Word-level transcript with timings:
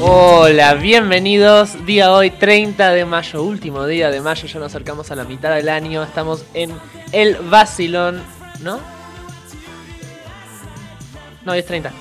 Hola, 0.00 0.74
bienvenidos. 0.74 1.84
Día 1.86 2.12
hoy, 2.12 2.30
30 2.30 2.90
de 2.90 3.04
mayo, 3.04 3.42
último 3.42 3.86
día 3.86 4.10
de 4.10 4.20
mayo. 4.20 4.46
Ya 4.46 4.58
nos 4.58 4.66
acercamos 4.66 5.10
a 5.10 5.16
la 5.16 5.24
mitad 5.24 5.54
del 5.54 5.68
año. 5.68 6.02
Estamos 6.02 6.44
en 6.54 6.72
el 7.12 7.36
Basilón, 7.36 8.22
¿no? 8.60 8.78
No, 11.44 11.52
hoy 11.52 11.58
es 11.58 11.66
30. 11.66 11.92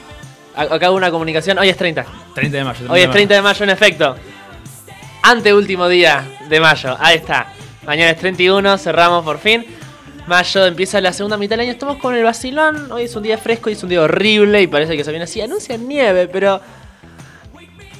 A- 0.56 0.62
Acá 0.64 0.90
hubo 0.90 0.98
una 0.98 1.12
comunicación. 1.12 1.58
Hoy 1.60 1.70
es 1.70 1.78
30. 1.78 2.06
30 2.36 2.58
de 2.58 2.64
mayo. 2.64 2.86
Hoy 2.90 3.02
es 3.02 3.12
30 3.12 3.34
de 3.36 3.42
mayo, 3.42 3.64
en 3.64 3.70
efecto. 3.70 4.16
Anteúltimo 5.24 5.88
día 5.88 6.26
de 6.50 6.60
mayo. 6.60 6.96
Ahí 7.00 7.18
está. 7.18 7.48
Mañana 7.86 8.12
es 8.12 8.18
31, 8.18 8.78
cerramos 8.78 9.24
por 9.24 9.40
fin. 9.40 9.66
Mayo 10.28 10.66
empieza 10.66 11.02
la 11.02 11.12
segunda 11.12 11.38
mitad 11.38 11.52
del 11.52 11.62
año. 11.62 11.72
Estamos 11.72 11.98
con 11.98 12.16
el 12.16 12.24
vacilón. 12.24 12.92
Hoy 12.92 13.04
es 13.04 13.16
un 13.16 13.24
día 13.24 13.38
fresco 13.38 13.70
y 13.70 13.74
es 13.74 13.84
un 13.84 13.90
día 13.90 14.02
horrible. 14.02 14.62
Y 14.62 14.68
parece 14.68 14.96
que 14.96 15.04
se 15.04 15.12
viene 15.12 15.26
así. 15.26 15.42
Anuncian 15.42 15.88
nieve, 15.88 16.28
pero. 16.28 16.62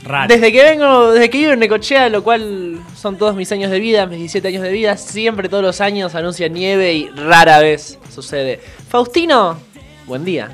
Raro. 0.04 0.34
Desde 0.34 0.52
que 0.52 0.64
vengo, 0.64 1.12
desde 1.14 1.30
que 1.30 1.38
vivo 1.38 1.54
en 1.54 1.60
Necochea, 1.60 2.10
lo 2.10 2.24
cual 2.24 2.80
son 2.94 3.18
todos 3.18 3.36
mis 3.36 3.50
años 3.54 3.72
de 3.72 3.80
vida, 3.80 4.06
mis 4.06 4.20
17 4.20 4.50
años 4.50 4.62
de 4.62 4.72
vida, 4.72 4.98
siempre 4.98 5.48
todos 5.48 5.64
los 5.64 5.80
años 5.80 6.14
anuncian 6.14 6.52
nieve 6.52 6.94
y 6.94 7.10
rara 7.10 7.60
vez 7.60 7.98
sucede. 8.14 8.60
Faustino, 8.90 9.58
buen 10.06 10.26
día. 10.26 10.50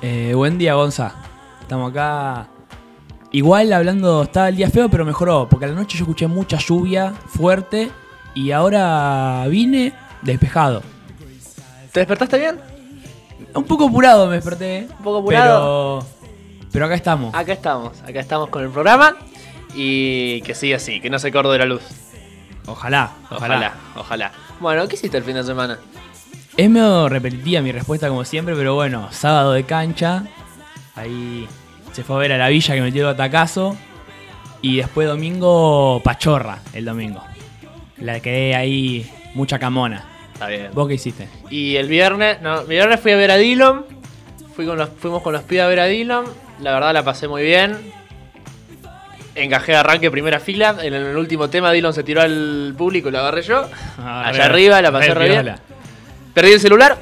Eh, 0.00 0.32
buen 0.34 0.56
día, 0.56 0.74
Gonza. 0.74 1.14
Estamos 1.60 1.90
acá. 1.90 2.48
Igual 3.32 3.70
hablando, 3.74 4.22
estaba 4.22 4.48
el 4.48 4.56
día 4.56 4.70
feo, 4.70 4.88
pero 4.88 5.04
mejoró. 5.04 5.46
Porque 5.50 5.66
a 5.66 5.68
la 5.68 5.74
noche 5.74 5.98
yo 5.98 6.04
escuché 6.04 6.26
mucha 6.26 6.56
lluvia 6.56 7.12
fuerte. 7.12 7.90
Y 8.34 8.50
ahora 8.52 9.44
vine 9.48 9.92
despejado. 10.22 10.82
¿Te 11.92 12.00
despertaste 12.00 12.38
bien? 12.38 12.60
Un 13.54 13.64
poco 13.64 13.88
apurado 13.88 14.26
me 14.26 14.34
desperté. 14.36 14.86
Un 14.98 15.04
poco 15.04 15.18
apurado. 15.18 16.00
Pero, 16.00 16.70
pero 16.72 16.86
acá 16.86 16.94
estamos. 16.94 17.34
Acá 17.34 17.52
estamos, 17.52 18.00
acá 18.02 18.20
estamos 18.20 18.48
con 18.48 18.62
el 18.62 18.70
programa 18.70 19.16
y 19.74 20.40
que 20.42 20.54
siga 20.54 20.76
así, 20.76 21.00
que 21.00 21.10
no 21.10 21.18
se 21.18 21.32
corte 21.32 21.58
la 21.58 21.64
luz. 21.64 21.82
Ojalá, 22.66 23.10
ojalá, 23.30 23.56
Ojalá, 23.56 23.74
ojalá. 23.96 24.32
Bueno, 24.60 24.86
¿qué 24.86 24.94
hiciste 24.94 25.16
el 25.16 25.24
fin 25.24 25.34
de 25.34 25.42
semana? 25.42 25.78
Es 26.56 26.68
medio 26.68 27.08
repetitiva 27.08 27.62
mi 27.62 27.72
respuesta 27.72 28.08
como 28.08 28.24
siempre, 28.24 28.54
pero 28.54 28.74
bueno, 28.74 29.08
sábado 29.10 29.52
de 29.52 29.64
cancha. 29.64 30.24
Ahí 30.94 31.48
se 31.92 32.04
fue 32.04 32.16
a 32.16 32.18
ver 32.18 32.32
a 32.32 32.38
la 32.38 32.48
villa 32.48 32.74
que 32.74 32.82
metió 32.82 33.08
el 33.08 33.14
atacazo. 33.14 33.76
Y 34.62 34.76
después 34.76 35.08
domingo, 35.08 36.00
pachorra 36.04 36.58
el 36.74 36.84
domingo. 36.84 37.22
La 37.96 38.20
quedé 38.20 38.54
ahí 38.54 39.10
mucha 39.34 39.58
camona. 39.58 40.04
Está 40.32 40.48
bien. 40.48 40.70
¿Vos 40.72 40.88
qué 40.88 40.94
hiciste? 40.94 41.28
Y 41.50 41.76
el 41.76 41.88
viernes, 41.88 42.40
no, 42.40 42.60
el 42.60 42.66
viernes 42.66 43.00
fui 43.00 43.12
a 43.12 43.16
ver 43.16 43.30
a 43.30 43.36
Dillon. 43.36 43.84
Fui 44.54 44.66
con 44.66 44.78
los, 44.78 44.88
fuimos 44.88 45.22
con 45.22 45.32
los 45.32 45.42
pibes 45.42 45.64
a 45.64 45.68
ver 45.68 45.80
a 45.80 45.84
Dillon. 45.86 46.24
La 46.60 46.72
verdad 46.72 46.92
la 46.94 47.04
pasé 47.04 47.28
muy 47.28 47.42
bien. 47.42 47.76
Encajé 49.34 49.72
de 49.72 49.78
arranque 49.78 50.10
primera 50.10 50.40
fila. 50.40 50.76
En 50.82 50.94
el 50.94 51.16
último 51.16 51.48
tema 51.48 51.72
Dillon 51.72 51.92
se 51.92 52.02
tiró 52.02 52.22
al 52.22 52.74
público 52.76 53.08
y 53.08 53.12
lo 53.12 53.18
agarré 53.18 53.42
yo. 53.42 53.68
Allá 53.98 54.46
arriba 54.46 54.80
la 54.82 54.90
pasé 54.90 55.14
re 55.14 55.28
bien. 55.28 55.54
Perdí 56.34 56.52
el 56.52 56.60
celular. 56.60 56.98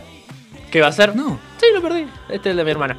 ¿Qué 0.71 0.81
va 0.81 0.87
a 0.87 0.91
hacer? 0.91 1.17
No. 1.17 1.39
Sí, 1.59 1.67
lo 1.73 1.81
perdí. 1.81 2.06
Este 2.29 2.49
es 2.49 2.53
el 2.53 2.56
de 2.56 2.65
mi 2.65 2.71
hermana. 2.71 2.99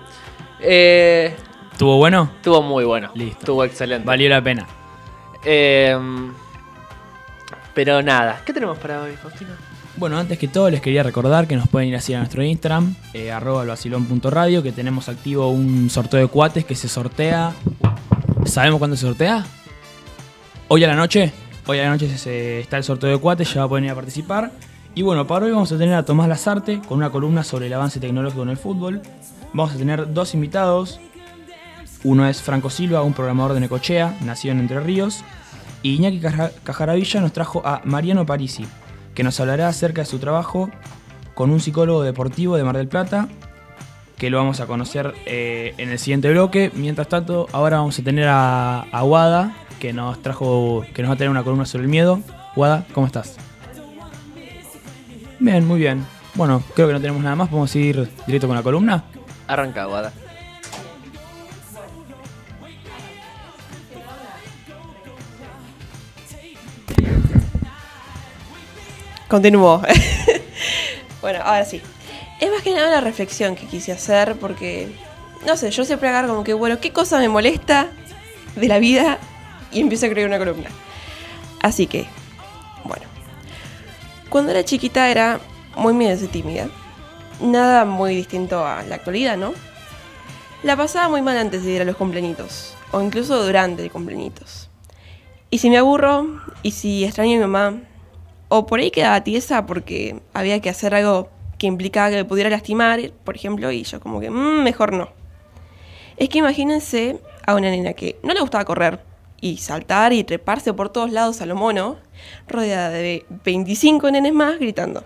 Eh, 0.60 1.36
¿Estuvo 1.72 1.98
bueno? 1.98 2.32
estuvo 2.36 2.62
muy 2.62 2.84
bueno. 2.84 3.12
Listo. 3.14 3.40
Estuvo 3.40 3.64
excelente. 3.64 4.06
Valió 4.06 4.28
la 4.30 4.42
pena. 4.42 4.68
Eh, 5.44 5.98
pero 7.74 8.02
nada. 8.02 8.42
¿Qué 8.46 8.54
tenemos 8.54 8.78
para 8.78 9.02
hoy, 9.02 9.14
Faustino? 9.22 9.52
Bueno, 9.98 10.18
antes 10.18 10.38
que 10.38 10.48
todo 10.48 10.70
les 10.70 10.82
quería 10.82 11.04
recordar 11.04 11.46
que 11.48 11.56
nos 11.58 11.68
pueden 11.68 11.90
ir 11.90 11.96
así 11.96 12.14
a 12.14 12.20
nuestro 12.20 12.42
Instagram, 12.44 12.96
eh, 13.14 13.32
arroba 13.32 13.64
elvacilón.radio, 13.64 14.64
que 14.64 14.72
tenemos 14.72 15.10
activo 15.10 15.50
un 15.52 15.90
sorteo 15.90 16.20
de 16.22 16.28
cuates 16.28 16.64
que 16.66 16.76
se 16.76 16.88
sortea. 16.88 17.54
¿Sabemos 18.46 18.80
cuándo 18.80 18.96
se 18.96 19.02
sortea? 19.06 19.46
Hoy 20.70 20.84
a 20.84 20.88
la 20.88 20.96
noche. 20.96 21.32
Hoy 21.66 21.80
a 21.80 21.84
la 21.84 21.90
noche 21.90 22.18
se- 22.18 22.62
está 22.62 22.78
el 22.78 22.84
sorteo 22.84 23.10
de 23.10 23.18
cuates, 23.18 23.54
ya 23.54 23.68
poder 23.68 23.84
ir 23.84 23.92
a 23.92 23.96
participar. 23.96 24.52
Y 24.96 25.02
bueno, 25.02 25.28
para 25.28 25.46
hoy 25.46 25.52
vamos 25.52 25.72
a 25.72 25.78
tener 25.78 25.94
a 25.96 26.04
Tomás 26.04 26.28
Lazarte 26.30 26.82
con 26.88 26.98
una 26.98 27.10
columna 27.10 27.44
sobre 27.44 27.68
el 27.68 27.74
avance 27.74 28.00
tecnológico 28.00 28.44
en 28.44 28.50
el 28.50 28.58
fútbol. 28.58 29.02
Vamos 29.54 29.74
a 29.74 29.78
tener 29.78 30.14
dos 30.14 30.34
invitados. 30.34 31.00
Uno 32.04 32.28
es 32.28 32.42
Franco 32.42 32.70
Silva, 32.70 33.02
un 33.04 33.14
programador 33.14 33.54
de 33.54 33.60
Necochea, 33.60 34.16
nacido 34.22 34.54
en 34.54 34.62
Entre 34.62 34.80
Ríos. 34.80 35.24
Y 35.84 35.96
Iñaki 35.96 36.20
Caja- 36.20 36.52
Cajaravilla 36.64 37.22
nos 37.22 37.32
trajo 37.34 37.62
a 37.66 37.82
Mariano 37.86 38.26
Parisi, 38.26 38.66
que 39.16 39.24
nos 39.24 39.40
hablará 39.40 39.68
acerca 39.68 40.02
de 40.02 40.06
su 40.06 40.20
trabajo 40.20 40.70
con 41.34 41.52
un 41.52 41.60
psicólogo 41.60 42.04
deportivo 42.04 42.58
de 42.58 42.64
Mar 42.64 42.76
del 42.78 42.88
Plata, 42.90 43.28
que 44.18 44.30
lo 44.30 44.38
vamos 44.38 44.60
a 44.60 44.66
conocer 44.68 45.14
eh, 45.26 45.74
en 45.78 45.90
el 45.90 45.98
siguiente 46.00 46.30
bloque. 46.32 46.72
Mientras 46.76 47.08
tanto, 47.08 47.48
ahora 47.54 47.78
vamos 47.78 47.98
a 47.98 48.04
tener 48.04 48.28
a, 48.28 48.82
a 48.82 49.04
Wada, 49.06 49.54
que 49.80 49.94
nos 49.94 50.22
trajo, 50.22 50.84
que 50.94 51.02
nos 51.02 51.10
va 51.12 51.14
a 51.14 51.18
tener 51.18 51.30
una 51.32 51.44
columna 51.44 51.66
sobre 51.66 51.84
el 51.86 51.90
miedo. 51.90 52.20
Wada, 52.58 52.86
¿cómo 52.94 53.08
estás? 53.08 53.38
Bien, 55.40 55.66
muy 55.66 55.80
bien. 55.80 56.06
Bueno, 56.36 56.62
creo 56.76 56.88
que 56.88 56.94
no 56.94 57.00
tenemos 57.00 57.24
nada 57.24 57.36
más, 57.38 57.48
podemos 57.48 57.74
ir 57.78 58.10
directo 58.28 58.48
con 58.48 58.58
la 58.58 58.64
columna. 58.64 59.06
Arranca, 59.48 59.86
Guada. 59.86 60.12
Continúo. 69.30 69.82
bueno, 71.22 71.40
ahora 71.44 71.64
sí. 71.64 71.82
Es 72.42 72.50
más 72.52 72.64
que 72.64 72.74
nada 72.74 72.88
una 72.88 73.02
reflexión 73.02 73.56
que 73.56 73.68
quise 73.68 73.92
hacer 73.92 74.36
porque, 74.38 74.92
no 75.46 75.56
sé, 75.56 75.70
yo 75.70 75.86
siempre 75.86 76.10
agarro 76.10 76.30
como 76.30 76.44
que, 76.44 76.54
bueno, 76.54 76.80
¿qué 76.80 76.92
cosa 76.92 77.20
me 77.20 77.30
molesta 77.30 77.90
de 78.56 78.68
la 78.68 78.80
vida? 78.80 79.20
Y 79.72 79.82
empiezo 79.82 80.08
a 80.08 80.10
crear 80.10 80.28
una 80.28 80.40
columna. 80.40 80.70
Así 81.62 81.86
que, 81.86 82.08
bueno. 82.84 83.04
Cuando 84.30 84.52
era 84.52 84.66
chiquita 84.66 85.10
era 85.12 85.40
muy 85.76 85.94
miedosa 85.94 86.26
y 86.26 86.30
tímida. 86.30 86.68
Nada 87.40 87.86
muy 87.86 88.16
distinto 88.16 88.66
a 88.66 88.82
la 88.82 88.96
actualidad, 88.96 89.38
¿no? 89.38 89.54
La 90.64 90.76
pasaba 90.76 91.08
muy 91.08 91.22
mal 91.22 91.38
antes 91.38 91.64
de 91.64 91.72
ir 91.72 91.82
a 91.84 91.86
los 91.86 91.98
cumpleañitos. 91.98 92.74
O 92.92 93.00
incluso 93.00 93.44
durante 93.44 93.84
el 93.84 93.92
cumpleañitos. 93.92 94.70
Y 95.52 95.60
si 95.60 95.70
me 95.70 95.78
aburro, 95.78 96.42
y 96.64 96.72
si 96.72 97.06
extraño 97.06 97.34
a 97.34 97.36
mi 97.36 97.42
mamá, 97.42 97.82
o 98.50 98.66
por 98.66 98.80
ahí 98.80 98.92
quedaba 98.92 99.24
tiesa 99.24 99.66
porque 99.66 100.20
había 100.34 100.60
que 100.60 100.70
hacer 100.70 100.94
algo 100.94 101.30
que 101.58 101.68
implicaba 101.68 102.10
que 102.10 102.16
me 102.16 102.26
pudiera 102.26 102.50
lastimar, 102.50 103.00
por 103.24 103.36
ejemplo, 103.36 103.72
y 103.72 103.84
yo 103.84 104.00
como 104.00 104.20
que, 104.20 104.30
"Mm, 104.30 104.64
mejor 104.64 104.94
no. 104.94 105.10
Es 106.18 106.30
que 106.30 106.40
imagínense 106.40 107.20
a 107.46 107.56
una 107.56 107.70
nena 107.70 107.94
que 107.94 108.18
no 108.24 108.34
le 108.34 108.42
gustaba 108.42 108.66
correr 108.66 109.00
y 109.42 109.58
saltar 109.58 110.14
y 110.14 110.24
treparse 110.24 110.74
por 110.74 110.90
todos 110.90 111.12
lados 111.12 111.42
a 111.42 111.46
lo 111.46 111.56
mono, 111.56 111.98
rodeada 112.48 112.90
de 112.90 113.26
25 113.46 114.12
nenes 114.12 114.34
más 114.34 114.60
gritando. 114.60 115.06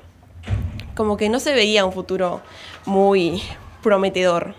Como 0.95 1.17
que 1.17 1.29
no 1.29 1.39
se 1.39 1.53
veía 1.53 1.85
un 1.85 1.91
futuro 1.91 2.41
muy 2.85 3.41
prometedor. 3.81 4.55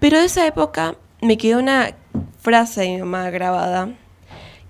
Pero 0.00 0.18
de 0.18 0.26
esa 0.26 0.46
época 0.46 0.96
me 1.20 1.36
quedó 1.36 1.58
una 1.58 1.94
frase 2.40 2.82
de 2.82 2.88
mi 2.88 2.98
mamá 2.98 3.30
grabada 3.30 3.88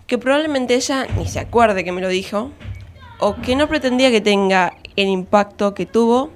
que 0.07 0.17
probablemente 0.17 0.75
ella 0.75 1.07
ni 1.19 1.27
se 1.27 1.39
acuerde 1.39 1.85
que 1.85 1.93
me 1.93 2.01
lo 2.01 2.09
dijo, 2.09 2.51
o 3.21 3.37
que 3.37 3.57
no 3.57 3.69
pretendía 3.69 4.11
que 4.11 4.21
tenga 4.21 4.75
el 4.97 5.09
impacto 5.09 5.75
que 5.75 5.87
tuvo, 5.87 6.31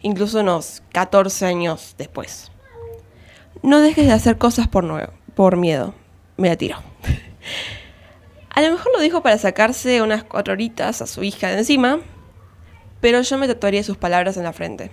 incluso 0.00 0.40
unos 0.40 0.82
14 0.92 1.46
años 1.46 1.94
después. 1.98 2.50
No 3.62 3.80
dejes 3.80 4.06
de 4.06 4.12
hacer 4.12 4.38
cosas 4.38 4.68
por, 4.68 5.56
miedo. 5.56 5.94
Me 6.36 6.48
la 6.48 6.56
tiró. 6.56 6.76
A 8.50 8.60
lo 8.60 8.70
mejor 8.72 8.92
lo 8.94 9.00
dijo 9.00 9.22
para 9.22 9.38
sacarse 9.38 10.02
unas 10.02 10.24
cuatro 10.24 10.52
horitas 10.52 11.00
a 11.00 11.06
su 11.06 11.22
hija 11.22 11.48
de 11.48 11.58
encima, 11.58 12.00
pero 13.00 13.22
yo 13.22 13.38
me 13.38 13.46
tatuaría 13.48 13.82
sus 13.82 13.96
palabras 13.96 14.36
en 14.36 14.42
la 14.42 14.52
frente. 14.52 14.90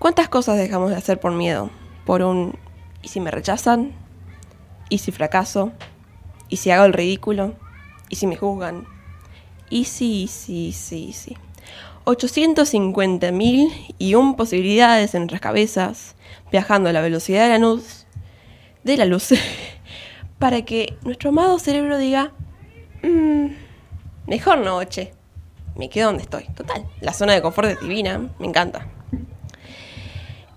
¿Cuántas 0.00 0.28
cosas 0.28 0.58
dejamos 0.58 0.90
de 0.90 0.96
hacer 0.96 1.20
por 1.20 1.30
miedo? 1.30 1.70
Por 2.04 2.22
un 2.22 2.58
¿y 3.00 3.08
si 3.08 3.20
me 3.20 3.30
rechazan? 3.30 3.92
¿Y 4.88 4.98
si 4.98 5.12
fracaso? 5.12 5.70
¿Y 6.48 6.56
si 6.56 6.72
hago 6.72 6.84
el 6.84 6.92
ridículo? 6.94 7.54
¿Y 8.08 8.16
si 8.16 8.26
me 8.26 8.36
juzgan? 8.36 8.88
¿Y 9.70 9.84
si, 9.84 10.26
sí, 10.28 10.72
sí, 10.72 11.12
sí? 11.12 11.36
850.000 12.04 13.94
y 13.98 14.14
un 14.14 14.36
posibilidades 14.36 15.14
en 15.14 15.22
nuestras 15.22 15.40
cabezas, 15.40 16.16
viajando 16.52 16.90
a 16.90 16.92
la 16.92 17.00
velocidad 17.00 17.44
de 17.44 17.48
la 17.50 17.58
luz, 17.58 18.06
de 18.82 18.96
la 18.96 19.06
luz, 19.06 19.30
para 20.38 20.62
que 20.62 20.96
nuestro 21.02 21.30
amado 21.30 21.58
cerebro 21.58 21.96
diga, 21.96 22.32
"Mm, 23.02 23.46
mejor 24.26 24.58
no, 24.58 24.84
che, 24.84 25.12
me 25.76 25.88
quedo 25.88 26.08
donde 26.08 26.22
estoy. 26.22 26.44
Total, 26.54 26.84
la 27.00 27.12
zona 27.12 27.32
de 27.32 27.42
confort 27.42 27.70
es 27.70 27.80
divina, 27.80 28.30
me 28.38 28.46
encanta. 28.46 28.86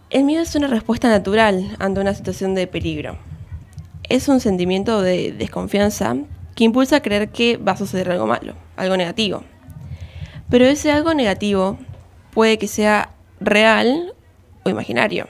El 0.10 0.24
miedo 0.24 0.44
es 0.44 0.56
una 0.56 0.68
respuesta 0.68 1.10
natural 1.10 1.76
ante 1.80 2.00
una 2.00 2.14
situación 2.14 2.56
de 2.56 2.68
peligro. 2.68 3.18
Es 4.10 4.28
un 4.30 4.40
sentimiento 4.40 5.02
de 5.02 5.34
desconfianza 5.34 6.16
que 6.58 6.64
impulsa 6.64 6.96
a 6.96 7.02
creer 7.02 7.30
que 7.30 7.58
va 7.58 7.74
a 7.74 7.78
suceder 7.78 8.10
algo 8.10 8.26
malo, 8.26 8.56
algo 8.78 8.98
negativo. 8.98 9.44
Pero 10.50 10.66
ese 10.66 10.92
algo 10.92 11.14
negativo 11.14 11.78
puede 12.32 12.58
que 12.58 12.68
sea 12.68 13.14
real 13.40 14.16
o 14.64 14.70
imaginario. 14.72 15.28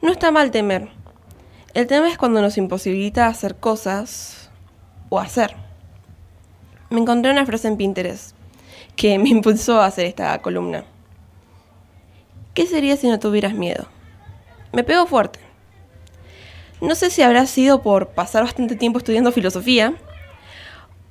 No 0.00 0.10
está 0.10 0.30
mal 0.30 0.50
temer. 0.50 0.88
El 1.74 1.86
tema 1.88 2.08
es 2.08 2.16
cuando 2.16 2.40
nos 2.40 2.56
imposibilita 2.56 3.26
hacer 3.26 3.56
cosas 3.56 4.50
o 5.10 5.20
hacer. 5.20 5.56
Me 6.88 6.98
encontré 6.98 7.30
una 7.30 7.44
frase 7.44 7.68
en 7.68 7.76
Pinterest 7.76 8.34
que 8.96 9.18
me 9.18 9.28
impulsó 9.28 9.82
a 9.82 9.86
hacer 9.86 10.06
esta 10.06 10.40
columna. 10.40 10.84
¿Qué 12.54 12.66
sería 12.66 12.96
si 12.96 13.08
no 13.08 13.20
tuvieras 13.20 13.52
miedo? 13.52 13.84
Me 14.72 14.84
pegó 14.84 15.04
fuerte. 15.06 15.51
No 16.82 16.96
sé 16.96 17.10
si 17.10 17.22
habrá 17.22 17.46
sido 17.46 17.80
por 17.80 18.08
pasar 18.08 18.42
bastante 18.42 18.74
tiempo 18.74 18.98
estudiando 18.98 19.30
filosofía 19.30 19.94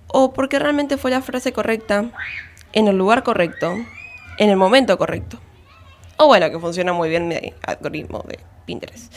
o 0.08 0.34
porque 0.34 0.60
realmente 0.60 0.98
fue 0.98 1.12
la 1.12 1.22
frase 1.22 1.54
correcta, 1.54 2.12
en 2.74 2.90
el 2.90 2.98
lugar 2.98 3.24
correcto, 3.24 3.78
en 4.38 4.50
el 4.50 4.58
momento 4.58 4.98
correcto. 4.98 5.40
O 6.18 6.28
bueno, 6.28 6.52
que 6.52 6.60
funciona 6.60 6.92
muy 6.92 7.08
bien 7.08 7.30
mi 7.30 7.54
algoritmo 7.66 8.22
de 8.28 8.38
Pinterest. 8.66 9.14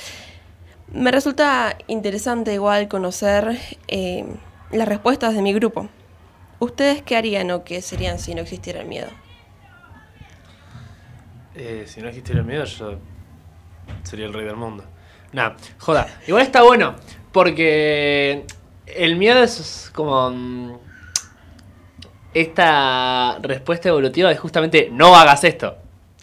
Me 0.92 1.10
resulta 1.10 1.76
interesante 1.88 2.54
igual 2.54 2.86
conocer 2.86 3.58
eh, 3.88 4.24
las 4.70 4.86
respuestas 4.86 5.34
de 5.34 5.42
mi 5.42 5.52
grupo. 5.52 5.88
¿Ustedes 6.60 7.02
qué 7.02 7.16
harían 7.16 7.50
o 7.50 7.64
qué 7.64 7.82
serían 7.82 8.20
si 8.20 8.32
no 8.32 8.42
existiera 8.42 8.80
el 8.80 8.86
miedo? 8.86 9.08
Eh, 11.56 11.82
si 11.88 12.00
no 12.00 12.06
existiera 12.06 12.42
el 12.42 12.46
miedo, 12.46 12.64
yo 12.64 13.00
sería 14.04 14.26
el 14.26 14.32
rey 14.32 14.46
del 14.46 14.54
mundo. 14.54 14.84
Nah, 15.34 15.52
joda. 15.78 16.06
Igual 16.26 16.42
está 16.42 16.62
bueno, 16.62 16.94
porque 17.32 18.44
el 18.86 19.16
miedo 19.16 19.42
es 19.42 19.90
como. 19.94 20.30
mm, 20.30 20.72
Esta 22.32 23.38
respuesta 23.42 23.88
evolutiva 23.88 24.28
de 24.28 24.36
justamente 24.36 24.88
no 24.90 25.14
hagas 25.14 25.44
esto. 25.44 25.76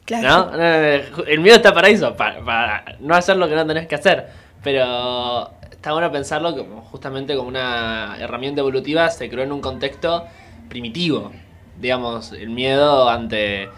Claro. 0.06 0.52
No, 0.52 1.24
El 1.26 1.40
miedo 1.40 1.56
está 1.56 1.74
para 1.74 1.88
eso, 1.88 2.16
para, 2.18 2.44
para 2.44 2.98
no 3.00 3.16
hacer 3.16 3.38
lo 3.38 3.48
que 3.48 3.56
no 3.56 3.66
tenés 3.66 3.88
que 3.88 3.96
hacer. 3.96 4.28
Pero 4.62 5.50
está 5.72 5.94
bueno 5.94 6.12
pensarlo 6.12 6.56
como 6.56 6.82
justamente 6.82 7.36
como 7.36 7.48
una 7.48 8.18
herramienta 8.20 8.60
evolutiva, 8.62 9.10
se 9.10 9.30
creó 9.30 9.44
en 9.46 9.52
un 9.54 9.62
contexto 9.62 10.26
primitivo. 10.70 11.32
Digamos, 11.80 12.34
el 12.34 12.50
miedo 12.50 13.10
ante, 13.10 13.70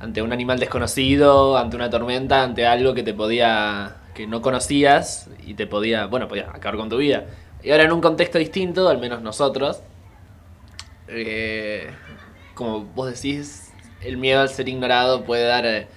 ante 0.00 0.22
un 0.22 0.32
animal 0.32 0.60
desconocido, 0.60 1.58
ante 1.58 1.74
una 1.76 1.90
tormenta, 1.90 2.42
ante 2.42 2.66
algo 2.66 2.94
que 2.94 3.02
te 3.02 3.14
podía. 3.14 3.96
Que 4.14 4.26
no 4.26 4.40
conocías 4.40 5.28
y 5.44 5.54
te 5.54 5.66
podía. 5.66 6.06
bueno, 6.06 6.28
podía 6.28 6.48
acabar 6.50 6.76
con 6.76 6.88
tu 6.88 6.98
vida. 6.98 7.24
Y 7.62 7.70
ahora 7.70 7.84
en 7.84 7.92
un 7.92 8.00
contexto 8.00 8.38
distinto, 8.38 8.88
al 8.88 8.98
menos 8.98 9.22
nosotros, 9.22 9.80
eh, 11.08 11.90
como 12.54 12.84
vos 12.84 13.10
decís, 13.10 13.72
el 14.00 14.16
miedo 14.16 14.40
al 14.40 14.48
ser 14.48 14.68
ignorado 14.68 15.24
puede 15.24 15.44
dar, 15.44 15.66
eh, 15.66 15.88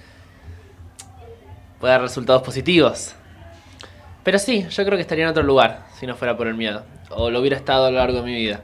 puede 1.78 1.92
dar 1.92 2.02
resultados 2.02 2.42
positivos. 2.42 3.14
Pero 4.24 4.38
sí, 4.38 4.66
yo 4.68 4.84
creo 4.84 4.96
que 4.96 5.02
estaría 5.02 5.24
en 5.24 5.30
otro 5.30 5.42
lugar 5.42 5.86
si 5.98 6.06
no 6.06 6.16
fuera 6.16 6.36
por 6.36 6.48
el 6.48 6.54
miedo. 6.54 6.84
O 7.10 7.30
lo 7.30 7.40
hubiera 7.40 7.56
estado 7.56 7.86
a 7.86 7.90
lo 7.90 7.98
largo 7.98 8.18
de 8.18 8.24
mi 8.24 8.34
vida. 8.34 8.62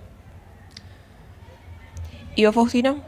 ¿Y 2.35 2.45
vos, 2.45 2.55
Faustino? 2.55 3.03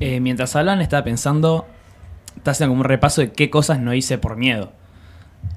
Eh, 0.00 0.20
mientras 0.20 0.56
hablan, 0.56 0.80
estaba 0.80 1.04
pensando, 1.04 1.66
está 2.36 2.52
haciendo 2.52 2.72
como 2.72 2.80
un 2.80 2.88
repaso 2.88 3.20
de 3.20 3.32
qué 3.32 3.50
cosas 3.50 3.78
no 3.78 3.94
hice 3.94 4.18
por 4.18 4.36
miedo. 4.36 4.72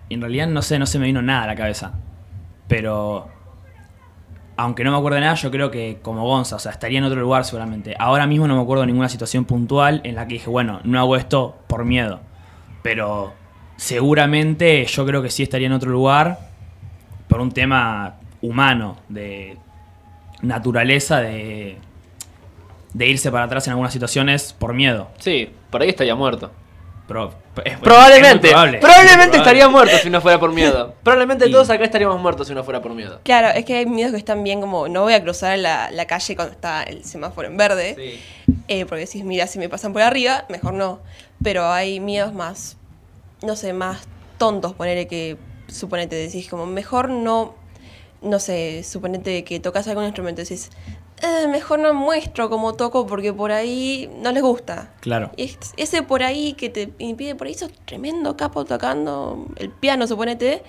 En 0.09 0.21
realidad 0.21 0.47
no 0.47 0.61
sé, 0.61 0.79
no 0.79 0.85
se 0.85 0.99
me 0.99 1.05
vino 1.05 1.21
nada 1.21 1.43
a 1.43 1.47
la 1.47 1.55
cabeza. 1.55 1.93
Pero, 2.67 3.27
aunque 4.57 4.83
no 4.83 4.91
me 4.91 4.97
acuerdo 4.97 5.15
de 5.15 5.21
nada, 5.21 5.35
yo 5.35 5.51
creo 5.51 5.71
que 5.71 5.99
como 6.01 6.25
Gonza, 6.25 6.55
o 6.55 6.59
sea, 6.59 6.71
estaría 6.71 6.99
en 6.99 7.05
otro 7.05 7.19
lugar 7.19 7.45
seguramente. 7.45 7.95
Ahora 7.99 8.27
mismo 8.27 8.47
no 8.47 8.55
me 8.55 8.61
acuerdo 8.61 8.81
de 8.81 8.87
ninguna 8.87 9.09
situación 9.09 9.45
puntual 9.45 10.01
en 10.03 10.15
la 10.15 10.27
que 10.27 10.35
dije, 10.35 10.49
bueno, 10.49 10.79
no 10.83 10.99
hago 10.99 11.15
esto 11.15 11.57
por 11.67 11.85
miedo. 11.85 12.21
Pero 12.81 13.33
seguramente 13.77 14.85
yo 14.85 15.05
creo 15.05 15.21
que 15.21 15.29
sí 15.29 15.43
estaría 15.43 15.67
en 15.67 15.73
otro 15.73 15.91
lugar 15.91 16.39
por 17.27 17.41
un 17.41 17.51
tema 17.51 18.15
humano, 18.41 18.97
de 19.09 19.57
naturaleza, 20.41 21.19
de, 21.19 21.77
de 22.93 23.07
irse 23.07 23.31
para 23.31 23.45
atrás 23.45 23.67
en 23.67 23.71
algunas 23.71 23.91
situaciones 23.91 24.53
por 24.53 24.73
miedo. 24.73 25.09
Sí, 25.17 25.49
por 25.69 25.81
ahí 25.81 25.89
estaría 25.89 26.15
muerto. 26.15 26.51
Es- 27.63 27.77
Probablemente, 27.79 28.49
probable, 28.49 28.79
probablemente 28.79 29.37
estaría 29.37 29.69
muerto 29.69 29.95
si 30.01 30.09
no 30.09 30.21
fuera 30.21 30.39
por 30.39 30.51
miedo. 30.53 30.95
Probablemente 31.03 31.47
Y- 31.47 31.51
todos 31.51 31.69
acá 31.69 31.83
estaríamos 31.83 32.19
muertos 32.19 32.47
si 32.47 32.53
no 32.55 32.63
fuera 32.63 32.81
por 32.81 32.93
miedo. 32.93 33.19
Claro, 33.23 33.49
es 33.49 33.63
que 33.63 33.75
hay 33.77 33.85
miedos 33.85 34.11
que 34.13 34.17
están 34.17 34.43
bien 34.43 34.59
como 34.59 34.87
no 34.87 35.03
voy 35.03 35.13
a 35.13 35.21
cruzar 35.21 35.57
la, 35.59 35.91
la 35.91 36.05
calle 36.07 36.35
cuando 36.35 36.53
está 36.53 36.83
el 36.83 37.03
semáforo 37.05 37.47
en 37.47 37.57
verde. 37.57 37.95
Sí. 37.95 38.53
Eh, 38.67 38.85
porque 38.85 39.05
decís, 39.05 39.23
mira, 39.23 39.45
si 39.47 39.59
me 39.59 39.69
pasan 39.69 39.93
por 39.93 40.01
arriba, 40.01 40.45
mejor 40.49 40.73
no. 40.73 40.99
Pero 41.43 41.67
hay 41.71 41.99
miedos 41.99 42.33
más, 42.33 42.77
no 43.43 43.55
sé, 43.55 43.73
más 43.73 43.99
tontos, 44.37 44.73
ponerle 44.73 45.07
que, 45.07 45.37
suponete, 45.67 46.15
decís 46.15 46.49
como, 46.49 46.65
mejor 46.65 47.09
no, 47.09 47.55
no 48.21 48.39
sé, 48.39 48.83
suponete 48.83 49.43
que 49.43 49.59
tocas 49.59 49.87
algún 49.87 50.05
instrumento, 50.05 50.41
decís, 50.41 50.71
"Eh, 51.21 51.47
mejor 51.47 51.79
no 51.79 51.93
muestro 51.93 52.49
cómo 52.49 52.73
toco 52.73 53.07
porque 53.07 53.31
por 53.33 53.51
ahí 53.51 54.09
no 54.17 54.31
les 54.31 54.43
gusta. 54.43 54.91
Claro. 54.99 55.31
Y 55.37 55.45
es- 55.45 55.73
ese 55.77 56.03
por 56.03 56.23
ahí 56.23 56.53
que 56.53 56.69
te 56.69 56.91
impide, 56.99 57.35
por 57.35 57.47
ahí 57.47 57.53
sos 57.53 57.71
tremendo 57.85 58.35
capo 58.35 58.65
tocando 58.65 59.47
el 59.55 59.69
piano, 59.69 60.07
suponete, 60.07 60.61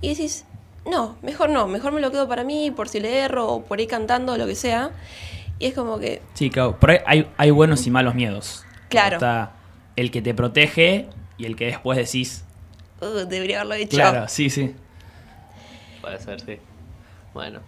y 0.00 0.08
decís, 0.10 0.44
no, 0.84 1.16
mejor 1.22 1.48
no, 1.50 1.66
mejor 1.68 1.92
me 1.92 2.00
lo 2.00 2.10
quedo 2.10 2.28
para 2.28 2.42
mí, 2.44 2.70
por 2.70 2.88
si 2.88 3.00
le 3.00 3.18
erro, 3.20 3.46
o 3.48 3.62
por 3.62 3.78
ahí 3.78 3.86
cantando, 3.86 4.36
lo 4.36 4.46
que 4.46 4.54
sea. 4.56 4.90
Y 5.60 5.66
es 5.66 5.74
como 5.74 5.98
que, 5.98 6.20
Sí, 6.34 6.50
claro. 6.50 6.78
Por 6.80 6.90
ahí 6.90 6.98
hay, 7.06 7.30
hay 7.36 7.50
buenos 7.52 7.86
y 7.86 7.90
malos 7.90 8.14
miedos. 8.16 8.64
Claro. 8.88 9.16
Está 9.16 9.52
el 9.96 10.10
que 10.10 10.20
te 10.22 10.34
protege 10.34 11.08
y 11.38 11.46
el 11.46 11.54
que 11.56 11.66
después 11.66 11.96
decís. 11.96 12.44
"Uh, 13.00 13.26
debería 13.26 13.60
haberlo 13.60 13.74
hecho. 13.74 13.96
Claro, 13.96 14.28
sí, 14.28 14.50
sí. 14.50 14.74
Puede 16.00 16.18
ser, 16.20 16.40
sí. 16.40 16.58
Bueno. 17.32 17.60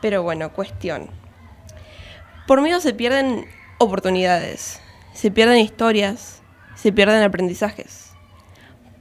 Pero 0.00 0.22
bueno, 0.22 0.52
cuestión. 0.52 1.08
Por 2.46 2.60
miedo 2.60 2.78
se 2.80 2.92
pierden 2.92 3.46
oportunidades, 3.78 4.80
se 5.14 5.30
pierden 5.30 5.58
historias, 5.58 6.42
se 6.74 6.92
pierden 6.92 7.22
aprendizajes. 7.22 8.10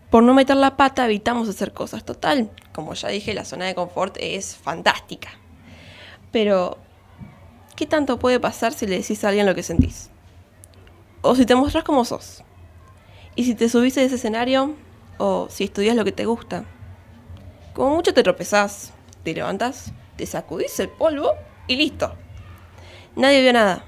Por 0.09 0.23
no 0.23 0.33
meter 0.33 0.55
la 0.55 0.77
pata 0.77 1.03
evitamos 1.03 1.49
hacer 1.49 1.73
cosas. 1.73 2.05
Total, 2.05 2.51
como 2.71 2.93
ya 2.93 3.09
dije, 3.09 3.33
la 3.33 3.43
zona 3.43 3.65
de 3.65 3.75
confort 3.75 4.15
es 4.21 4.55
fantástica. 4.55 5.31
Pero, 6.31 6.77
¿qué 7.75 7.85
tanto 7.85 8.17
puede 8.17 8.39
pasar 8.39 8.71
si 8.71 8.87
le 8.87 8.97
decís 8.97 9.23
a 9.25 9.29
alguien 9.29 9.45
lo 9.45 9.55
que 9.55 9.63
sentís? 9.63 10.09
O 11.21 11.35
si 11.35 11.45
te 11.45 11.55
mostrás 11.55 11.83
como 11.83 12.05
sos. 12.05 12.43
Y 13.35 13.43
si 13.43 13.55
te 13.55 13.67
subís 13.67 13.97
a 13.97 14.03
ese 14.03 14.15
escenario, 14.15 14.75
o 15.17 15.47
si 15.49 15.65
estudias 15.65 15.97
lo 15.97 16.05
que 16.05 16.13
te 16.13 16.25
gusta. 16.25 16.63
Como 17.73 17.95
mucho 17.95 18.13
te 18.13 18.23
tropezás, 18.23 18.93
te 19.23 19.33
levantás, 19.33 19.91
te 20.15 20.25
sacudís 20.25 20.79
el 20.79 20.87
polvo 20.87 21.33
y 21.67 21.75
listo. 21.75 22.15
Nadie 23.15 23.41
vio 23.41 23.53
nada. 23.53 23.85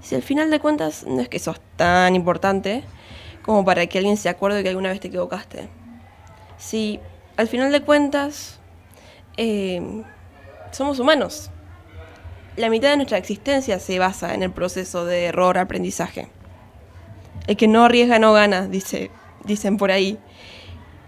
Si 0.00 0.14
al 0.14 0.22
final 0.22 0.50
de 0.50 0.60
cuentas 0.60 1.04
no 1.06 1.20
es 1.20 1.28
que 1.28 1.38
sos 1.38 1.60
tan 1.76 2.14
importante 2.14 2.84
como 3.42 3.64
para 3.64 3.86
que 3.86 3.98
alguien 3.98 4.16
se 4.16 4.28
acuerde 4.28 4.62
que 4.62 4.68
alguna 4.68 4.90
vez 4.90 5.00
te 5.00 5.08
equivocaste. 5.08 5.68
Si 6.58 7.00
al 7.36 7.48
final 7.48 7.70
de 7.72 7.82
cuentas 7.82 8.60
eh, 9.36 10.02
somos 10.72 10.98
humanos. 10.98 11.50
La 12.56 12.70
mitad 12.70 12.90
de 12.90 12.96
nuestra 12.96 13.18
existencia 13.18 13.78
se 13.78 13.98
basa 13.98 14.34
en 14.34 14.42
el 14.42 14.50
proceso 14.50 15.04
de 15.04 15.26
error-aprendizaje. 15.26 16.28
El 17.46 17.56
que 17.56 17.68
no 17.68 17.84
arriesga 17.84 18.18
no 18.18 18.32
gana, 18.32 18.66
dice, 18.66 19.10
dicen 19.44 19.76
por 19.76 19.90
ahí. 19.90 20.18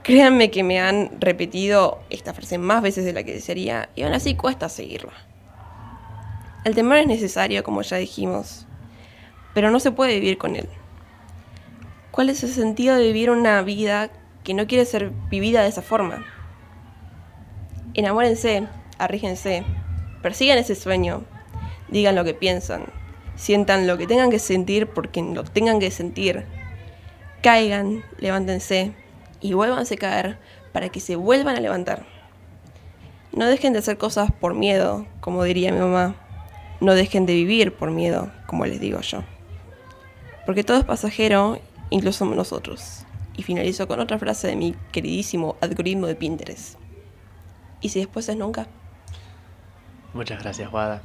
Créanme 0.03 0.51
que 0.51 0.63
me 0.63 0.81
han 0.81 1.21
repetido 1.21 2.01
esta 2.11 2.33
frase 2.33 2.59
más 2.59 2.83
veces 2.83 3.05
de 3.05 3.13
la 3.13 3.25
que 3.25 3.35
desearía 3.35 3.89
y 3.95 4.03
aún 4.03 4.15
así 4.15 4.35
cuesta 4.35 4.69
seguirla. 4.69 5.28
El 6.69 6.75
temor 6.75 6.99
es 6.99 7.07
necesario, 7.07 7.65
como 7.65 7.81
ya 7.81 7.97
dijimos, 7.97 8.67
pero 9.55 9.71
no 9.71 9.81
se 9.81 9.91
puede 9.91 10.21
vivir 10.21 10.37
con 10.37 10.55
él. 10.55 10.69
¿Cuál 12.11 12.29
es 12.29 12.45
el 12.45 12.51
sentido 12.51 12.95
de 12.95 13.05
vivir 13.05 13.31
una 13.31 13.63
vida 13.63 14.11
que 14.45 14.53
no 14.53 14.67
quiere 14.67 14.85
ser 14.85 15.11
vivida 15.31 15.63
de 15.63 15.69
esa 15.71 15.81
forma? 15.81 16.27
Enamórense, 17.95 18.69
arrígense, 18.99 19.65
persigan 20.21 20.59
ese 20.59 20.75
sueño, 20.75 21.25
digan 21.89 22.15
lo 22.15 22.23
que 22.23 22.35
piensan, 22.35 22.85
sientan 23.35 23.87
lo 23.87 23.97
que 23.97 24.07
tengan 24.07 24.29
que 24.29 24.39
sentir 24.39 24.89
porque 24.89 25.23
lo 25.23 25.45
tengan 25.45 25.81
que 25.81 25.91
sentir, 25.91 26.45
caigan, 27.43 28.05
levántense 28.19 28.93
y 29.41 29.55
vuélvanse 29.55 29.95
a 29.95 29.97
caer 29.97 30.39
para 30.75 30.91
que 30.91 31.01
se 31.01 31.17
vuelvan 31.17 31.57
a 31.57 31.61
levantar. 31.61 32.05
No 33.33 33.47
dejen 33.47 33.73
de 33.73 33.79
hacer 33.79 33.97
cosas 33.97 34.31
por 34.31 34.55
miedo, 34.55 35.07
como 35.23 35.45
diría 35.45 35.73
mi 35.73 35.79
mamá 35.79 36.28
no 36.81 36.95
dejen 36.95 37.27
de 37.27 37.35
vivir 37.35 37.75
por 37.75 37.91
miedo, 37.91 38.31
como 38.47 38.67
les 38.67 38.81
digo 38.81 39.01
yo. 39.01 39.23
Porque 40.47 40.65
todo 40.65 40.79
es 40.79 40.85
pasajero, 40.85 41.61
incluso 41.91 42.25
nosotros. 42.25 43.05
Y 43.37 43.43
finalizo 43.43 43.87
con 43.87 44.01
otra 44.01 44.19
frase 44.19 44.49
de 44.49 44.57
mi 44.57 44.75
queridísimo 44.93 45.57
algoritmo 45.61 46.07
de 46.07 46.15
Pinterest. 46.15 46.79
¿Y 47.81 47.91
si 47.91 48.01
después 48.01 48.29
es 48.29 48.37
nunca? 48.37 48.67
Muchas 50.15 50.43
gracias, 50.43 50.73
Wada. 50.73 51.03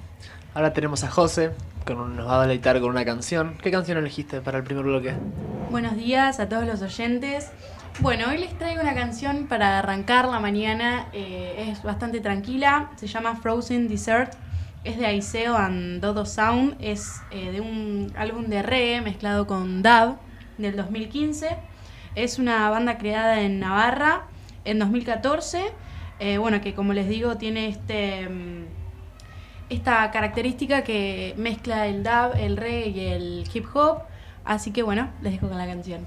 Ahora 0.53 0.73
tenemos 0.73 1.03
a 1.03 1.09
José, 1.09 1.51
con 1.85 1.99
un, 1.99 2.15
nos 2.15 2.27
va 2.27 2.39
a 2.39 2.41
deleitar 2.43 2.79
con 2.79 2.89
una 2.89 3.05
canción. 3.05 3.57
¿Qué 3.61 3.71
canción 3.71 3.97
elegiste 3.97 4.41
para 4.41 4.59
el 4.59 4.63
primer 4.63 4.85
bloque? 4.85 5.13
Buenos 5.69 5.95
días 5.95 6.39
a 6.39 6.47
todos 6.47 6.65
los 6.65 6.81
oyentes. 6.81 7.51
Bueno, 7.99 8.29
hoy 8.29 8.37
les 8.37 8.57
traigo 8.57 8.81
una 8.81 8.93
canción 8.93 9.47
para 9.47 9.79
arrancar 9.79 10.27
la 10.27 10.39
mañana. 10.39 11.07
Eh, 11.13 11.69
es 11.69 11.83
bastante 11.83 12.21
tranquila. 12.21 12.91
Se 12.95 13.07
llama 13.07 13.35
Frozen 13.35 13.87
Dessert 13.87 14.33
es 14.83 14.97
de 14.97 15.05
Aiseo 15.05 15.55
and 15.55 16.01
Dodo 16.01 16.25
Sound, 16.25 16.75
es 16.79 17.21
eh, 17.31 17.51
de 17.51 17.61
un 17.61 18.11
álbum 18.17 18.45
de 18.45 18.61
reggae 18.61 19.01
mezclado 19.01 19.47
con 19.47 19.81
dub 19.81 20.17
del 20.57 20.75
2015. 20.75 21.57
Es 22.15 22.37
una 22.37 22.69
banda 22.69 22.97
creada 22.97 23.41
en 23.41 23.59
Navarra 23.59 24.27
en 24.65 24.79
2014, 24.79 25.71
eh, 26.19 26.37
bueno, 26.37 26.61
que 26.61 26.73
como 26.73 26.93
les 26.93 27.07
digo 27.07 27.37
tiene 27.37 27.67
este, 27.67 28.27
mm, 28.29 28.65
esta 29.69 30.11
característica 30.11 30.83
que 30.83 31.33
mezcla 31.37 31.87
el 31.87 32.03
dub, 32.03 32.35
el 32.37 32.57
reggae 32.57 32.89
y 32.89 32.99
el 33.07 33.49
hip 33.53 33.65
hop. 33.73 34.03
Así 34.45 34.71
que 34.71 34.83
bueno, 34.83 35.09
les 35.21 35.33
dejo 35.33 35.47
con 35.47 35.57
la 35.57 35.65
canción. 35.65 36.05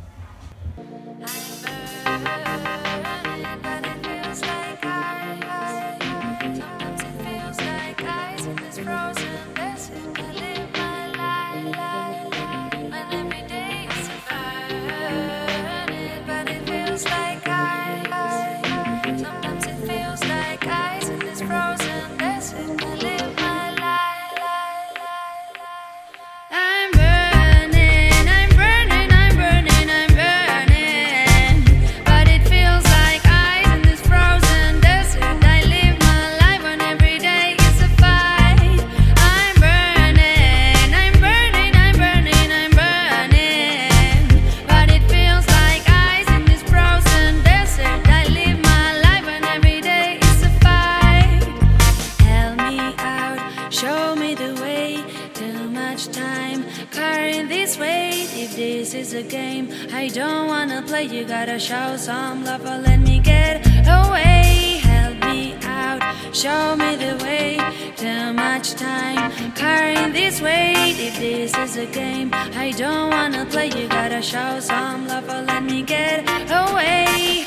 Show 61.58 61.96
some 61.96 62.44
love, 62.44 62.64
or 62.66 62.78
let 62.78 63.00
me 63.00 63.18
get 63.18 63.66
away. 63.88 64.78
Help 64.82 65.16
me 65.24 65.56
out, 65.64 66.00
show 66.32 66.76
me 66.76 66.96
the 66.96 67.16
way. 67.24 67.58
Too 67.96 68.34
much 68.34 68.74
time 68.74 69.32
carrying 69.54 70.12
this 70.12 70.40
weight. 70.40 70.96
If 70.98 71.18
this 71.18 71.56
is 71.56 71.76
a 71.78 71.86
game, 71.86 72.30
I 72.32 72.72
don't 72.76 73.10
wanna 73.10 73.46
play. 73.46 73.68
You 73.68 73.88
gotta 73.88 74.20
show 74.22 74.60
some 74.60 75.08
love, 75.08 75.28
or 75.28 75.42
let 75.42 75.64
me 75.64 75.82
get 75.82 76.28
away. 76.50 77.46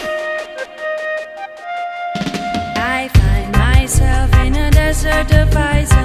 I 2.76 3.10
find 3.14 3.52
myself 3.56 4.34
in 4.44 4.56
a 4.56 4.72
desert 4.72 5.32
of 5.32 5.56
ice. 5.56 5.99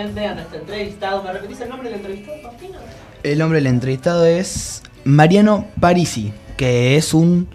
Esperando 0.00 0.14
pacientemente 0.14 0.20
a 0.28 0.34
nuestro 0.34 0.58
entrevistado. 0.60 1.22
¿Me 1.22 1.32
repetís 1.32 1.60
el 1.60 1.68
nombre 1.68 1.88
del 1.90 1.98
entrevistado, 1.98 2.38
Faustino? 2.42 2.78
El 3.22 3.38
nombre 3.38 3.58
del 3.58 3.66
entrevistado 3.66 4.24
es 4.24 4.82
Mariano 5.04 5.66
Parisi, 5.80 6.32
que 6.56 6.96
es 6.96 7.14
un 7.14 7.48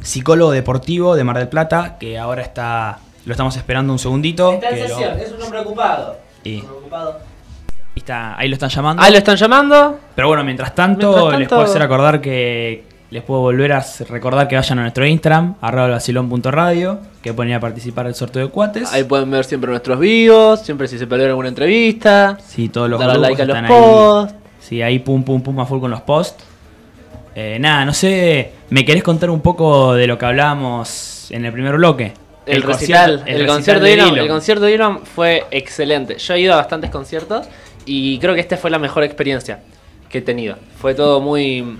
psicólogo 0.00 0.50
deportivo 0.50 1.16
de 1.16 1.24
Mar 1.24 1.38
del 1.38 1.48
Plata, 1.48 1.96
que 1.98 2.18
ahora 2.18 2.42
está. 2.42 2.98
Lo 3.24 3.32
estamos 3.32 3.56
esperando 3.56 3.92
un 3.92 3.98
segundito. 3.98 4.52
Está 4.52 4.68
en 4.70 4.80
lo- 4.82 4.88
sesión, 4.88 5.18
es 5.18 5.32
un 5.32 5.42
hombre 5.42 5.60
ocupado. 5.60 6.18
Y- 6.44 6.56
Un 6.56 6.60
hombre 6.66 6.78
ocupado. 6.78 7.18
está- 7.96 8.38
ahí 8.38 8.48
lo 8.48 8.54
están 8.54 8.68
llamando. 8.70 9.02
Ahí 9.02 9.10
lo 9.10 9.18
están 9.18 9.36
llamando. 9.36 9.98
Pero 10.14 10.28
bueno, 10.28 10.44
mientras 10.44 10.74
tanto, 10.74 11.08
Mientras 11.10 11.38
les 11.40 11.48
tanto- 11.48 11.56
puedo 11.56 11.68
hacer 11.70 11.82
acordar 11.82 12.20
que. 12.20 12.84
Les 13.10 13.22
puedo 13.22 13.40
volver 13.40 13.72
a 13.72 13.86
recordar 14.08 14.48
que 14.48 14.56
vayan 14.56 14.80
a 14.80 14.82
nuestro 14.82 15.06
Instagram, 15.06 15.54
arroba 15.60 15.88
vacilón.radio, 15.88 16.98
que 17.22 17.32
pueden 17.32 17.50
ir 17.50 17.56
a 17.56 17.60
participar 17.60 18.06
del 18.06 18.16
sorteo 18.16 18.46
de 18.46 18.48
cuates. 18.48 18.92
Ahí 18.92 19.04
pueden 19.04 19.30
ver 19.30 19.44
siempre 19.44 19.70
nuestros 19.70 20.00
vivos, 20.00 20.60
siempre 20.62 20.88
si 20.88 20.98
se 20.98 21.06
perdieron 21.06 21.30
alguna 21.30 21.48
entrevista. 21.48 22.36
Sí, 22.44 22.68
todos 22.68 22.90
los 22.90 22.98
grupos 22.98 23.18
like 23.18 23.42
a 23.42 23.44
los 23.44 23.58
posts. 23.68 24.32
ahí. 24.32 24.40
Sí, 24.60 24.82
ahí 24.82 24.98
pum 24.98 25.22
pum 25.22 25.40
pum 25.40 25.60
a 25.60 25.66
full 25.66 25.78
con 25.78 25.92
los 25.92 26.00
posts. 26.00 26.44
Eh, 27.36 27.58
nada, 27.60 27.84
no 27.84 27.92
sé, 27.92 28.50
¿me 28.70 28.84
querés 28.84 29.04
contar 29.04 29.30
un 29.30 29.40
poco 29.40 29.94
de 29.94 30.06
lo 30.06 30.18
que 30.18 30.24
hablábamos 30.24 31.30
en 31.30 31.44
el 31.44 31.52
primer 31.52 31.76
bloque? 31.76 32.12
El, 32.46 32.62
recital, 32.62 33.22
el, 33.26 33.46
concierto 33.46 33.84
de 33.84 33.90
Dylan. 33.90 34.16
el 34.16 34.28
concierto 34.28 34.64
de 34.64 34.72
Dylan 34.72 35.00
fue 35.04 35.44
excelente. 35.50 36.16
Yo 36.18 36.34
he 36.34 36.40
ido 36.40 36.54
a 36.54 36.56
bastantes 36.56 36.90
conciertos 36.90 37.46
y 37.84 38.18
creo 38.18 38.34
que 38.34 38.40
esta 38.40 38.56
fue 38.56 38.70
la 38.70 38.78
mejor 38.78 39.04
experiencia 39.04 39.60
que 40.08 40.18
he 40.18 40.22
tenido. 40.22 40.56
Fue 40.80 40.94
todo 40.94 41.20
muy... 41.20 41.78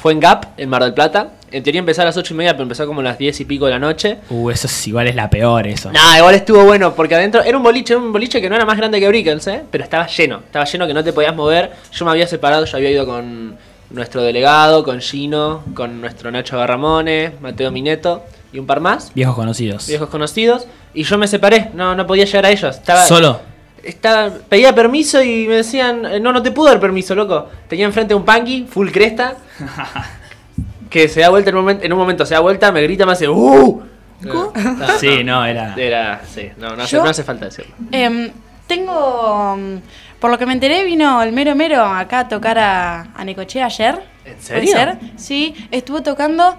Fue 0.00 0.12
en 0.12 0.20
Gap, 0.20 0.46
en 0.56 0.68
Mar 0.68 0.82
del 0.82 0.94
Plata. 0.94 1.30
En 1.50 1.62
teoría 1.62 1.78
empezó 1.80 2.02
a 2.02 2.04
las 2.04 2.16
8 2.16 2.34
y 2.34 2.36
media, 2.36 2.52
pero 2.52 2.62
empezó 2.64 2.86
como 2.86 3.00
a 3.00 3.04
las 3.04 3.18
10 3.18 3.40
y 3.40 3.44
pico 3.46 3.64
de 3.64 3.72
la 3.72 3.78
noche. 3.78 4.18
Uh, 4.30 4.50
eso 4.50 4.66
es 4.66 4.86
igual 4.86 5.08
es 5.08 5.14
la 5.16 5.30
peor, 5.30 5.66
eso. 5.66 5.90
Nah, 5.90 6.18
igual 6.18 6.34
estuvo 6.34 6.62
bueno, 6.64 6.94
porque 6.94 7.14
adentro 7.14 7.42
era 7.42 7.56
un 7.56 7.62
boliche, 7.62 7.94
era 7.94 8.02
un 8.02 8.12
boliche 8.12 8.40
que 8.40 8.48
no 8.50 8.54
era 8.56 8.64
más 8.66 8.76
grande 8.76 9.00
que 9.00 9.08
Brickens, 9.08 9.46
¿eh? 9.48 9.62
pero 9.70 9.82
estaba 9.82 10.06
lleno, 10.06 10.38
estaba 10.44 10.64
lleno 10.66 10.86
que 10.86 10.94
no 10.94 11.02
te 11.02 11.12
podías 11.12 11.34
mover. 11.34 11.72
Yo 11.92 12.04
me 12.04 12.10
había 12.10 12.26
separado, 12.26 12.64
yo 12.66 12.76
había 12.76 12.90
ido 12.90 13.06
con 13.06 13.56
nuestro 13.90 14.22
delegado, 14.22 14.84
con 14.84 15.00
Gino, 15.00 15.62
con 15.74 16.00
nuestro 16.02 16.30
Nacho 16.30 16.58
Garramone, 16.58 17.32
Mateo 17.40 17.70
Mineto 17.72 18.22
y 18.52 18.58
un 18.58 18.66
par 18.66 18.80
más, 18.80 19.12
Viejos 19.14 19.34
conocidos. 19.34 19.86
viejos 19.88 20.10
conocidos, 20.10 20.66
y 20.94 21.02
yo 21.04 21.16
me 21.18 21.26
separé, 21.26 21.70
no, 21.74 21.94
no 21.94 22.06
podía 22.06 22.24
llegar 22.26 22.44
a 22.46 22.50
ellos. 22.50 22.76
Estaba, 22.76 23.04
Solo. 23.06 23.40
Estaba, 23.82 24.30
pedía 24.48 24.74
permiso 24.74 25.22
y 25.22 25.46
me 25.48 25.56
decían, 25.56 26.04
eh, 26.06 26.20
no, 26.20 26.32
no 26.32 26.42
te 26.42 26.50
puedo 26.50 26.68
dar 26.68 26.80
permiso, 26.80 27.14
loco. 27.14 27.48
Tenía 27.68 27.86
enfrente 27.86 28.14
un 28.14 28.24
punky, 28.24 28.66
full 28.68 28.90
cresta, 28.90 29.36
que 30.90 31.08
se 31.08 31.20
da 31.20 31.28
vuelta 31.30 31.50
en 31.50 31.56
un 31.56 31.62
momento, 31.62 31.84
en 31.84 31.92
un 31.92 31.98
momento 31.98 32.24
se 32.26 32.34
da 32.34 32.40
vuelta, 32.40 32.72
me 32.72 32.82
grita, 32.82 33.04
me 33.06 33.12
hace, 33.12 33.28
¡uh! 33.28 33.82
No, 34.20 34.52
no, 34.52 34.98
Sí, 34.98 35.22
no, 35.22 35.44
era. 35.44 35.74
era, 35.76 36.22
sí, 36.32 36.48
no, 36.56 36.74
no 36.74 36.82
hace, 36.82 36.96
Yo- 36.96 37.04
no 37.04 37.10
hace 37.10 37.22
falta 37.22 37.44
decirlo. 37.46 37.72
Em, 37.92 38.30
tengo. 38.66 39.56
mm, 39.56 39.76
Por 40.18 40.30
lo 40.32 40.38
que 40.38 40.46
me 40.46 40.52
enteré, 40.54 40.82
vino 40.84 41.22
el 41.22 41.32
mero 41.32 41.54
mero 41.54 41.84
acá 41.84 42.20
a 42.20 42.28
tocar 42.28 42.58
a, 42.58 43.12
a 43.14 43.24
Necochea 43.24 43.66
ayer. 43.66 43.94
¿En 44.24 44.34
¿Puede 44.34 44.42
serio? 44.42 44.72
ser? 44.72 44.98
Sí, 45.16 45.54
estuvo 45.70 46.02
tocando. 46.02 46.56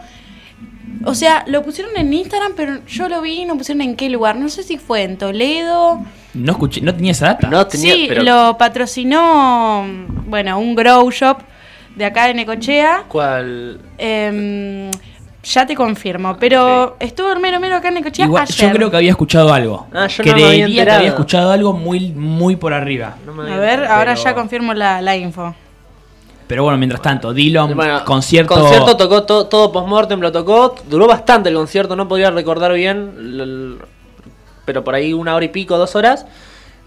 O 1.05 1.13
sea, 1.13 1.43
lo 1.47 1.61
pusieron 1.61 1.95
en 1.97 2.13
Instagram, 2.13 2.53
pero 2.55 2.79
yo 2.87 3.09
lo 3.09 3.21
vi 3.21 3.41
y 3.41 3.45
no 3.45 3.57
pusieron 3.57 3.81
en 3.81 3.95
qué 3.97 4.09
lugar. 4.09 4.37
No 4.37 4.47
sé 4.49 4.63
si 4.63 4.77
fue 4.77 5.03
en 5.03 5.17
Toledo. 5.17 5.99
No 6.33 6.51
escuché, 6.51 6.81
no 6.81 6.93
tenía 6.93 7.11
esa 7.11 7.27
data. 7.27 7.47
No 7.49 7.65
tenía, 7.65 7.93
sí, 7.93 8.05
pero 8.07 8.23
lo 8.23 8.57
patrocinó, 8.57 9.83
mm, 9.83 10.29
bueno, 10.29 10.59
un 10.59 10.75
grow 10.75 11.09
shop 11.11 11.39
de 11.95 12.05
acá 12.05 12.27
de 12.27 12.33
Necochea. 12.35 13.03
¿cuál? 13.07 13.79
Em, 13.97 14.91
ya 15.43 15.65
te 15.65 15.73
confirmo, 15.75 16.37
pero 16.39 16.97
estuvo 16.99 17.31
el 17.31 17.39
mero 17.39 17.59
mero 17.59 17.77
acá 17.77 17.87
en 17.87 17.95
Necochea 17.95 18.25
Igual, 18.25 18.43
ayer. 18.43 18.67
yo 18.69 18.75
creo 18.75 18.91
que 18.91 18.97
había 18.97 19.11
escuchado 19.11 19.51
algo. 19.53 19.87
Ah, 19.93 20.05
yo 20.07 20.23
no 20.23 20.33
me 20.33 20.33
Creería 20.39 20.65
había 20.65 20.85
que 20.85 20.91
había 20.91 21.07
escuchado 21.09 21.51
algo 21.51 21.73
muy, 21.73 22.11
muy 22.11 22.55
por 22.57 22.73
arriba. 22.73 23.15
No 23.25 23.33
me 23.33 23.43
A 23.51 23.57
ver, 23.57 23.69
enterado, 23.79 23.93
ahora 23.99 24.13
pero- 24.13 24.23
ya 24.25 24.35
confirmo 24.35 24.73
la, 24.73 25.01
la 25.01 25.17
info. 25.17 25.55
Pero 26.45 26.63
bueno, 26.63 26.77
mientras 26.79 27.01
tanto, 27.01 27.31
Dylan, 27.33 27.75
Bueno, 27.75 28.03
concierto. 28.05 28.55
concierto 28.55 28.97
tocó 28.97 29.23
to- 29.23 29.45
todo 29.47 29.71
post-mortem, 29.71 30.19
lo 30.19 30.31
tocó. 30.31 30.75
Duró 30.89 31.07
bastante 31.07 31.49
el 31.49 31.55
concierto, 31.55 31.95
no 31.95 32.07
podía 32.07 32.31
recordar 32.31 32.73
bien. 32.73 33.77
Pero 34.69 34.83
por 34.83 34.93
ahí 34.93 35.13
una 35.13 35.33
hora 35.33 35.45
y 35.45 35.47
pico, 35.47 35.79
dos 35.79 35.95
horas. 35.95 36.27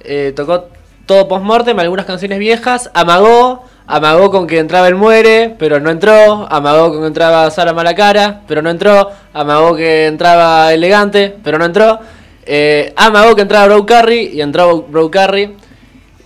Eh, 0.04 0.32
tocó 0.36 0.68
todo 1.04 1.26
post-mortem, 1.26 1.76
algunas 1.80 2.06
canciones 2.06 2.38
viejas. 2.38 2.90
Amagó, 2.94 3.64
amagó 3.88 4.30
con 4.30 4.46
que 4.46 4.60
entraba 4.60 4.86
el 4.86 4.94
muere, 4.94 5.56
pero 5.58 5.80
no 5.80 5.90
entró. 5.90 6.46
Amagó 6.48 6.90
con 6.92 7.00
que 7.00 7.06
entraba 7.08 7.50
Sara 7.50 7.72
Malacara, 7.72 8.42
pero 8.46 8.62
no 8.62 8.70
entró. 8.70 9.10
Amagó 9.32 9.74
que 9.74 10.06
entraba 10.06 10.72
elegante, 10.72 11.34
pero 11.42 11.58
no 11.58 11.64
entró. 11.64 11.98
Eh, 12.46 12.92
amagó 12.96 13.34
que 13.34 13.42
entraba 13.42 13.66
Bro 13.66 13.84
Carry 13.84 14.30
y 14.32 14.40
entró 14.40 14.82
Bro 14.82 15.10
Carry. 15.10 15.56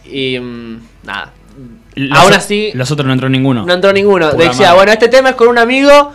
Y 0.05 0.39
mm, 0.39 0.81
nada. 1.05 1.33
los- 1.95 2.19
Aún 2.19 2.35
así, 2.35 2.71
Los 2.75 2.91
otros 2.91 3.07
no 3.07 3.15
entró 3.15 3.31
ninguno. 3.31 3.65
no 3.65 3.73
entró 3.73 3.95
ninguno. 3.95 4.31
Pura 4.33 4.45
Decía, 4.49 4.67
madre. 4.67 4.77
bueno, 4.77 4.93
este 4.93 5.09
tema 5.09 5.31
es 5.31 5.37
con 5.37 5.49
un 5.49 5.57
amigo. 5.57 6.13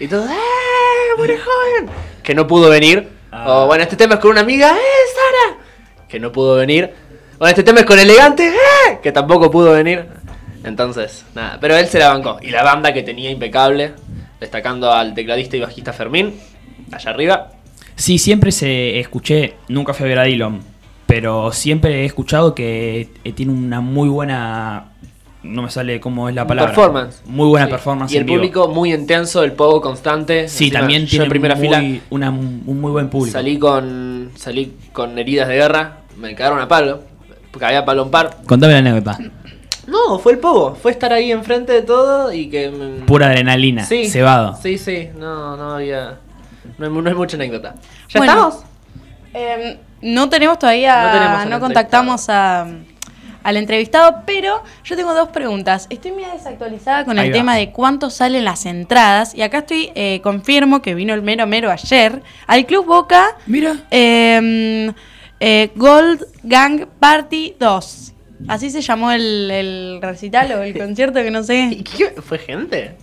Y 0.00 0.08
todo, 0.08 0.24
¡eh! 0.26 1.16
¡Muere 1.18 1.38
joven! 1.44 1.88
Que 2.24 2.34
no 2.34 2.48
pudo 2.48 2.68
venir. 2.68 3.08
Ah. 3.32 3.44
O 3.48 3.66
bueno, 3.66 3.82
este 3.82 3.96
tema 3.96 4.14
es 4.14 4.20
con 4.20 4.30
una 4.30 4.42
amiga, 4.42 4.70
¡eh! 4.70 4.76
¡Sara! 5.14 5.58
Que 6.06 6.20
no 6.20 6.30
pudo 6.30 6.56
venir. 6.56 6.92
Bueno, 7.38 7.48
este 7.48 7.62
tema 7.62 7.80
es 7.80 7.86
con 7.86 7.98
elegante, 7.98 8.48
¡eh! 8.48 8.98
Que 9.02 9.10
tampoco 9.10 9.50
pudo 9.50 9.72
venir. 9.72 10.06
Entonces, 10.62 11.24
nada. 11.34 11.58
Pero 11.60 11.76
él 11.76 11.86
se 11.86 11.98
la 11.98 12.10
bancó. 12.10 12.38
Y 12.40 12.50
la 12.50 12.62
banda 12.62 12.92
que 12.92 13.02
tenía 13.02 13.30
impecable. 13.30 13.94
Destacando 14.38 14.92
al 14.92 15.14
tecladista 15.14 15.56
y 15.56 15.60
bajista 15.60 15.92
Fermín. 15.92 16.38
Allá 16.92 17.10
arriba. 17.10 17.50
Sí, 17.96 18.18
siempre 18.18 18.52
se 18.52 18.98
escuché, 18.98 19.54
nunca 19.68 19.94
fui 19.94 20.06
a 20.06 20.08
ver 20.08 20.18
a 20.18 20.24
Dylan, 20.24 20.60
pero 21.06 21.52
siempre 21.52 22.02
he 22.02 22.04
escuchado 22.04 22.54
que 22.54 23.10
eh, 23.22 23.32
tiene 23.32 23.52
una 23.52 23.80
muy 23.80 24.08
buena. 24.08 24.91
No 25.42 25.62
me 25.62 25.70
sale 25.70 25.98
cómo 26.00 26.28
es 26.28 26.34
la 26.34 26.46
palabra. 26.46 26.72
Performance. 26.72 27.22
Muy 27.26 27.48
buena 27.48 27.66
Sí. 27.66 27.72
performance. 27.72 28.12
Y 28.12 28.16
el 28.16 28.20
en 28.20 28.26
vivo. 28.26 28.38
público 28.38 28.68
muy 28.68 28.94
intenso, 28.94 29.42
el 29.42 29.52
pogo 29.52 29.80
constante. 29.80 30.48
Sí, 30.48 30.64
Encima, 30.66 30.80
también 30.80 31.06
tiene 31.06 31.24
en 31.24 31.30
primera 31.30 31.54
muy- 31.56 31.66
fila. 31.66 31.82
una- 32.10 32.30
un 32.30 32.80
muy 32.80 32.92
buen 32.92 33.08
público. 33.08 33.32
Salí 33.36 33.58
con 33.58 34.30
salí 34.36 34.76
con 34.92 35.18
heridas 35.18 35.48
de 35.48 35.54
guerra, 35.56 35.98
me 36.16 36.34
cagaron 36.36 36.60
a 36.60 36.68
palo, 36.68 37.00
porque 37.50 37.66
había 37.66 37.84
palo 37.84 38.02
en 38.04 38.10
par. 38.10 38.36
Contame 38.46 38.72
la 38.74 38.78
anécdota. 38.78 39.18
No, 39.88 40.18
fue 40.20 40.32
el 40.34 40.38
pogo, 40.38 40.76
fue 40.76 40.92
estar 40.92 41.12
ahí 41.12 41.32
enfrente 41.32 41.72
de 41.72 41.82
todo 41.82 42.32
y 42.32 42.48
que... 42.48 42.70
Pura 43.04 43.26
adrenalina, 43.26 43.84
sí, 43.84 44.08
cebado. 44.08 44.56
Sí, 44.62 44.78
sí, 44.78 45.08
no, 45.18 45.56
no 45.56 45.72
había... 45.72 46.18
No 46.78 46.86
hay, 46.86 46.92
no 46.92 47.08
hay 47.08 47.14
mucha 47.16 47.36
anécdota. 47.36 47.74
¿Ya 48.08 48.20
Bueno. 48.20 48.32
estamos? 48.32 48.64
Em, 49.34 49.76
no 50.02 50.28
tenemos 50.28 50.56
todavía, 50.60 51.02
No 51.02 51.06
no, 51.08 51.12
tenemos 51.40 51.54
al 51.54 51.60
contactamos 51.60 52.28
a- 52.28 52.66
al 53.42 53.56
entrevistado, 53.56 54.22
pero 54.26 54.62
yo 54.84 54.96
tengo 54.96 55.14
dos 55.14 55.28
preguntas. 55.30 55.86
Estoy 55.90 56.12
medio 56.12 56.32
desactualizada 56.32 57.04
con 57.04 57.18
Ahí 57.18 57.26
el 57.26 57.32
va. 57.32 57.36
tema 57.38 57.56
de 57.56 57.70
cuánto 57.70 58.10
salen 58.10 58.44
las 58.44 58.66
entradas 58.66 59.34
y 59.34 59.42
acá 59.42 59.58
estoy, 59.58 59.90
eh, 59.94 60.20
confirmo 60.22 60.82
que 60.82 60.94
vino 60.94 61.14
el 61.14 61.22
mero 61.22 61.46
mero 61.46 61.70
ayer 61.70 62.22
al 62.46 62.66
Club 62.66 62.86
Boca 62.86 63.36
Mira. 63.46 63.76
em, 63.90 64.92
eh, 65.40 65.70
Gold 65.74 66.24
Gang 66.42 66.86
Party 67.00 67.54
2. 67.58 68.12
Así 68.48 68.70
se 68.70 68.80
llamó 68.80 69.12
el, 69.12 69.50
el 69.50 69.98
recital 70.02 70.50
o 70.52 70.62
el 70.62 70.76
concierto 70.78 71.22
que 71.22 71.30
no 71.30 71.40
¿Y 71.40 71.44
sé. 71.44 71.84
qué? 71.96 72.08
¿Fue 72.22 72.38
gente? 72.38 72.96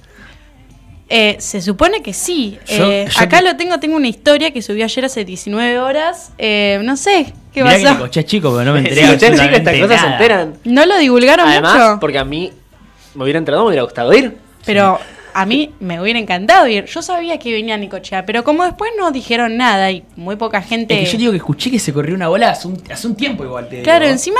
Eh, 1.09 1.37
se 1.39 1.61
supone 1.61 2.01
que 2.03 2.13
sí. 2.13 2.59
Yo- 2.67 2.91
Eh, 2.91 3.07
yo 3.09 3.19
acá 3.21 3.39
te- 3.39 3.43
lo 3.45 3.55
tengo, 3.57 3.79
tengo 3.79 3.95
una 3.95 4.07
historia 4.07 4.51
que 4.51 4.61
subió 4.61 4.85
ayer 4.85 5.05
hace 5.05 5.25
19 5.25 5.79
horas. 5.79 6.31
Eh, 6.37 6.79
no 6.83 6.95
sé 6.97 7.33
qué 7.53 7.63
Mirá 7.63 7.77
que 7.77 7.83
pasó. 7.83 7.95
Necochea 7.95 8.21
es 8.21 8.27
chico, 8.27 8.51
pero 8.51 8.63
no 8.65 8.73
me 8.73 8.79
enteré 8.79 8.95
Sí, 9.07 9.13
ustedes 9.13 9.19
sí 9.19 9.19
que 9.19 9.25
absolutamente 9.55 9.71
estas 9.73 9.87
cosas 9.87 10.01
se 10.01 10.11
enteran. 10.13 10.53
No 10.65 10.85
lo 10.85 10.97
divulgaron 10.99 11.47
Además, 11.47 11.73
mucho. 11.73 11.99
porque 11.99 12.19
a 12.19 12.25
mí 12.25 12.51
me 13.15 13.23
hubiera 13.23 13.39
entrado, 13.39 13.63
me 13.63 13.69
hubiera 13.69 13.83
gustado 13.83 14.13
ir. 14.13 14.37
Pero 14.65 14.99
a 15.33 15.45
mí 15.47 15.71
me 15.79 15.99
hubiera 15.99 16.19
encantado 16.19 16.67
ir. 16.67 16.85
Yo 16.85 17.01
sabía 17.01 17.39
que 17.39 17.51
venía 17.53 17.75
Nicochea, 17.77 18.25
pero 18.25 18.43
como 18.43 18.63
después 18.65 18.91
no 18.97 19.11
dijeron 19.11 19.57
nada 19.57 19.89
y 19.91 20.03
muy 20.15 20.35
poca 20.35 20.61
gente. 20.61 20.93
Es 21.01 21.09
que 21.09 21.13
yo 21.13 21.17
digo 21.19 21.31
que 21.31 21.37
escuché 21.37 21.71
que 21.71 21.79
se 21.79 21.91
corrió 21.91 22.13
una 22.13 22.27
bola 22.27 22.51
hace 22.51 22.67
un, 22.67 22.79
hace 22.91 23.07
un 23.07 23.15
tiempo 23.15 23.43
igual. 23.43 23.67
Te 23.67 23.81
claro, 23.81 24.05
digo. 24.05 24.13
encima. 24.13 24.39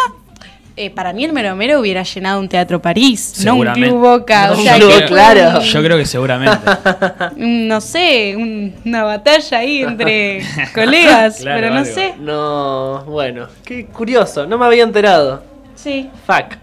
Eh, 0.86 0.90
para 0.90 1.14
mí 1.14 1.24
el 1.26 1.34
Mero 1.34 1.56
Mero 1.56 1.80
hubiera 1.80 2.04
llenado 2.04 2.40
un 2.40 2.48
Teatro 2.50 2.82
París, 2.82 3.42
no 3.46 3.56
un. 3.56 3.68
Club 3.74 4.00
Boca. 4.00 4.48
No, 4.48 4.54
o 4.54 4.58
un 4.58 4.64
sea, 4.64 4.80
que 4.80 4.86
Boca, 4.86 5.06
claro. 5.06 5.62
Yo 5.62 5.84
creo 5.84 5.98
que 5.98 6.06
seguramente. 6.06 6.58
no 7.36 7.82
sé, 7.82 8.36
un- 8.38 8.74
una 8.86 9.04
batalla 9.04 9.58
ahí 9.60 9.82
entre 9.84 10.42
colegas, 10.74 11.38
Claro, 11.42 11.58
pero 11.62 11.70
no 11.74 11.80
algo. 11.82 11.94
sé. 11.94 12.14
No, 12.20 13.04
bueno, 13.06 13.48
qué 13.66 13.86
curioso, 13.88 14.46
no 14.48 14.58
me 14.58 14.66
había 14.66 14.84
enterado. 14.84 15.44
Sí, 15.76 16.10
Fuck. 16.26 16.58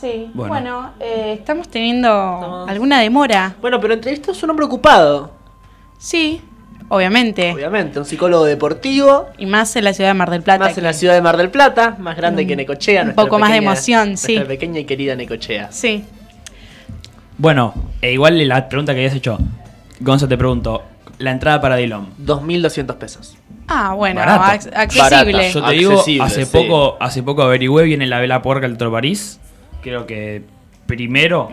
sí. 0.00 0.30
Bueno. 0.34 0.48
Bueno, 0.54 0.92
eh, 1.00 1.36
estamos 1.38 1.68
teniendo 1.68 2.08
Estamos- 2.08 2.70
alguna 2.70 3.00
demora. 3.00 3.54
Bueno, 3.60 3.80
pero 3.80 3.94
entre 3.94 4.12
esto 4.12 4.32
es 4.32 4.42
un 4.42 4.50
hombre 4.50 4.66
ocupado. 4.66 5.30
Sí, 5.98 6.40
obviamente. 6.88 7.52
Obviamente, 7.52 7.98
un 7.98 8.04
psicólogo 8.04 8.44
deportivo, 8.44 9.28
Y 9.38 9.46
más 9.46 9.74
en 9.76 9.84
la 9.84 9.92
ciudad 9.94 10.10
de 10.10 10.14
Mar 10.14 10.30
del 10.30 10.42
Plata. 10.42 10.64
más 10.64 10.78
en 10.78 10.84
la 10.84 10.92
ciudad 10.92 11.14
de 11.14 11.22
Mar 11.22 11.36
del 11.36 11.50
Plata, 11.50 11.96
más 11.98 12.16
grande 12.16 12.42
Un- 12.42 12.48
que 12.48 12.56
Necochea. 12.56 13.02
un 13.04 13.14
poco 13.14 13.38
más 13.38 13.50
de 13.50 13.56
pequeña- 13.56 13.72
emoción, 13.72 14.16
sí. 14.16 14.34
Nuestra 14.34 14.48
pequeña 14.48 14.80
y 14.80 14.84
querida 14.84 15.14
Necochea. 15.16 15.72
Sí. 15.72 16.04
Bueno, 17.38 17.74
e 18.00 18.12
igual 18.12 18.46
la 18.46 18.68
pregunta 18.68 18.92
que 18.94 19.00
habías 19.00 19.14
hecho, 19.14 19.38
Gonza 20.00 20.28
te 20.28 20.36
pregunto, 20.38 20.82
la 21.18 21.30
entrada 21.32 21.60
para 21.60 21.76
Dillon. 21.76 22.08
2.200 22.18 22.96
pesos. 22.96 23.36
Ah, 23.66 23.94
bueno, 23.94 24.20
ac- 24.20 24.70
accesible. 24.74 25.32
Barata. 25.32 25.48
Yo 25.50 25.64
te 25.64 25.72
digo, 25.72 26.04
hace 26.22 26.44
sí. 26.44 26.50
poco, 26.52 26.96
hace 27.00 27.22
poco 27.22 27.42
averigüé, 27.42 27.84
viene 27.84 28.06
la 28.06 28.20
vela 28.20 28.42
puerca 28.42 28.66
del 28.68 28.76
Toro 28.76 28.92
París. 28.92 29.40
Creo 29.82 30.06
que 30.06 30.42
primero, 30.86 31.52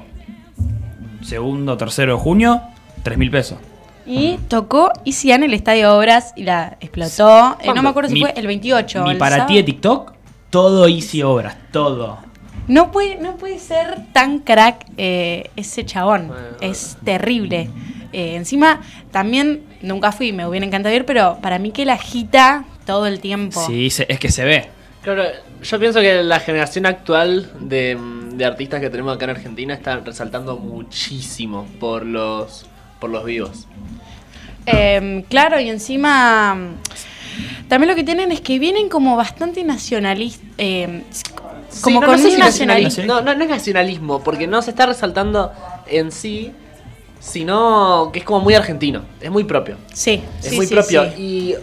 segundo, 1.24 1.78
tercero 1.78 2.15
de 2.17 2.20
junio, 2.22 2.62
3 3.04 3.17
mil 3.17 3.32
pesos. 3.32 3.60
Y 4.06 4.38
tocó 4.48 4.92
Easy 5.06 5.32
en 5.32 5.44
el 5.44 5.54
Estadio 5.54 5.96
Obras 5.98 6.34
y 6.36 6.44
la 6.44 6.78
explotó. 6.80 7.58
Eh, 7.62 7.72
no 7.74 7.84
me 7.84 7.90
acuerdo 7.90 8.10
si 8.10 8.16
Mi- 8.16 8.22
fue 8.22 8.34
el 8.36 8.48
28. 8.48 9.04
Mi 9.04 9.12
el 9.12 9.18
para 9.18 9.46
ti 9.46 9.56
de 9.56 9.64
TikTok, 9.64 10.14
todo 10.50 10.88
easy 10.88 11.24
obras, 11.24 11.56
todo. 11.72 12.20
No 12.68 12.92
puede, 12.92 13.18
no 13.18 13.38
puede 13.38 13.60
ser 13.60 14.06
tan 14.14 14.40
crack 14.40 14.86
eh, 14.98 15.50
ese 15.56 15.86
chabón. 15.86 16.28
Bueno. 16.28 16.44
Es 16.62 16.98
terrible. 17.04 17.70
Eh, 18.14 18.36
encima, 18.36 18.82
también 19.12 19.64
nunca 19.82 20.12
fui, 20.12 20.34
me 20.34 20.46
hubiera 20.46 20.66
encantado 20.66 20.94
ir, 20.94 21.06
pero 21.06 21.38
para 21.42 21.60
mí 21.60 21.72
que 21.72 21.86
la 21.86 21.94
agita 21.94 22.66
todo 22.86 23.08
el 23.08 23.20
tiempo. 23.20 23.62
Sí, 23.66 23.88
es 23.88 24.20
que 24.20 24.30
se 24.32 24.44
ve. 24.44 24.70
Claro, 25.02 25.24
yo 25.64 25.80
pienso 25.80 26.00
que 26.00 26.22
la 26.24 26.40
generación 26.40 26.86
actual 26.86 27.50
de, 27.60 27.98
de 28.34 28.46
artistas 28.46 28.80
que 28.82 28.90
tenemos 28.90 29.16
acá 29.16 29.26
en 29.26 29.32
Argentina 29.32 29.74
está 29.74 29.98
resaltando 29.98 30.58
muchísimo 30.58 31.66
por 31.80 32.06
los 32.06 32.66
por 33.02 33.10
los 33.10 33.26
vivos. 33.26 33.68
Eh, 34.66 35.26
claro, 35.30 35.60
y 35.60 35.70
encima 35.70 36.56
también 37.68 37.90
lo 37.90 37.96
que 37.96 38.04
tienen 38.04 38.32
es 38.32 38.42
que 38.42 38.60
vienen 38.60 38.88
como 38.90 39.16
bastante 39.18 39.64
nacionalistas. 39.64 40.46
como 41.82 42.00
Sí, 42.00 42.00
no, 42.00 42.06
con 42.06 42.12
no 42.12 42.18
sé 42.18 42.28
un 42.28 42.32
si 42.34 42.38
nacionalismo. 42.38 43.04
nacionalismo. 43.04 43.06
No, 43.06 43.22
no, 43.22 43.34
no 43.34 43.44
es 43.44 43.50
nacionalismo, 43.50 44.24
porque 44.24 44.46
no 44.48 44.62
se 44.62 44.72
está 44.72 44.86
resaltando 44.86 45.52
en 45.88 46.12
sí, 46.12 46.52
sino 47.20 48.10
que 48.12 48.20
es 48.20 48.26
como 48.26 48.42
muy 48.42 48.54
argentino, 48.56 49.04
es 49.22 49.32
muy 49.32 49.46
propio. 49.46 49.78
Sí, 49.94 50.22
Es 50.44 50.50
sí, 50.50 50.56
muy 50.58 50.68
sí, 50.68 50.74
propio. 50.74 51.06
sí. 51.16 51.22
Y. 51.22 51.56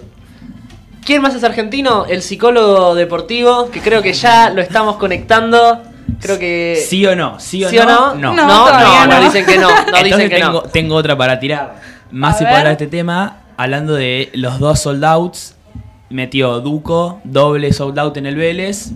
¿Quién 1.05 1.23
más 1.23 1.35
es 1.35 1.45
argentino? 1.45 2.05
El 2.07 2.21
psicólogo 2.23 2.95
deportivo, 2.95 3.71
que 3.71 3.81
creo 3.81 4.03
que 4.03 4.13
ya 4.13 4.51
lo 4.51 4.61
estamos 4.61 4.97
conectando. 4.97 5.83
Creo 6.21 6.39
que. 6.39 6.83
¿Sí 6.89 7.05
o 7.07 7.15
no? 7.15 7.39
¿Sí 7.39 7.65
o 7.65 7.71
¿Sí 7.71 7.79
o 7.79 7.85
no? 7.85 8.15
no? 8.15 8.35
No, 8.35 8.47
no, 8.47 8.73
no, 8.73 9.07
no. 9.07 9.21
dicen 9.25 9.47
que 9.47 9.59
no. 9.59 9.69
No 9.71 9.79
Entonces 9.87 10.05
dicen 10.05 10.29
que 10.29 10.37
tengo, 10.37 10.53
no. 10.53 10.63
tengo 10.63 10.95
otra 10.95 11.17
para 11.17 11.39
tirar. 11.39 11.81
Más 12.11 12.41
y 12.41 12.45
para 12.45 12.73
este 12.73 12.87
tema, 12.87 13.43
hablando 13.57 13.95
de 13.95 14.31
los 14.33 14.59
dos 14.59 14.81
sold 14.81 15.05
outs, 15.05 15.55
metió 16.11 16.61
Duco, 16.61 17.21
doble 17.25 17.73
sold 17.73 17.99
out 17.99 18.17
en 18.17 18.27
el 18.27 18.37
Vélez, 18.37 18.93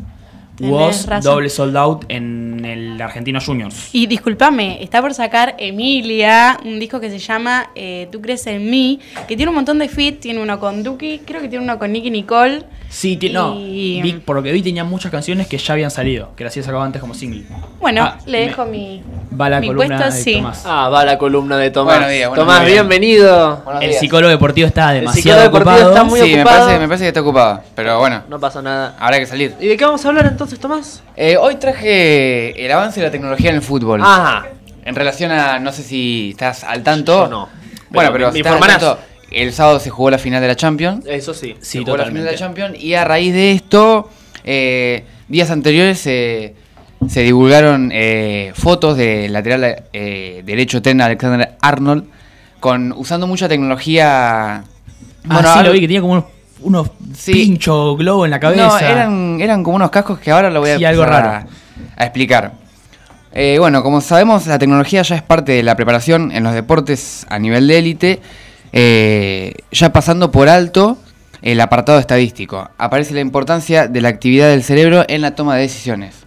razón. 0.58 1.20
doble 1.20 1.50
sold 1.50 1.76
out 1.76 2.04
en 2.08 2.64
el 2.64 3.00
Argentino 3.00 3.40
Juniors. 3.40 3.90
Y 3.92 4.06
discúlpame, 4.06 4.82
está 4.82 5.00
por 5.02 5.12
sacar 5.14 5.54
Emilia, 5.58 6.58
un 6.64 6.78
disco 6.78 7.00
que 7.00 7.10
se 7.10 7.18
llama 7.18 7.70
eh, 7.74 8.08
Tú 8.10 8.20
crees 8.20 8.46
en 8.46 8.68
mí, 8.70 9.00
que 9.28 9.36
tiene 9.36 9.50
un 9.50 9.56
montón 9.56 9.78
de 9.78 9.88
feat, 9.88 10.20
tiene 10.20 10.40
uno 10.40 10.58
con 10.58 10.82
Duki, 10.82 11.20
creo 11.26 11.40
que 11.40 11.48
tiene 11.48 11.64
uno 11.64 11.78
con 11.78 11.92
Nicky 11.92 12.10
Nicole. 12.10 12.64
Sí, 12.92 13.16
ti- 13.16 13.30
no, 13.30 13.54
Y- 13.58 14.02
vi- 14.02 14.12
por 14.12 14.36
lo 14.36 14.42
que 14.42 14.52
vi 14.52 14.60
tenía 14.60 14.84
muchas 14.84 15.10
canciones 15.10 15.46
que 15.46 15.56
ya 15.56 15.72
habían 15.72 15.90
salido, 15.90 16.36
que 16.36 16.44
las 16.44 16.52
había 16.52 16.62
sacado 16.64 16.82
antes 16.82 17.00
como 17.00 17.14
single. 17.14 17.44
Bueno, 17.80 18.04
Ah, 18.04 18.18
le 18.26 18.40
me- 18.40 18.46
dejo 18.48 18.66
mi, 18.66 19.02
Va 19.40 19.48
la 19.48 19.60
mi 19.60 19.68
columna 19.68 19.96
puesto, 19.96 20.14
de 20.14 20.22
sí. 20.22 20.34
Tomás. 20.34 20.62
Ah, 20.66 20.90
va 20.90 21.02
la 21.06 21.16
columna 21.16 21.56
de 21.56 21.70
Tomás. 21.70 21.94
Buenos 21.96 22.10
días, 22.10 22.28
buenos 22.28 22.44
Tomás, 22.46 22.60
días. 22.66 22.72
bienvenido. 22.72 23.62
Buenos 23.64 23.82
El 23.82 23.88
días. 23.88 24.00
psicólogo 24.00 24.28
deportivo 24.30 24.66
está 24.68 24.90
demasiado 24.90 25.40
psicólogo 25.40 25.42
deportivo 25.58 25.70
ocupado. 25.74 25.90
está 25.90 26.04
muy 26.04 26.20
sí, 26.20 26.34
me 26.34 26.42
ocupado. 26.42 26.60
parece, 26.66 26.78
me 26.80 26.86
parece 26.88 27.04
que 27.04 27.08
está 27.08 27.20
ocupado. 27.22 27.62
Pero 27.74 27.98
bueno, 27.98 28.22
No 28.28 28.38
pasa 28.38 28.60
nada. 28.60 28.94
habrá 29.00 29.18
que 29.18 29.26
salir. 29.26 29.54
¿Y 29.58 29.68
de 29.68 29.76
qué 29.78 29.84
vamos 29.86 30.04
a 30.04 30.08
hablar 30.08 30.26
entonces, 30.26 30.58
Tomás? 30.60 31.02
Eh, 31.16 31.38
hoy 31.38 31.54
traje 31.54 32.62
el 32.62 32.70
avance 32.70 33.00
de 33.00 33.06
la 33.06 33.10
tecnología 33.10 33.48
en 33.48 33.56
el 33.56 33.62
fútbol. 33.62 34.02
Ajá. 34.02 34.44
En 34.84 34.94
relación 34.94 35.30
a, 35.30 35.58
no 35.60 35.72
sé 35.72 35.82
si 35.82 36.30
estás 36.32 36.62
al 36.62 36.82
tanto. 36.82 37.24
Yo 37.24 37.28
no. 37.30 37.48
Bueno, 37.88 38.10
Pero 38.12 38.26
me 38.26 38.32
si 38.32 38.38
estás 38.40 38.52
al 38.52 38.58
informarás. 38.58 38.80
tanto, 38.82 39.11
el 39.34 39.52
sábado 39.52 39.80
se 39.80 39.90
jugó 39.90 40.10
la 40.10 40.18
final 40.18 40.40
de 40.40 40.48
la 40.48 40.56
Champions. 40.56 41.04
Eso 41.06 41.34
sí. 41.34 41.54
Sí, 41.60 41.78
se 41.78 41.84
jugó 41.84 41.96
la 41.96 42.06
final 42.06 42.24
de 42.24 42.32
la. 42.32 42.36
Champions 42.38 42.78
y 42.78 42.94
a 42.94 43.04
raíz 43.04 43.32
de 43.32 43.52
esto, 43.52 44.08
eh, 44.44 45.04
días 45.28 45.50
anteriores 45.50 45.98
se- 45.98 46.54
se 47.08 47.22
divulgaron 47.22 47.90
eh, 47.92 48.52
fotos 48.54 48.96
del 48.96 49.32
lateral 49.32 49.84
eh, 49.92 50.42
derecho 50.44 50.80
Ten 50.82 51.00
Alexander 51.00 51.56
Arnold 51.60 52.04
con 52.60 52.92
usando 52.96 53.26
mucha 53.26 53.48
tecnología. 53.48 54.56
Ah, 54.58 54.62
sí, 55.22 55.28
ahora- 55.30 55.62
lo 55.64 55.72
vi 55.72 55.80
que 55.80 55.86
tenía 55.88 56.00
como 56.00 56.12
unos, 56.14 56.24
unos 56.60 56.90
Sí. 57.16 57.32
pinchos 57.32 57.98
globo 57.98 58.24
en 58.24 58.30
la 58.30 58.38
cabeza. 58.40 58.68
No, 58.68 58.78
eran, 58.78 59.40
eran 59.40 59.62
como 59.64 59.76
unos 59.76 59.90
cascos 59.90 60.18
que 60.20 60.30
ahora 60.30 60.48
lo 60.50 60.60
voy 60.60 60.70
a 60.70 60.78
Sí, 60.78 60.84
algo 60.84 61.04
raro. 61.04 61.28
A, 61.28 61.46
a 61.96 62.04
explicar. 62.04 62.52
Eh, 63.34 63.56
bueno, 63.58 63.82
como 63.82 64.00
sabemos, 64.00 64.46
la 64.46 64.58
tecnología 64.58 65.02
ya 65.02 65.16
es 65.16 65.22
parte 65.22 65.52
de 65.52 65.62
la 65.62 65.74
preparación 65.74 66.30
en 66.32 66.44
los 66.44 66.52
deportes 66.54 67.26
a 67.30 67.38
nivel 67.38 67.66
de 67.66 67.78
élite, 67.78 68.20
eh, 68.72 69.54
ya 69.70 69.92
pasando 69.92 70.30
por 70.30 70.48
alto 70.48 70.98
el 71.42 71.60
apartado 71.60 71.98
estadístico. 71.98 72.70
Aparece 72.78 73.14
la 73.14 73.20
importancia 73.20 73.88
de 73.88 74.00
la 74.00 74.08
actividad 74.08 74.48
del 74.48 74.62
cerebro 74.62 75.04
en 75.08 75.20
la 75.20 75.34
toma 75.34 75.56
de 75.56 75.62
decisiones. 75.62 76.22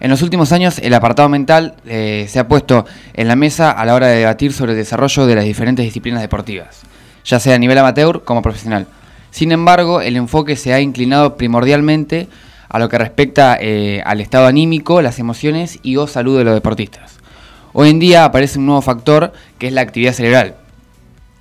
En 0.00 0.10
los 0.10 0.20
últimos 0.22 0.50
años, 0.50 0.80
el 0.80 0.94
apartado 0.94 1.28
mental 1.28 1.76
eh, 1.86 2.26
se 2.28 2.40
ha 2.40 2.48
puesto 2.48 2.84
en 3.14 3.28
la 3.28 3.36
mesa 3.36 3.70
a 3.70 3.84
la 3.86 3.94
hora 3.94 4.08
de 4.08 4.18
debatir 4.18 4.52
sobre 4.52 4.72
el 4.72 4.78
desarrollo 4.78 5.26
de 5.26 5.36
las 5.36 5.44
diferentes 5.44 5.84
disciplinas 5.84 6.20
deportivas, 6.20 6.80
ya 7.24 7.38
sea 7.38 7.54
a 7.54 7.58
nivel 7.58 7.78
amateur 7.78 8.24
como 8.24 8.42
profesional. 8.42 8.88
Sin 9.30 9.52
embargo, 9.52 10.00
el 10.00 10.16
enfoque 10.16 10.56
se 10.56 10.74
ha 10.74 10.80
inclinado 10.80 11.36
primordialmente 11.36 12.28
a 12.68 12.80
lo 12.80 12.88
que 12.88 12.98
respecta 12.98 13.56
eh, 13.60 14.02
al 14.04 14.20
estado 14.20 14.46
anímico, 14.46 15.02
las 15.02 15.20
emociones 15.20 15.78
y 15.84 15.96
o 15.96 16.08
salud 16.08 16.36
de 16.36 16.44
los 16.44 16.54
deportistas. 16.54 17.18
Hoy 17.72 17.90
en 17.90 18.00
día 18.00 18.24
aparece 18.24 18.58
un 18.58 18.66
nuevo 18.66 18.82
factor 18.82 19.32
que 19.58 19.68
es 19.68 19.72
la 19.72 19.82
actividad 19.82 20.14
cerebral. 20.14 20.56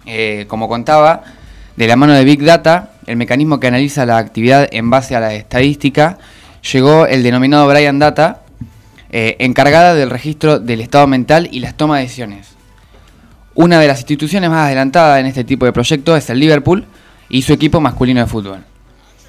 Eh, 0.05 0.45
como 0.47 0.67
contaba, 0.67 1.23
de 1.75 1.87
la 1.87 1.95
mano 1.95 2.13
de 2.13 2.23
Big 2.23 2.43
Data, 2.43 2.91
el 3.05 3.17
mecanismo 3.17 3.59
que 3.59 3.67
analiza 3.67 4.05
la 4.05 4.17
actividad 4.17 4.67
en 4.71 4.89
base 4.89 5.15
a 5.15 5.19
la 5.19 5.33
estadística, 5.33 6.17
llegó 6.71 7.05
el 7.05 7.23
denominado 7.23 7.67
Brian 7.67 7.99
Data, 7.99 8.41
eh, 9.11 9.35
encargada 9.39 9.93
del 9.93 10.09
registro 10.09 10.59
del 10.59 10.81
estado 10.81 11.07
mental 11.07 11.49
y 11.51 11.59
las 11.59 11.75
tomas 11.75 11.97
de 11.97 12.03
decisiones. 12.03 12.49
Una 13.53 13.79
de 13.79 13.87
las 13.87 13.99
instituciones 13.99 14.49
más 14.49 14.67
adelantadas 14.67 15.19
en 15.19 15.25
este 15.25 15.43
tipo 15.43 15.65
de 15.65 15.73
proyectos 15.73 16.17
es 16.17 16.29
el 16.29 16.39
Liverpool 16.39 16.85
y 17.29 17.41
su 17.41 17.51
equipo 17.51 17.81
masculino 17.81 18.21
de 18.21 18.27
fútbol. 18.27 18.63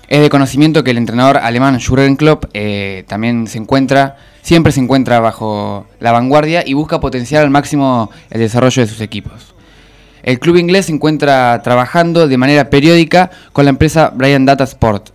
Es 0.08 0.20
de 0.20 0.28
conocimiento 0.28 0.84
que 0.84 0.90
el 0.90 0.98
entrenador 0.98 1.38
alemán 1.38 1.80
Jurgen 1.80 2.16
Klopp 2.16 2.44
eh, 2.52 3.04
también 3.08 3.46
se 3.46 3.58
encuentra, 3.58 4.16
siempre 4.42 4.70
se 4.70 4.80
encuentra 4.80 5.20
bajo 5.20 5.86
la 6.00 6.12
vanguardia 6.12 6.62
y 6.66 6.74
busca 6.74 7.00
potenciar 7.00 7.42
al 7.42 7.50
máximo 7.50 8.10
el 8.30 8.40
desarrollo 8.40 8.82
de 8.82 8.88
sus 8.88 9.00
equipos. 9.00 9.51
El 10.22 10.38
club 10.38 10.56
inglés 10.56 10.86
se 10.86 10.92
encuentra 10.92 11.60
trabajando 11.62 12.28
de 12.28 12.38
manera 12.38 12.70
periódica 12.70 13.30
con 13.52 13.64
la 13.64 13.70
empresa 13.70 14.12
Brian 14.14 14.46
Data 14.46 14.64
Sport, 14.64 15.10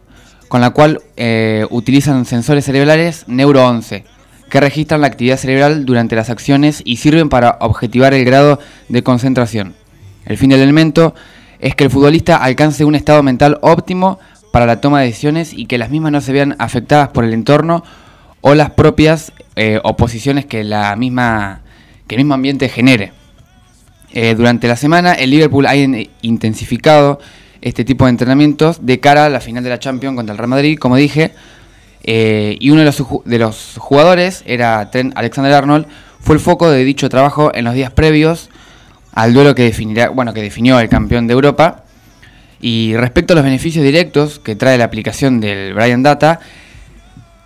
con 0.48 0.62
la 0.62 0.72
cual 0.72 1.02
eh, 1.16 1.66
utilizan 1.70 2.26
sensores 2.26 2.66
cerebrales 2.66 3.24
Neuro 3.28 3.66
11, 3.66 4.04
que 4.50 4.60
registran 4.60 5.02
la 5.02 5.08
actividad 5.08 5.38
cerebral 5.38 5.86
durante 5.86 6.16
las 6.16 6.30
acciones 6.30 6.82
y 6.84 6.98
sirven 6.98 7.30
para 7.30 7.58
objetivar 7.62 8.14
el 8.14 8.26
grado 8.26 8.60
de 8.90 9.04
concentración. 9.04 9.76
El 10.26 10.38
fin 10.38 10.50
del 10.50 10.62
elemento 10.62 11.16
es 11.60 11.74
que 11.76 11.86
el 11.86 11.90
futbolista 11.90 12.38
alcance 12.38 12.86
un 12.86 12.96
estado 12.96 13.24
mental 13.24 13.60
óptimo 13.62 14.20
para 14.52 14.66
la 14.66 14.82
toma 14.82 15.00
de 15.00 15.08
decisiones 15.08 15.54
y 15.54 15.66
que 15.68 15.78
las 15.78 15.90
mismas 15.90 16.12
no 16.12 16.22
se 16.22 16.34
vean 16.34 16.56
afectadas 16.60 17.10
por 17.10 17.24
el 17.24 17.34
entorno 17.34 17.84
o 18.42 18.56
las 18.56 18.72
propias 18.72 19.32
eh, 19.56 19.80
oposiciones 19.84 20.46
que, 20.46 20.64
la 20.64 20.96
misma, 20.96 21.62
que 22.08 22.16
el 22.16 22.20
mismo 22.20 22.34
ambiente 22.34 22.70
genere. 22.70 23.14
Eh, 24.14 24.36
durante 24.36 24.68
la 24.68 24.76
semana 24.76 25.14
el 25.14 25.30
Liverpool 25.32 25.66
ha 25.66 25.76
in- 25.76 26.10
intensificado 26.22 27.20
este 27.62 27.84
tipo 27.84 28.06
de 28.06 28.12
entrenamientos 28.12 28.86
de 28.86 29.00
cara 29.00 29.26
a 29.26 29.30
la 29.30 29.42
final 29.42 29.64
de 29.64 29.70
la 29.70 29.80
Champions 29.80 30.16
contra 30.16 30.32
el 30.32 30.38
Real 30.38 30.50
Madrid, 30.50 30.78
como 30.80 30.96
dije, 30.96 31.34
eh, 32.04 32.56
y 32.60 32.70
uno 32.70 32.80
de 32.82 32.86
los, 32.86 33.04
de 33.26 33.40
los 33.40 33.76
jugadores 33.78 34.44
era 34.46 34.90
Trent 34.92 35.18
Alexander 35.18 35.54
Arnold, 35.54 35.88
fue 36.20 36.36
el 36.36 36.42
foco 36.42 36.70
de 36.70 36.84
dicho 36.84 37.10
trabajo 37.10 37.52
en 37.54 37.66
los 37.66 37.74
días 37.74 37.92
previos 37.92 38.50
al 39.14 39.34
duelo 39.34 39.56
que 39.56 39.64
definirá, 39.64 40.10
bueno, 40.10 40.34
que 40.34 40.42
definió 40.42 40.80
el 40.80 40.90
campeón 40.90 41.28
de 41.28 41.34
Europa. 41.34 41.84
Y 42.62 42.96
respecto 42.96 43.34
a 43.34 43.36
los 43.36 43.44
beneficios 43.44 43.84
directos 43.84 44.40
que 44.40 44.56
trae 44.56 44.78
la 44.78 44.86
aplicación 44.86 45.40
del 45.40 45.74
Brian 45.74 46.02
Data, 46.04 46.40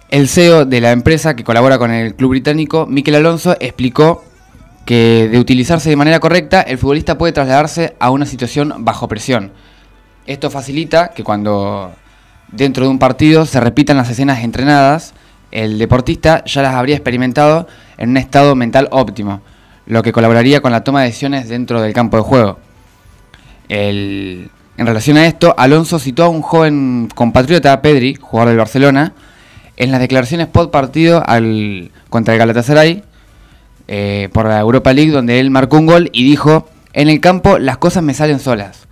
el 0.10 0.28
CEO 0.28 0.65
de 0.65 0.82
la 0.82 0.91
empresa 0.91 1.36
que 1.36 1.43
colabora 1.43 1.78
con 1.78 1.91
el 1.91 2.15
club 2.15 2.32
británico, 2.32 2.86
Mikel 2.86 3.15
Alonso, 3.15 3.56
explicó 3.60 4.24
que 4.86 5.30
de 5.32 5.39
utilizarse 5.39 5.89
de 5.89 5.96
manera 5.96 6.20
correcta, 6.20 6.62
el 6.62 6.78
futbolista 6.78 7.17
puede 7.17 7.34
trasladarse 7.34 7.96
a 8.00 8.10
una 8.10 8.26
situación 8.26 8.74
bajo 8.80 9.08
presión. 9.08 9.52
Esto 10.26 10.50
facilita 10.50 11.10
que 11.10 11.24
cuando 11.24 11.94
dentro 12.52 12.86
de 12.86 12.89
un 12.89 13.00
partido 13.00 13.46
se 13.46 13.60
repitan 13.60 13.98
las 13.98 14.10
escenas 14.10 14.44
entrenadas, 14.44 15.13
el 15.52 15.78
deportista 15.78 16.44
ya 16.46 16.62
las 16.62 16.76
habría 16.76 16.96
experimentado 16.96 17.67
en 17.98 18.10
un 18.12 18.17
estado 18.17 18.56
mental 18.56 18.88
óptimo, 18.91 19.41
lo 19.86 20.02
que 20.04 20.12
colaboraría 20.12 20.62
con 20.62 20.72
la 20.72 20.84
toma 20.84 21.02
de 21.02 21.08
decisiones 21.08 21.50
dentro 21.50 21.82
del 21.82 21.94
campo 21.94 22.17
de 22.17 22.24
juego. 22.24 22.60
El- 23.70 24.50
en 24.78 24.88
relación 24.88 25.17
a 25.17 25.28
esto, 25.28 25.54
Alonso 25.58 26.00
citó 26.00 26.24
a 26.24 26.30
un 26.30 26.41
joven 26.41 27.10
compatriota, 27.13 27.82
Pedri, 27.82 28.15
jugador 28.15 28.50
del 28.50 28.58
Barcelona, 28.58 29.13
en 29.78 29.91
las 29.91 30.00
declaraciones 30.00 30.48
post 30.48 30.72
partido 30.72 31.24
al, 31.26 31.91
contra 32.10 32.34
el 32.34 32.39
Galatasaray 32.39 33.04
eh, 33.88 34.30
por 34.32 34.48
la 34.48 34.60
Europa 34.60 34.94
League, 34.94 35.12
donde 35.12 35.39
él 35.39 35.52
marcó 35.52 35.78
un 35.78 35.86
gol 35.86 36.10
y 36.13 36.24
dijo 36.24 36.70
En 36.94 37.10
el 37.10 37.20
campo 37.20 37.60
las 37.60 37.78
cosas 37.78 38.04
me 38.04 38.13
salen 38.13 38.39
solas. 38.39 38.88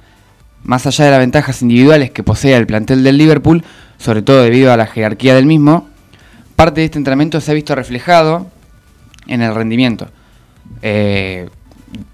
Más 0.63 0.85
allá 0.85 1.05
de 1.05 1.11
las 1.11 1.19
ventajas 1.19 1.61
individuales 1.61 2.11
que 2.11 2.23
posee 2.23 2.55
el 2.55 2.67
plantel 2.67 3.03
del 3.03 3.17
Liverpool, 3.17 3.63
sobre 3.97 4.21
todo 4.21 4.43
debido 4.43 4.71
a 4.73 4.77
la 4.77 4.87
jerarquía 4.87 5.35
del 5.35 5.45
mismo, 5.45 5.87
parte 6.55 6.81
de 6.81 6.85
este 6.85 6.97
entrenamiento 6.97 7.39
se 7.39 7.51
ha 7.51 7.53
visto 7.53 7.75
reflejado 7.75 8.47
en 9.27 9.41
el 9.41 9.55
rendimiento. 9.55 10.09
Eh, 10.81 11.49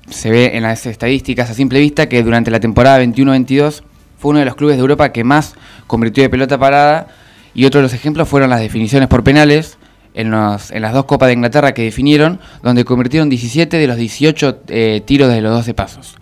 se 0.10 0.30
ve 0.30 0.52
en 0.56 0.64
las 0.64 0.86
estadísticas 0.86 1.50
a 1.50 1.54
simple 1.54 1.80
vista 1.80 2.08
que 2.08 2.24
durante 2.24 2.52
la 2.52 2.60
temporada 2.60 3.02
21-22 3.04 3.82
fue 4.20 4.30
uno 4.30 4.40
de 4.40 4.46
los 4.46 4.56
clubes 4.56 4.78
de 4.78 4.82
Europa 4.82 5.12
que 5.12 5.24
más 5.24 5.56
convirtió 5.88 6.24
de 6.24 6.30
pelota 6.30 6.58
parada 6.58 7.08
y 7.54 7.66
otro 7.66 7.80
de 7.80 7.84
los 7.84 7.94
ejemplos 7.94 8.28
fueron 8.28 8.50
las 8.50 8.60
definiciones 8.60 9.08
por 9.08 9.24
penales 9.24 9.78
en, 10.16 10.32
los- 10.32 10.72
en 10.72 10.82
las 10.82 10.94
dos 10.94 11.06
Copas 11.06 11.28
de 11.28 11.34
Inglaterra 11.34 11.74
que 11.74 11.84
definieron, 11.84 12.40
donde 12.64 12.84
convirtieron 12.86 13.30
17 13.30 13.78
de 13.78 13.88
los 13.88 13.98
18 13.98 14.60
eh, 14.70 15.02
tiros 15.06 15.30
de 15.30 15.42
los 15.42 15.52
12 15.54 15.74
pasos. 15.74 16.16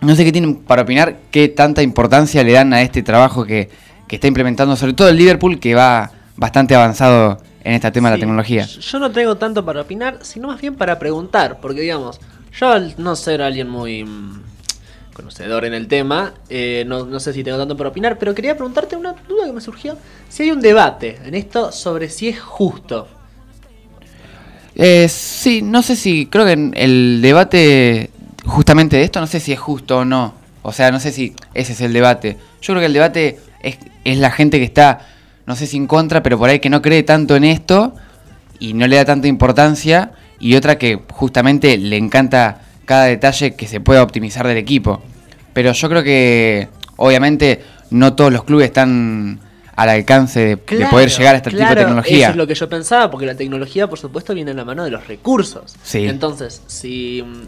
No 0.00 0.14
sé 0.14 0.24
qué 0.24 0.32
tienen 0.32 0.56
para 0.56 0.82
opinar, 0.82 1.16
qué 1.30 1.48
tanta 1.48 1.82
importancia 1.82 2.42
le 2.44 2.52
dan 2.52 2.72
a 2.72 2.82
este 2.82 3.02
trabajo 3.02 3.44
que, 3.44 3.68
que 4.06 4.16
está 4.16 4.28
implementando, 4.28 4.76
sobre 4.76 4.92
todo 4.92 5.08
el 5.08 5.16
Liverpool, 5.16 5.58
que 5.58 5.74
va 5.74 6.12
bastante 6.36 6.74
avanzado 6.76 7.38
en 7.64 7.74
este 7.74 7.90
tema 7.90 8.08
de 8.10 8.16
la 8.16 8.20
tecnología. 8.20 8.64
Yo 8.64 8.98
no 9.00 9.10
tengo 9.10 9.36
tanto 9.36 9.64
para 9.64 9.80
opinar, 9.82 10.20
sino 10.22 10.46
más 10.48 10.60
bien 10.60 10.76
para 10.76 10.98
preguntar, 11.00 11.58
porque 11.60 11.80
digamos, 11.80 12.20
yo 12.58 12.68
al 12.70 12.94
no 12.96 13.16
ser 13.16 13.42
alguien 13.42 13.68
muy 13.68 14.04
conocedor 15.18 15.64
en 15.64 15.74
el 15.74 15.88
tema, 15.88 16.32
eh, 16.48 16.84
no, 16.86 17.04
no 17.04 17.18
sé 17.18 17.32
si 17.32 17.42
tengo 17.42 17.58
tanto 17.58 17.76
para 17.76 17.90
opinar, 17.90 18.18
pero 18.18 18.36
quería 18.36 18.54
preguntarte 18.54 18.94
una 18.94 19.14
duda 19.28 19.46
que 19.46 19.52
me 19.52 19.60
surgió, 19.60 19.96
si 20.28 20.44
hay 20.44 20.52
un 20.52 20.60
debate 20.60 21.18
en 21.24 21.34
esto 21.34 21.72
sobre 21.72 22.08
si 22.08 22.28
es 22.28 22.38
justo. 22.38 23.08
Eh, 24.76 25.08
sí, 25.08 25.60
no 25.60 25.82
sé 25.82 25.96
si, 25.96 26.26
creo 26.26 26.44
que 26.44 26.52
en 26.52 26.72
el 26.76 27.18
debate 27.20 28.10
justamente 28.44 28.96
de 28.96 29.02
esto, 29.02 29.18
no 29.18 29.26
sé 29.26 29.40
si 29.40 29.52
es 29.52 29.58
justo 29.58 29.98
o 29.98 30.04
no. 30.04 30.34
O 30.62 30.72
sea, 30.72 30.92
no 30.92 31.00
sé 31.00 31.10
si 31.10 31.34
ese 31.52 31.72
es 31.72 31.80
el 31.80 31.92
debate. 31.92 32.36
Yo 32.62 32.74
creo 32.74 32.80
que 32.80 32.86
el 32.86 32.92
debate 32.92 33.40
es, 33.60 33.76
es 34.04 34.18
la 34.18 34.30
gente 34.30 34.58
que 34.58 34.64
está, 34.64 35.00
no 35.46 35.56
sé 35.56 35.66
si 35.66 35.78
en 35.78 35.88
contra, 35.88 36.22
pero 36.22 36.38
por 36.38 36.48
ahí 36.48 36.60
que 36.60 36.70
no 36.70 36.80
cree 36.80 37.02
tanto 37.02 37.34
en 37.34 37.42
esto 37.42 37.92
y 38.60 38.74
no 38.74 38.86
le 38.86 38.94
da 38.94 39.04
tanta 39.04 39.26
importancia. 39.26 40.12
Y 40.38 40.54
otra 40.54 40.78
que 40.78 41.00
justamente 41.10 41.76
le 41.76 41.96
encanta 41.96 42.60
cada 42.88 43.04
detalle 43.04 43.54
que 43.54 43.68
se 43.68 43.80
pueda 43.80 44.02
optimizar 44.02 44.46
del 44.46 44.56
equipo. 44.56 45.02
Pero 45.52 45.72
yo 45.72 45.88
creo 45.90 46.02
que, 46.02 46.68
obviamente, 46.96 47.62
no 47.90 48.14
todos 48.14 48.32
los 48.32 48.44
clubes 48.44 48.68
están 48.68 49.40
al 49.76 49.90
alcance 49.90 50.40
de, 50.40 50.76
de 50.78 50.86
poder 50.86 51.10
llegar 51.10 51.34
a 51.34 51.36
este 51.36 51.50
tipo 51.50 51.62
de 51.68 51.76
tecnología. 51.76 52.28
Eso 52.28 52.30
es 52.30 52.36
lo 52.36 52.46
que 52.46 52.54
yo 52.54 52.66
pensaba, 52.66 53.10
porque 53.10 53.26
la 53.26 53.34
tecnología, 53.34 53.88
por 53.88 53.98
supuesto, 53.98 54.32
viene 54.32 54.52
en 54.52 54.56
la 54.56 54.64
mano 54.64 54.84
de 54.84 54.90
los 54.90 55.06
recursos. 55.06 55.76
Sí. 55.82 56.06
Entonces, 56.06 56.62
si 56.66 57.22
mm, 57.22 57.42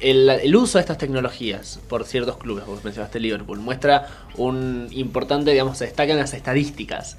el, 0.00 0.28
el 0.28 0.56
uso 0.56 0.78
de 0.78 0.82
estas 0.82 0.98
tecnologías 0.98 1.78
por 1.88 2.04
ciertos 2.04 2.36
clubes, 2.36 2.66
vos 2.66 2.82
mencionaste 2.82 3.20
Liverpool, 3.20 3.60
muestra 3.60 4.08
un 4.36 4.88
importante, 4.90 5.52
digamos, 5.52 5.78
se 5.78 5.84
destacan 5.84 6.18
las 6.18 6.34
estadísticas. 6.34 7.16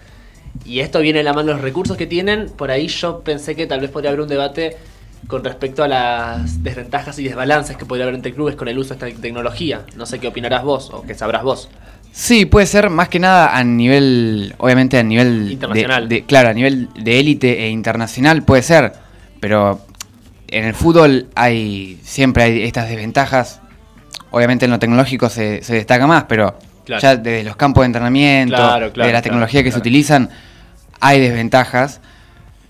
Y 0.65 0.81
esto 0.81 0.99
viene 0.99 1.19
en 1.19 1.25
la 1.25 1.33
mano 1.33 1.47
de 1.47 1.53
los 1.53 1.61
recursos 1.61 1.95
que 1.95 2.05
tienen. 2.05 2.49
Por 2.49 2.69
ahí 2.69 2.89
yo 2.89 3.21
pensé 3.21 3.55
que 3.55 3.65
tal 3.65 3.79
vez 3.79 3.91
podría 3.91 4.09
haber 4.09 4.19
un 4.19 4.27
debate 4.27 4.75
con 5.27 5.43
respecto 5.43 5.83
a 5.83 5.87
las 5.87 6.63
desventajas 6.63 7.19
y 7.19 7.23
desbalances 7.23 7.77
que 7.77 7.85
podría 7.85 8.05
haber 8.05 8.15
entre 8.15 8.33
clubes 8.33 8.55
con 8.55 8.67
el 8.67 8.77
uso 8.79 8.95
de 8.95 9.07
esta 9.09 9.21
tecnología. 9.21 9.81
No 9.95 10.05
sé 10.05 10.19
qué 10.19 10.27
opinarás 10.27 10.63
vos 10.63 10.89
o 10.91 11.03
qué 11.03 11.13
sabrás 11.13 11.43
vos. 11.43 11.69
Sí, 12.11 12.45
puede 12.45 12.65
ser 12.65 12.89
más 12.89 13.07
que 13.09 13.19
nada 13.19 13.55
a 13.55 13.63
nivel, 13.63 14.55
obviamente 14.57 14.97
a 14.97 15.03
nivel 15.03 15.51
Internacional. 15.51 16.09
de- 16.09 16.25
claro, 16.25 16.49
a 16.49 16.53
nivel 16.53 16.89
de 16.95 17.19
élite 17.19 17.65
e 17.65 17.69
internacional 17.69 18.41
puede 18.43 18.63
ser, 18.63 18.93
pero 19.39 19.79
en 20.47 20.65
el 20.65 20.73
fútbol 20.73 21.27
hay 21.35 21.99
siempre 22.03 22.43
hay 22.43 22.63
estas 22.63 22.89
desventajas. 22.89 23.61
Obviamente 24.31 24.65
en 24.65 24.71
lo 24.71 24.79
tecnológico 24.79 25.29
se, 25.29 25.61
se 25.63 25.75
destaca 25.75 26.07
más, 26.07 26.23
pero 26.23 26.57
Claro. 26.85 27.01
ya 27.03 27.15
desde 27.15 27.43
los 27.43 27.55
campos 27.55 27.83
de 27.83 27.85
entrenamiento, 27.87 28.55
Claro, 28.55 28.91
claro, 28.91 29.07
de 29.07 29.13
la 29.13 29.21
tecnología 29.21 29.63
que 29.63 29.71
se 29.71 29.77
utilizan, 29.77 30.29
hay 30.99 31.19
desventajas, 31.19 32.01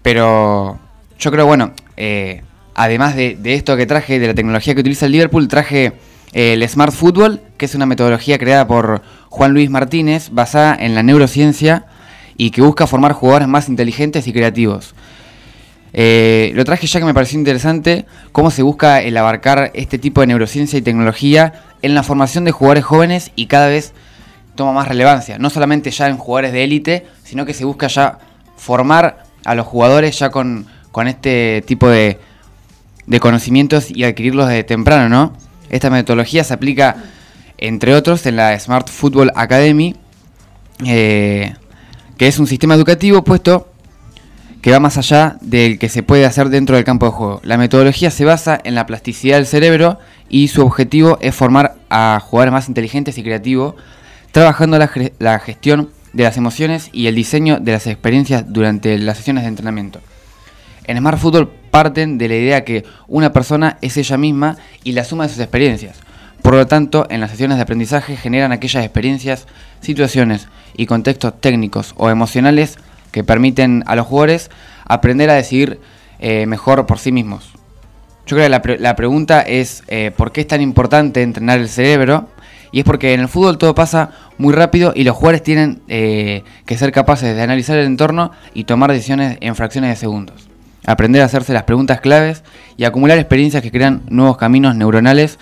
pero 0.02 0.78
yo 1.20 1.32
creo, 1.32 1.46
bueno, 1.46 1.74
eh, 1.98 2.42
además 2.76 3.16
de, 3.16 3.38
esto 3.44 3.76
que 3.76 3.86
traje, 3.86 4.20
de 4.20 4.28
la 4.28 4.34
tecnología 4.34 4.74
que 4.74 4.80
utiliza 4.80 5.06
el 5.06 5.12
Liverpool, 5.12 5.48
traje 5.50 5.94
eh, 6.32 6.54
el 6.54 6.68
Smart 6.68 6.94
Football, 6.94 7.42
que 7.58 7.66
es 7.66 7.76
una 7.76 7.86
metodología 7.86 8.40
creada 8.40 8.66
por 8.66 9.02
Juan 9.28 9.52
Luis 9.52 9.70
Martínez, 9.70 10.30
basada 10.32 10.76
en 10.80 10.96
la 10.96 11.04
neurociencia 11.04 11.86
y 12.38 12.52
que 12.52 12.62
busca 12.62 12.88
formar 12.88 13.12
jugadores 13.12 13.50
más 13.50 13.68
inteligentes 13.68 14.28
y 14.28 14.34
creativos. 14.34 14.96
Eh, 15.92 16.52
lo 16.56 16.64
traje 16.64 16.88
ya 16.88 17.00
que 17.00 17.06
me 17.06 17.14
pareció 17.14 17.38
interesante 17.38 18.06
cómo 18.32 18.52
se 18.52 18.62
busca 18.62 19.02
el 19.02 19.18
abarcar 19.18 19.72
este 19.74 19.98
tipo 19.98 20.22
de 20.22 20.28
neurociencia 20.28 20.80
y 20.80 20.82
tecnología 20.82 21.64
en 21.82 21.96
la 21.96 22.04
formación 22.04 22.46
de 22.46 22.52
jugadores 22.52 22.86
jóvenes 22.86 23.32
y 23.36 23.48
cada 23.48 23.68
vez 23.68 23.94
toma 24.56 24.72
más 24.72 24.88
relevancia. 24.88 25.38
No 25.38 25.50
solamente 25.50 25.92
ya 25.92 26.08
en 26.08 26.18
jugadores 26.18 26.54
de 26.54 26.64
élite, 26.64 27.08
sino 27.24 27.46
que 27.46 27.54
se 27.54 27.66
busca 27.66 27.88
ya 27.88 28.20
formar 28.56 29.26
a 29.44 29.56
los 29.56 29.66
jugadores 29.66 30.18
ya 30.20 30.30
con, 30.30 30.68
con 30.92 31.08
este 31.08 31.64
tipo 31.66 31.90
de, 31.90 32.20
de 33.08 33.20
conocimientos 33.20 33.90
y 33.90 34.04
adquirirlos 34.04 34.48
desde 34.48 34.64
temprano, 34.64 35.10
¿no? 35.10 35.34
Esta 35.70 35.90
metodología 35.90 36.44
se 36.44 36.54
aplica, 36.54 36.96
entre 37.58 37.96
otros, 37.96 38.26
en 38.26 38.36
la 38.36 38.58
Smart 38.60 38.90
Football 38.90 39.32
Academy, 39.36 39.96
eh, 40.86 41.54
que 42.18 42.28
es 42.28 42.40
un 42.40 42.48
sistema 42.48 42.76
educativo 42.76 43.24
puesto 43.24 43.68
que 44.62 44.72
va 44.72 44.80
más 44.80 44.98
allá 44.98 45.38
del 45.42 45.80
que 45.80 45.88
se 45.88 46.04
puede 46.04 46.26
hacer 46.26 46.50
dentro 46.50 46.76
del 46.76 46.86
campo 46.86 47.06
de 47.06 47.12
juego. 47.14 47.40
La 47.44 47.58
metodología 47.58 48.12
se 48.12 48.26
basa 48.26 48.60
en 48.64 48.76
la 48.76 48.86
plasticidad 48.86 49.38
del 49.38 49.46
cerebro 49.46 50.00
y 50.28 50.50
su 50.50 50.62
objetivo 50.62 51.18
es 51.22 51.34
formar 51.34 51.76
a 51.90 52.20
jugadores 52.22 52.52
más 52.52 52.68
inteligentes 52.68 53.18
y 53.18 53.24
creativos, 53.24 53.76
trabajando 54.32 54.78
la 54.78 55.40
gestión 55.40 55.90
de 56.14 56.24
las 56.24 56.38
emociones 56.38 56.90
y 56.92 57.08
el 57.08 57.16
diseño 57.16 57.60
de 57.60 57.72
las 57.72 57.88
experiencias 57.88 58.52
durante 58.52 58.98
las 58.98 59.18
sesiones 59.18 59.44
de 59.44 59.50
entrenamiento. 59.50 60.02
En 60.86 60.98
Smart 60.98 61.18
Football 61.18 61.50
parten 61.72 62.18
de 62.18 62.28
la 62.28 62.36
idea 62.36 62.66
que 62.66 62.84
una 63.08 63.32
persona 63.32 63.78
es 63.82 63.98
ella 63.98 64.18
misma 64.18 64.58
y 64.84 64.94
la 64.94 65.04
suma 65.04 65.24
de 65.24 65.30
sus 65.30 65.40
experiencias. 65.40 65.98
Por 66.42 66.54
lo 66.54 66.66
tanto, 66.68 67.06
en 67.10 67.22
las 67.22 67.32
sesiones 67.32 67.58
de 67.58 67.64
aprendizaje 67.64 68.16
generan 68.16 68.52
aquellas 68.52 68.84
experiencias, 68.84 69.46
situaciones 69.82 70.48
y 70.76 70.86
contextos 70.86 71.40
técnicos 71.40 71.94
o 71.98 72.10
emocionales 72.10 72.78
que 73.12 73.24
permiten 73.24 73.84
a 73.88 73.96
los 73.96 74.08
jugadores 74.08 74.50
aprender 74.86 75.30
a 75.30 75.36
decidir 75.36 75.80
eh, 76.20 76.46
mejor 76.46 76.86
por 76.86 76.98
sí 77.00 77.12
mismos. 77.12 77.52
Yo 78.26 78.36
creo 78.36 78.46
que 78.46 78.50
la, 78.50 78.62
pre- 78.62 78.80
la 78.80 78.96
pregunta 78.96 79.42
es 79.42 79.84
eh, 79.88 80.12
por 80.16 80.32
qué 80.32 80.42
es 80.42 80.48
tan 80.48 80.62
importante 80.62 81.22
entrenar 81.22 81.60
el 81.60 81.70
cerebro. 81.70 82.30
Y 82.72 82.80
es 82.80 82.86
porque 82.86 83.16
en 83.16 83.22
el 83.22 83.28
fútbol 83.28 83.58
todo 83.58 83.74
pasa 83.74 84.12
muy 84.38 84.54
rápido 84.54 84.94
y 84.96 85.04
los 85.04 85.16
jugadores 85.16 85.42
tienen 85.42 85.82
eh, 85.88 86.44
que 86.68 86.78
ser 86.78 86.92
capaces 86.92 87.36
de 87.36 87.42
analizar 87.42 87.80
el 87.80 87.88
entorno 87.88 88.32
y 88.54 88.66
tomar 88.66 88.92
decisiones 88.92 89.40
en 89.42 89.56
fracciones 89.56 89.90
de 89.90 89.96
segundos. 89.96 90.49
Aprender 90.90 91.22
a 91.22 91.26
hacerse 91.26 91.54
las 91.54 91.64
preguntas 91.66 92.02
claves 92.02 92.44
y 92.76 92.84
acumular 92.84 93.20
experiencias 93.20 93.62
que 93.62 93.70
crean 93.70 94.02
nuevos 94.10 94.38
caminos 94.38 94.76
neuronales 94.76 95.38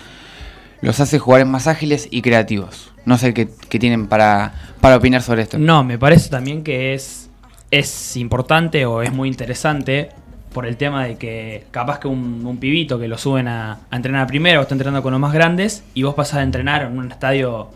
los 0.82 1.00
hace 1.00 1.18
jugadores 1.18 1.48
más 1.50 1.66
ágiles 1.66 2.06
y 2.10 2.20
creativos. 2.20 2.92
No 3.06 3.16
sé 3.16 3.32
qué, 3.32 3.48
qué 3.70 3.78
tienen 3.78 4.08
para, 4.08 4.52
para 4.82 4.98
opinar 4.98 5.22
sobre 5.22 5.40
esto. 5.40 5.58
No, 5.58 5.84
me 5.84 5.96
parece 5.96 6.28
también 6.28 6.62
que 6.62 6.92
es, 6.92 7.30
es 7.70 8.14
importante 8.18 8.84
o 8.84 9.00
es 9.00 9.10
muy 9.10 9.26
interesante 9.26 10.10
por 10.52 10.66
el 10.66 10.76
tema 10.76 11.06
de 11.06 11.16
que 11.16 11.64
capaz 11.70 11.98
que 11.98 12.08
un, 12.08 12.44
un 12.44 12.58
pibito 12.58 12.98
que 12.98 13.08
lo 13.08 13.16
suben 13.16 13.48
a, 13.48 13.78
a 13.90 13.96
entrenar 13.96 14.26
primero 14.26 14.60
o 14.60 14.62
está 14.64 14.74
entrenando 14.74 15.02
con 15.02 15.12
los 15.12 15.20
más 15.20 15.32
grandes 15.32 15.82
y 15.94 16.02
vos 16.02 16.14
pasás 16.14 16.40
a 16.40 16.42
entrenar 16.42 16.82
en 16.82 16.98
un 16.98 17.10
estadio, 17.10 17.70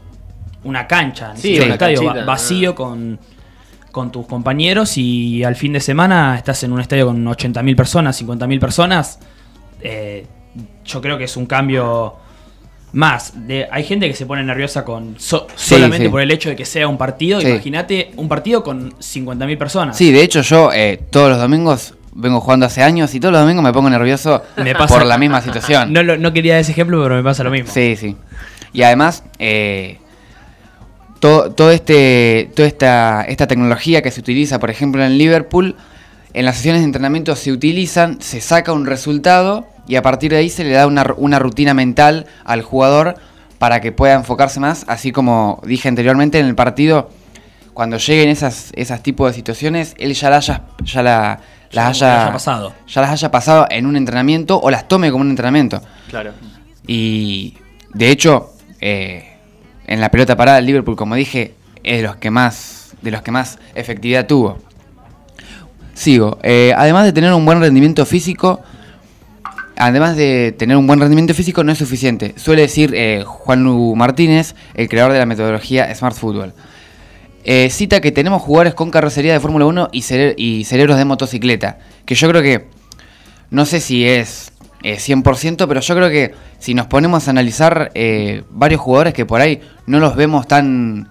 una 0.64 0.86
cancha, 0.86 1.32
Sí, 1.36 1.56
un 1.56 1.64
una 1.64 1.72
estadio 1.72 2.00
canchita, 2.00 2.24
vacío 2.26 2.74
con, 2.74 3.18
con 3.92 4.10
tus 4.10 4.26
compañeros 4.26 4.96
y 4.98 5.44
al 5.44 5.54
fin 5.54 5.72
de 5.74 5.80
semana 5.80 6.36
estás 6.36 6.62
en 6.64 6.72
un 6.72 6.80
estadio 6.80 7.06
con 7.06 7.24
80.000 7.24 7.76
personas, 7.76 8.20
50.000 8.20 8.58
personas. 8.58 9.18
eh, 9.82 10.26
yo 10.84 11.00
creo 11.00 11.16
que 11.16 11.24
es 11.24 11.36
un 11.36 11.46
cambio 11.46 12.14
más. 12.92 13.32
De, 13.46 13.66
hay 13.70 13.84
gente 13.84 14.06
que 14.08 14.14
se 14.14 14.26
pone 14.26 14.42
nerviosa 14.44 14.84
con 14.84 15.14
so- 15.18 15.46
Sí, 15.56 15.74
solamente 15.76 16.06
sí. 16.06 16.10
por 16.10 16.20
el 16.20 16.30
hecho 16.30 16.48
de 16.50 16.56
que 16.56 16.64
sea 16.64 16.88
un 16.88 16.98
partido. 16.98 17.40
Sí. 17.40 17.46
Imagínate 17.48 18.12
un 18.16 18.28
partido 18.28 18.62
con 18.62 18.92
50.000 18.98 19.56
personas. 19.58 19.96
Sí, 19.96 20.10
de 20.12 20.22
hecho 20.22 20.42
yo 20.42 20.70
eh, 20.74 21.00
todos 21.10 21.30
los 21.30 21.38
domingos 21.38 21.94
vengo 22.14 22.40
jugando 22.40 22.66
hace 22.66 22.82
años 22.82 23.14
y 23.14 23.20
todos 23.20 23.32
los 23.32 23.40
domingos 23.40 23.62
me 23.64 23.72
pongo 23.72 23.88
nervioso 23.88 24.42
Me 24.58 24.74
pasa- 24.74 24.94
por 24.98 25.06
la 25.06 25.16
misma 25.16 25.40
situación. 25.40 25.92
No, 25.92 26.02
no 26.02 26.32
quería 26.32 26.58
ese 26.58 26.72
ejemplo, 26.72 27.02
pero 27.02 27.14
me 27.16 27.22
pasa 27.22 27.42
lo 27.44 27.50
mismo. 27.50 27.70
Sí, 27.72 27.96
sí. 27.96 28.16
Y 28.74 28.82
además, 28.82 29.24
eh, 29.38 29.98
todo, 31.22 31.52
todo 31.52 31.70
este, 31.70 32.50
toda 32.56 32.66
esta, 32.66 33.22
esta 33.22 33.46
tecnología 33.46 34.02
que 34.02 34.10
se 34.10 34.18
utiliza, 34.18 34.58
por 34.58 34.70
ejemplo, 34.70 35.04
en 35.04 35.18
Liverpool, 35.18 35.76
en 36.34 36.44
las 36.44 36.56
sesiones 36.56 36.80
de 36.80 36.86
entrenamiento 36.86 37.36
se 37.36 37.52
utilizan, 37.52 38.20
se 38.20 38.40
saca 38.40 38.72
un 38.72 38.86
resultado 38.86 39.68
y 39.86 39.94
a 39.94 40.02
partir 40.02 40.32
de 40.32 40.38
ahí 40.38 40.50
se 40.50 40.64
le 40.64 40.70
da 40.70 40.88
una, 40.88 41.06
una 41.16 41.38
rutina 41.38 41.74
mental 41.74 42.26
al 42.44 42.62
jugador 42.62 43.14
para 43.60 43.80
que 43.80 43.92
pueda 43.92 44.14
enfocarse 44.14 44.58
más, 44.58 44.84
así 44.88 45.12
como 45.12 45.62
dije 45.64 45.88
anteriormente 45.88 46.40
en 46.40 46.46
el 46.46 46.56
partido, 46.56 47.08
cuando 47.72 47.98
lleguen 47.98 48.28
esas, 48.28 48.72
esas 48.74 49.00
tipos 49.04 49.30
de 49.30 49.34
situaciones, 49.34 49.94
él 49.98 50.14
ya, 50.14 50.28
la 50.28 50.38
haya, 50.38 50.62
ya 50.82 51.02
la, 51.04 51.40
las 51.70 51.98
Ya 52.00 52.06
haya, 52.08 52.22
haya 52.24 52.32
pasado. 52.32 52.72
ya 52.88 53.00
las 53.00 53.10
haya 53.10 53.30
pasado 53.30 53.66
en 53.70 53.86
un 53.86 53.94
entrenamiento 53.94 54.60
o 54.60 54.72
las 54.72 54.88
tome 54.88 55.12
como 55.12 55.22
un 55.22 55.30
entrenamiento. 55.30 55.80
Claro. 56.10 56.32
Y 56.84 57.58
de 57.94 58.10
hecho, 58.10 58.54
eh, 58.80 59.31
en 59.86 60.00
la 60.00 60.10
pelota 60.10 60.36
parada 60.36 60.60
Liverpool, 60.60 60.96
como 60.96 61.14
dije, 61.14 61.54
es 61.82 61.98
de 61.98 62.02
los 62.02 62.16
que 62.16 62.30
más, 62.30 62.94
de 63.02 63.10
los 63.10 63.22
que 63.22 63.30
más 63.30 63.58
efectividad 63.74 64.26
tuvo. 64.26 64.58
Sigo. 65.94 66.38
Eh, 66.42 66.72
además 66.76 67.04
de 67.04 67.12
tener 67.12 67.32
un 67.32 67.44
buen 67.44 67.60
rendimiento 67.60 68.06
físico, 68.06 68.60
además 69.76 70.16
de 70.16 70.54
tener 70.56 70.76
un 70.76 70.86
buen 70.86 71.00
rendimiento 71.00 71.34
físico, 71.34 71.64
no 71.64 71.72
es 71.72 71.78
suficiente. 71.78 72.34
Suele 72.36 72.62
decir 72.62 72.92
eh, 72.94 73.24
Juan 73.26 73.64
Lu 73.64 73.94
Martínez, 73.96 74.54
el 74.74 74.88
creador 74.88 75.12
de 75.12 75.18
la 75.18 75.26
metodología 75.26 75.94
Smart 75.94 76.16
Football. 76.16 76.54
Eh, 77.44 77.70
cita 77.70 78.00
que 78.00 78.12
tenemos 78.12 78.40
jugadores 78.40 78.74
con 78.74 78.90
carrocería 78.90 79.32
de 79.32 79.40
Fórmula 79.40 79.66
1 79.66 79.88
y, 79.92 80.04
y 80.36 80.64
cerebros 80.64 80.96
de 80.96 81.04
motocicleta. 81.04 81.78
Que 82.06 82.14
yo 82.14 82.28
creo 82.28 82.42
que, 82.42 82.68
no 83.50 83.66
sé 83.66 83.80
si 83.80 84.06
es 84.06 84.51
eh, 84.82 84.96
100%, 84.96 85.66
pero 85.68 85.80
yo 85.80 85.94
creo 85.94 86.10
que 86.10 86.34
si 86.58 86.74
nos 86.74 86.86
ponemos 86.86 87.26
a 87.26 87.30
analizar 87.30 87.90
eh, 87.94 88.42
varios 88.50 88.80
jugadores 88.80 89.14
que 89.14 89.26
por 89.26 89.40
ahí 89.40 89.60
no 89.86 90.00
los 90.00 90.16
vemos 90.16 90.46
tan, 90.48 91.08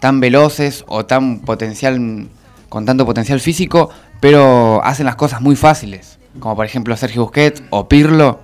tan 0.00 0.20
veloces 0.20 0.84
o 0.86 1.06
tan 1.06 1.40
potencial, 1.40 2.28
con 2.68 2.84
tanto 2.84 3.06
potencial 3.06 3.40
físico, 3.40 3.90
pero 4.20 4.82
hacen 4.84 5.06
las 5.06 5.16
cosas 5.16 5.40
muy 5.40 5.56
fáciles. 5.56 6.18
Como 6.38 6.56
por 6.56 6.66
ejemplo 6.66 6.96
Sergio 6.96 7.22
Busquets 7.22 7.62
o 7.70 7.88
Pirlo, 7.88 8.40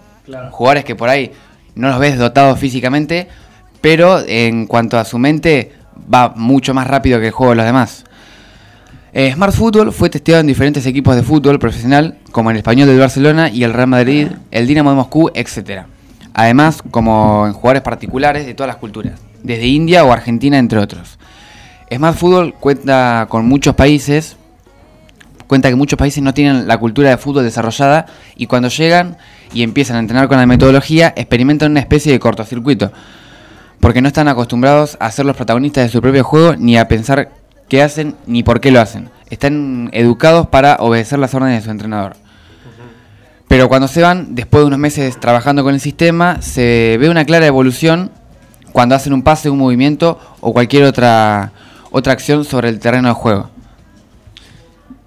jugadores 0.50 0.84
que 0.84 0.94
por 0.94 1.08
ahí 1.08 1.32
no 1.74 1.88
los 1.88 1.98
ves 1.98 2.18
dotados 2.18 2.58
físicamente, 2.58 3.28
pero 3.80 4.20
en 4.26 4.66
cuanto 4.66 4.98
a 4.98 5.04
su 5.04 5.18
mente 5.18 5.72
va 6.12 6.32
mucho 6.34 6.72
más 6.72 6.86
rápido 6.86 7.20
que 7.20 7.26
el 7.26 7.32
juego 7.32 7.50
de 7.50 7.56
los 7.56 7.66
demás. 7.66 8.04
Eh, 9.14 9.30
Smart 9.34 9.52
Football 9.52 9.92
fue 9.92 10.08
testeado 10.08 10.40
en 10.40 10.46
diferentes 10.46 10.86
equipos 10.86 11.14
de 11.14 11.22
fútbol 11.22 11.58
profesional, 11.58 12.16
como 12.30 12.50
el 12.50 12.56
Español 12.56 12.88
del 12.88 12.98
Barcelona 12.98 13.50
y 13.50 13.62
el 13.62 13.74
Real 13.74 13.88
Madrid, 13.88 14.28
el 14.50 14.66
Dinamo 14.66 14.88
de 14.88 14.96
Moscú, 14.96 15.30
etc. 15.34 15.82
Además, 16.32 16.82
como 16.90 17.46
en 17.46 17.52
jugadores 17.52 17.82
particulares 17.82 18.46
de 18.46 18.54
todas 18.54 18.68
las 18.68 18.76
culturas, 18.76 19.20
desde 19.42 19.66
India 19.66 20.02
o 20.04 20.12
Argentina, 20.12 20.56
entre 20.56 20.78
otros. 20.78 21.18
Smart 21.94 22.16
Football 22.16 22.54
cuenta 22.54 23.26
con 23.28 23.44
muchos 23.46 23.74
países, 23.74 24.38
cuenta 25.46 25.68
que 25.68 25.76
muchos 25.76 25.98
países 25.98 26.22
no 26.22 26.32
tienen 26.32 26.66
la 26.66 26.78
cultura 26.78 27.10
de 27.10 27.18
fútbol 27.18 27.44
desarrollada 27.44 28.06
y 28.34 28.46
cuando 28.46 28.68
llegan 28.68 29.18
y 29.52 29.62
empiezan 29.62 29.96
a 29.96 30.00
entrenar 30.00 30.26
con 30.26 30.38
la 30.38 30.46
metodología, 30.46 31.12
experimentan 31.14 31.72
una 31.72 31.80
especie 31.80 32.12
de 32.12 32.18
cortocircuito, 32.18 32.90
porque 33.78 34.00
no 34.00 34.08
están 34.08 34.28
acostumbrados 34.28 34.96
a 35.00 35.10
ser 35.10 35.26
los 35.26 35.36
protagonistas 35.36 35.84
de 35.84 35.90
su 35.90 36.00
propio 36.00 36.24
juego 36.24 36.56
ni 36.56 36.78
a 36.78 36.88
pensar 36.88 37.41
qué 37.72 37.82
hacen 37.82 38.16
ni 38.26 38.42
por 38.42 38.60
qué 38.60 38.70
lo 38.70 38.82
hacen. 38.82 39.08
Están 39.30 39.88
educados 39.94 40.46
para 40.46 40.76
obedecer 40.80 41.18
las 41.18 41.32
órdenes 41.32 41.62
de 41.62 41.64
su 41.64 41.70
entrenador. 41.70 42.16
Pero 43.48 43.66
cuando 43.70 43.88
se 43.88 44.02
van, 44.02 44.34
después 44.34 44.60
de 44.60 44.66
unos 44.66 44.78
meses 44.78 45.18
trabajando 45.18 45.64
con 45.64 45.72
el 45.72 45.80
sistema, 45.80 46.42
se 46.42 46.98
ve 47.00 47.08
una 47.08 47.24
clara 47.24 47.46
evolución 47.46 48.10
cuando 48.72 48.94
hacen 48.94 49.14
un 49.14 49.22
pase, 49.22 49.48
un 49.48 49.56
movimiento 49.56 50.20
o 50.42 50.52
cualquier 50.52 50.84
otra, 50.84 51.52
otra 51.90 52.12
acción 52.12 52.44
sobre 52.44 52.68
el 52.68 52.78
terreno 52.78 53.08
de 53.08 53.14
juego. 53.14 53.48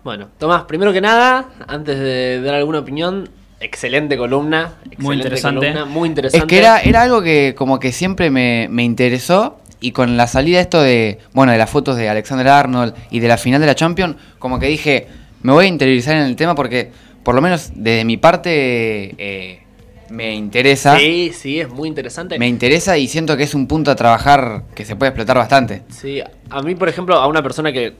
Bueno, 0.04 0.30
Tomás, 0.40 0.64
primero 0.64 0.92
que 0.92 1.02
nada, 1.02 1.46
antes 1.68 2.00
de 2.00 2.42
dar 2.42 2.56
alguna 2.56 2.80
opinión, 2.80 3.30
excelente 3.60 4.18
columna. 4.18 4.72
excelente 4.90 5.16
interesante. 5.18 5.68
columna, 5.68 5.86
muy 5.86 6.10
interesante. 6.10 6.44
Es 6.44 6.50
que 6.50 6.58
era, 6.58 6.80
era 6.80 7.04
algo 7.04 7.22
que 7.22 7.54
como 7.56 7.80
que 7.80 7.92
siempre 7.92 8.32
me, 8.32 8.68
me 8.72 8.84
interesó 8.84 9.60
y 9.86 9.92
con 9.92 10.18
la 10.18 10.26
salida 10.26 10.60
esto 10.60 10.82
de, 10.82 11.20
bueno, 11.34 11.52
de 11.52 11.60
las 11.60 11.70
fotos 11.70 11.96
de 11.96 12.10
Alexander 12.10 12.48
Arnold 12.48 12.96
y 13.12 13.20
de 13.20 13.28
la 13.28 13.38
final 13.38 13.62
de 13.62 13.68
la 13.68 13.76
Champions, 13.76 14.16
como 14.40 14.58
que 14.58 14.66
dije, 14.66 15.08
me 15.44 15.52
voy 15.52 15.66
a 15.66 15.68
interiorizar 15.68 16.16
en 16.16 16.24
el 16.24 16.36
tema 16.36 16.56
porque 16.56 16.90
por 17.22 17.36
lo 17.36 17.42
menos 17.42 17.72
desde 17.76 18.04
mi 18.04 18.18
parte 18.18 19.14
eh, 19.16 19.62
me 20.10 20.34
interesa. 20.34 20.98
Sí, 20.98 21.32
sí, 21.36 21.60
es 21.60 21.70
muy 21.70 21.88
interesante. 21.88 22.40
Me 22.40 22.48
interesa 22.48 22.98
y 22.98 23.08
siento 23.08 23.38
que 23.38 23.44
es 23.44 23.54
un 23.54 23.68
punto 23.68 23.92
a 23.92 23.96
trabajar 23.96 24.64
que 24.74 24.86
se 24.86 24.96
puede 24.96 25.10
explotar 25.10 25.38
bastante. 25.38 25.84
Sí, 25.90 26.20
a 26.50 26.62
mí, 26.64 26.74
por 26.74 26.90
ejemplo, 26.90 27.18
a 27.18 27.28
una 27.28 27.44
persona 27.44 27.72
que 27.72 27.94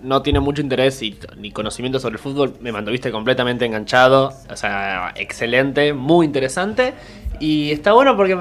no 0.00 0.22
tiene 0.22 0.38
mucho 0.38 0.62
interés 0.62 1.02
y, 1.02 1.18
ni 1.36 1.50
conocimiento 1.50 1.98
sobre 1.98 2.12
el 2.12 2.20
fútbol, 2.20 2.54
me 2.60 2.70
mantuviste 2.70 3.10
completamente 3.10 3.64
enganchado. 3.64 4.32
O 4.48 4.56
sea, 4.56 5.12
excelente, 5.16 5.94
muy 5.94 6.26
interesante. 6.26 6.94
Y 7.40 7.72
está 7.72 7.92
bueno 7.92 8.16
porque 8.16 8.38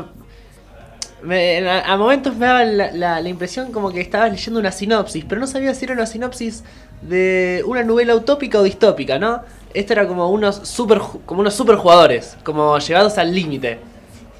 me- 1.24 1.68
a, 1.68 1.92
a 1.94 1.98
momentos 1.98 2.36
me 2.36 2.46
daba 2.46 2.64
la, 2.64 2.92
la- 2.92 3.22
la 3.22 3.30
impresión 3.30 3.72
como 3.72 3.92
que 3.92 4.02
estabas 4.02 4.32
leyendo 4.32 4.60
una 4.60 4.72
sinopsis, 4.72 5.26
pero 5.26 5.42
no 5.42 5.48
sabía 5.48 5.74
si 5.74 5.86
era 5.86 5.94
una 5.94 6.06
sinopsis 6.06 6.64
de 7.02 7.64
una 7.68 7.84
novela 7.84 8.16
utópica 8.16 8.60
o 8.60 8.64
distópica, 8.64 9.20
¿no? 9.20 9.42
Esto 9.74 9.94
era 9.94 10.08
como 10.08 10.30
unos 10.30 10.56
super, 10.68 11.00
como 11.26 11.42
unos 11.42 11.54
super 11.54 11.76
jugadores, 11.76 12.38
como 12.44 12.78
llevados 12.80 13.18
al 13.18 13.34
límite 13.34 13.80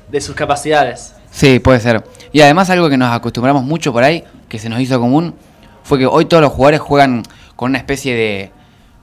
de 0.10 0.22
sus 0.22 0.36
capacidades. 0.36 1.14
Sí, 1.30 1.60
puede 1.60 1.80
ser. 1.80 2.04
Y 2.32 2.42
además 2.42 2.70
algo 2.70 2.90
que 2.90 2.98
nos 2.98 3.14
acostumbramos 3.14 3.64
mucho 3.64 3.92
por 3.94 4.04
ahí, 4.04 4.24
que 4.50 4.58
se 4.58 4.70
nos 4.70 4.80
hizo 4.80 5.00
común, 5.00 5.36
fue 5.84 6.00
que 6.00 6.06
hoy 6.08 6.26
todos 6.26 6.42
los 6.42 6.52
jugadores 6.54 6.80
juegan 6.80 7.24
con 7.56 7.72
una 7.72 7.78
especie 7.78 8.16
de, 8.16 8.52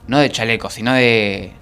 no 0.07 0.19
de 0.19 0.29
chaleco, 0.29 0.69
sino 0.69 0.93
de... 0.93 1.53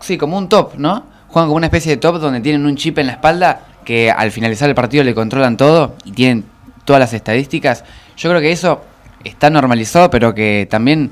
Sí, 0.00 0.16
como 0.18 0.36
un 0.38 0.48
top, 0.48 0.74
¿no? 0.76 1.04
Juegan 1.28 1.48
como 1.48 1.56
una 1.56 1.66
especie 1.66 1.92
de 1.92 1.96
top 1.96 2.18
donde 2.20 2.40
tienen 2.40 2.66
un 2.66 2.76
chip 2.76 2.98
en 2.98 3.06
la 3.06 3.12
espalda 3.14 3.60
que 3.88 4.10
al 4.10 4.30
finalizar 4.32 4.68
el 4.68 4.74
partido 4.74 5.02
le 5.02 5.14
controlan 5.14 5.56
todo 5.56 5.94
y 6.04 6.12
tienen 6.12 6.44
todas 6.84 7.00
las 7.00 7.14
estadísticas. 7.14 7.84
Yo 8.18 8.28
creo 8.28 8.38
que 8.42 8.52
eso 8.52 8.82
está 9.24 9.48
normalizado, 9.48 10.10
pero 10.10 10.34
que 10.34 10.68
también 10.70 11.10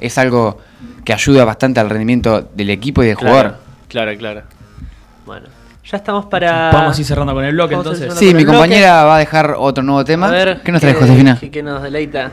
es 0.00 0.18
algo 0.18 0.58
que 1.04 1.12
ayuda 1.12 1.44
bastante 1.44 1.78
al 1.78 1.88
rendimiento 1.88 2.50
del 2.52 2.70
equipo 2.70 3.04
y 3.04 3.06
del 3.06 3.16
Claro, 3.16 3.30
jugador. 3.32 3.58
Claro, 3.86 4.18
claro. 4.18 4.42
Bueno, 5.24 5.46
ya 5.84 5.98
estamos 5.98 6.26
para. 6.26 6.72
Vamos 6.72 6.98
a 6.98 7.00
ir 7.00 7.06
cerrando 7.06 7.32
con 7.32 7.44
el 7.44 7.52
bloque 7.54 7.76
entonces. 7.76 8.12
Sí, 8.14 8.26
mi 8.34 8.42
bloque. 8.42 8.46
compañera 8.46 9.04
va 9.04 9.14
a 9.14 9.18
dejar 9.20 9.54
otro 9.56 9.84
nuevo 9.84 10.04
tema. 10.04 10.26
A 10.26 10.30
ver, 10.32 10.62
¿Qué 10.64 10.72
nos 10.72 10.80
trae 10.80 10.94
¿qué- 10.94 11.00
Josefina? 11.00 11.38
qué 11.52 11.62
nos 11.62 11.80
deleita? 11.80 12.32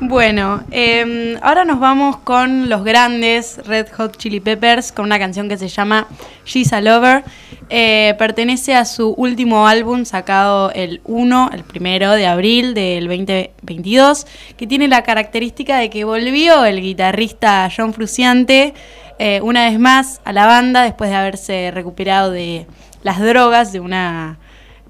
Bueno, 0.00 0.62
eh, 0.70 1.36
ahora 1.42 1.64
nos 1.64 1.80
vamos 1.80 2.18
con 2.18 2.68
los 2.68 2.84
grandes 2.84 3.58
Red 3.66 3.88
Hot 3.96 4.16
Chili 4.16 4.38
Peppers 4.38 4.92
con 4.92 5.06
una 5.06 5.18
canción 5.18 5.48
que 5.48 5.58
se 5.58 5.66
llama 5.66 6.06
She's 6.44 6.72
a 6.72 6.80
Lover. 6.80 7.24
Eh, 7.68 8.14
pertenece 8.16 8.76
a 8.76 8.84
su 8.84 9.12
último 9.16 9.66
álbum 9.66 10.04
sacado 10.04 10.70
el 10.70 11.00
1, 11.04 11.50
el 11.52 11.64
primero 11.64 12.12
de 12.12 12.28
abril 12.28 12.74
del 12.74 13.08
2022, 13.08 14.26
que 14.56 14.68
tiene 14.68 14.86
la 14.86 15.02
característica 15.02 15.78
de 15.78 15.90
que 15.90 16.04
volvió 16.04 16.64
el 16.64 16.80
guitarrista 16.80 17.68
John 17.76 17.92
Fruciante 17.92 18.74
eh, 19.18 19.40
una 19.42 19.68
vez 19.68 19.80
más 19.80 20.20
a 20.24 20.32
la 20.32 20.46
banda 20.46 20.84
después 20.84 21.10
de 21.10 21.16
haberse 21.16 21.72
recuperado 21.74 22.30
de 22.30 22.68
las 23.02 23.18
drogas 23.20 23.72
de 23.72 23.80
una... 23.80 24.38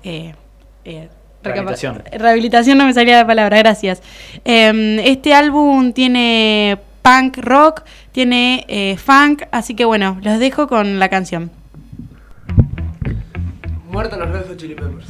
eh, 0.05 0.35
eh, 0.85 1.09
Rehabilitación. 1.43 2.03
Rehabilitación 2.13 2.79
no 2.79 2.85
me 2.85 2.93
salía 2.93 3.17
la 3.17 3.27
palabra, 3.27 3.59
gracias. 3.59 4.03
Eh, 4.45 5.03
este 5.05 5.35
álbum 5.35 5.93
tiene 5.93 6.79
punk 7.03 7.39
rock, 7.39 7.83
tiene 8.13 8.65
eh, 8.69 8.97
funk, 8.97 9.45
así 9.51 9.75
que 9.75 9.85
bueno, 9.85 10.19
los 10.23 10.39
dejo 10.39 10.69
con 10.69 10.99
la 10.99 11.09
canción. 11.09 11.51
Muerto 13.91 14.17
los 14.17 14.29
Red 14.31 14.49
Hot 14.49 14.57
Chili 14.57 14.75
Peppers. 14.75 15.07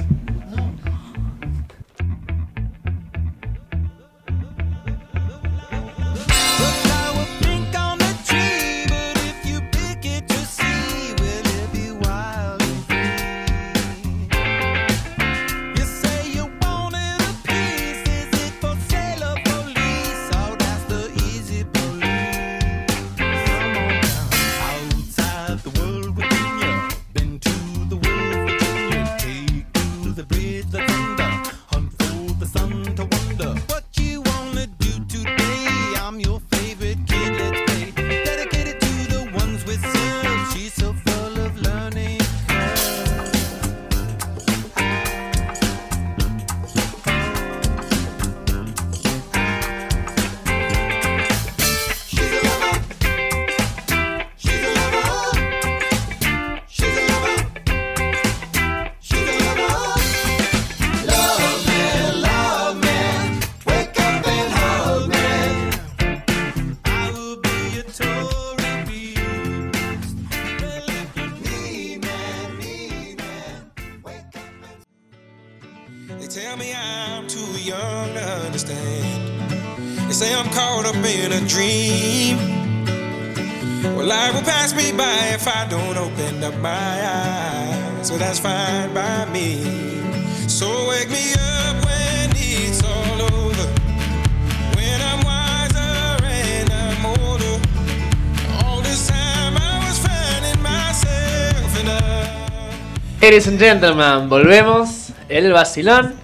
Ladies 103.21 103.47
and 103.47 103.61
gentlemen, 103.61 104.29
volvemos. 104.29 105.13
El 105.29 105.53
vacilón. 105.53 106.15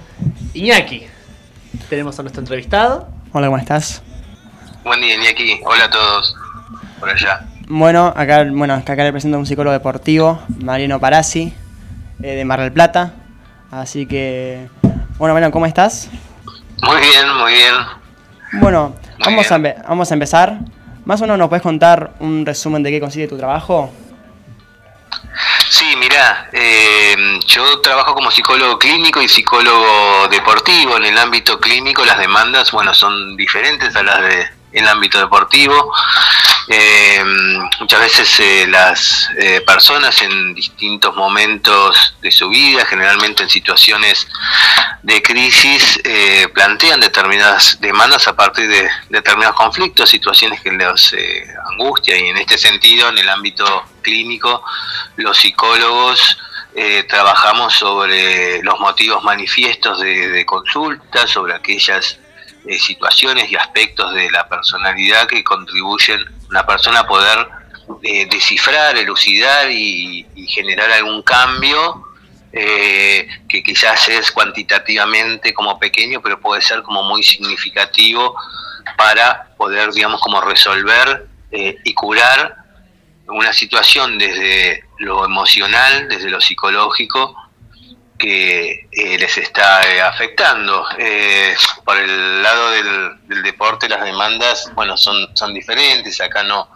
Iñaki. 0.53 1.07
Tenemos 1.89 2.18
a 2.18 2.22
nuestro 2.22 2.41
entrevistado. 2.41 3.07
Hola, 3.32 3.47
¿cómo 3.47 3.59
estás? 3.59 4.03
Buen 4.82 5.01
día, 5.01 5.14
Iñaki. 5.14 5.61
Hola 5.64 5.85
a 5.85 5.91
todos. 5.91 6.35
Por 6.99 7.09
allá. 7.11 7.47
Bueno, 7.68 8.12
acá, 8.16 8.45
bueno, 8.51 8.74
acá 8.74 8.97
le 8.97 9.12
presento 9.12 9.37
a 9.37 9.41
un 9.41 9.47
psicólogo 9.47 9.72
deportivo, 9.72 10.43
Mariano 10.61 10.99
Parasi, 10.99 11.55
eh, 12.22 12.35
de 12.35 12.45
Mar 12.45 12.61
del 12.61 12.72
Plata. 12.72 13.12
Así 13.81 14.07
que, 14.07 14.68
bueno, 15.18 15.35
Mariano, 15.35 15.53
¿cómo 15.53 15.66
estás? 15.66 16.09
Muy 16.81 16.97
bien, 17.01 17.35
muy 17.35 17.53
bien. 17.53 17.75
Bueno, 18.53 18.95
Muy 19.18 19.25
vamos 19.25 19.51
a, 19.51 19.59
bien. 19.59 19.75
vamos 19.89 20.11
a 20.11 20.14
empezar. 20.14 20.59
Más 21.05 21.20
o 21.20 21.25
menos, 21.25 21.39
¿nos 21.39 21.49
puedes 21.49 21.62
contar 21.62 22.14
un 22.20 22.47
resumen 22.47 22.85
de 22.85 22.93
qué 22.93 23.01
consiste 23.01 23.27
tu 23.27 23.37
trabajo? 23.37 23.93
Sí, 25.70 25.87
mira, 25.99 26.49
eh, 26.53 27.16
yo 27.49 27.81
trabajo 27.81 28.14
como 28.14 28.31
psicólogo 28.31 28.79
clínico 28.79 29.20
y 29.20 29.29
psicólogo 29.29 30.29
deportivo. 30.31 30.97
En 30.99 31.07
el 31.07 31.18
ámbito 31.18 31.59
clínico 31.59 32.05
las 32.05 32.18
demandas, 32.18 32.70
bueno, 32.70 32.95
son 32.95 33.37
diferentes 33.37 33.97
a 33.97 34.05
las 34.05 34.20
del 34.75 34.89
ámbito 34.89 35.18
deportivo. 35.18 35.93
Eh, 36.68 37.22
muchas 37.79 38.01
veces 38.01 38.41
eh, 38.41 38.66
las 38.66 39.29
eh, 39.39 39.61
personas 39.66 40.20
en 40.22 40.55
distintos 40.55 41.14
momentos 41.14 42.16
de 42.20 42.31
su 42.31 42.49
vida, 42.49 42.85
generalmente 42.87 43.43
en 43.43 43.51
situaciones 43.51 44.27
de 45.03 45.22
crisis, 45.22 46.01
plantean 46.55 47.01
determinadas 47.01 47.79
demandas 47.81 48.27
a 48.27 48.35
partir 48.35 48.68
de 48.68 48.89
determinados 49.11 49.57
conflictos, 49.57 50.09
situaciones 50.09 50.61
que 50.62 50.72
los 50.72 51.14
angustia 51.72 52.16
y 52.16 52.29
en 52.29 52.39
este 52.39 52.57
sentido, 52.57 53.09
en 53.11 53.18
el 53.18 53.29
ámbito 53.29 53.85
clínico, 54.03 54.64
los 55.16 55.37
psicólogos 55.37 56.39
eh, 56.77 57.05
trabajamos 57.05 57.72
sobre 57.75 58.61
los 58.64 58.81
motivos 58.81 59.22
manifiestos 59.22 60.01
de, 60.01 60.29
de 60.31 60.45
consulta, 60.45 61.25
sobre 61.29 61.55
aquellas 61.55 62.18
eh, 62.66 62.78
situaciones 62.78 63.50
y 63.50 63.56
aspectos 63.56 64.14
de 64.14 64.30
la 64.30 64.48
personalidad 64.48 65.26
que 65.26 65.44
contribuyen 65.44 66.20
a 66.20 66.48
una 66.48 66.66
persona 66.66 67.00
a 67.00 67.06
poder 67.06 67.48
eh, 68.02 68.26
descifrar, 68.30 68.96
elucidar 68.96 69.70
y, 69.70 70.26
generar 70.48 70.90
algún 70.92 71.22
cambio 71.22 72.04
eh, 72.52 73.26
que 73.48 73.62
quizás 73.62 74.08
es 74.08 74.30
cuantitativamente 74.30 75.52
como 75.52 75.78
pequeño, 75.78 76.20
pero 76.22 76.40
puede 76.40 76.62
ser 76.62 76.82
como 76.82 77.02
muy 77.02 77.22
significativo 77.22 78.36
para 78.96 79.48
poder, 79.56 79.90
digamos, 79.92 80.20
como 80.20 80.40
resolver 80.40 81.26
eh, 81.50 81.76
y 81.82 81.94
curar 81.94 82.56
una 83.26 83.52
situación 83.52 84.18
desde 84.18 84.84
lo 84.98 85.24
emocional, 85.24 86.08
desde 86.08 86.30
lo 86.30 86.40
psicológico, 86.40 87.34
que 88.18 88.88
eh, 88.92 89.18
les 89.18 89.36
está 89.38 89.82
eh, 89.88 90.00
afectando. 90.00 90.84
Eh, 90.98 91.54
por 91.84 91.96
el 91.96 92.42
lado 92.42 92.70
del, 92.70 93.42
deporte, 93.42 93.88
las 93.88 94.04
demandas, 94.04 94.70
bueno, 94.74 94.96
son, 94.96 95.36
son 95.36 95.52
diferentes. 95.52 96.20
Acá 96.20 96.42
no, 96.42 96.68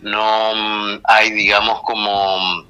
no 0.00 0.54
mm, 0.54 1.00
hay, 1.04 1.30
digamos, 1.30 1.82
como 1.82 2.38
mm, 2.38 2.66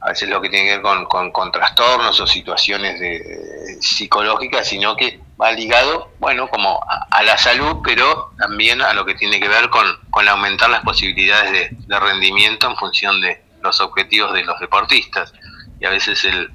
a 0.00 0.08
veces 0.08 0.28
lo 0.28 0.40
que 0.40 0.48
tiene 0.48 0.66
que 0.66 0.78
ver 0.78 1.06
con, 1.06 1.30
con, 1.30 1.52
trastornos 1.52 2.18
o 2.20 2.26
situaciones 2.26 2.98
de, 2.98 3.76
psicológicas, 3.80 4.66
sino 4.66 4.96
que 4.96 5.20
va 5.40 5.52
ligado, 5.52 6.12
bueno, 6.18 6.48
como 6.48 6.80
a, 7.10 7.22
la 7.22 7.36
salud, 7.36 7.78
pero 7.84 8.32
también 8.38 8.80
a 8.80 8.94
lo 8.94 9.04
que 9.04 9.14
tiene 9.14 9.38
que 9.38 9.48
ver 9.48 9.68
con, 9.68 9.86
con 10.10 10.28
aumentar 10.28 10.70
las 10.70 10.82
posibilidades 10.82 11.52
de, 11.52 11.68
de 11.72 12.00
rendimiento 12.00 12.68
en 12.68 12.76
función 12.76 13.20
de 13.20 13.42
los 13.62 13.80
objetivos 13.80 14.32
de 14.32 14.44
los 14.44 14.58
deportistas. 14.60 15.32
Y 15.80 15.84
a 15.84 15.90
veces 15.90 16.24
el 16.24 16.50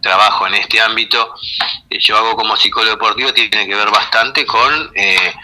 trabajo 0.00 0.46
en 0.46 0.54
este 0.54 0.80
ámbito 0.80 1.34
que 1.88 1.98
yo 1.98 2.16
hago 2.16 2.36
como 2.36 2.56
psicólogo 2.56 2.92
deportivo 2.92 3.32
tiene 3.32 3.66
que 3.66 3.74
ver 3.74 3.90
bastante 3.90 4.44
con 4.44 4.90
eh, 4.94 5.34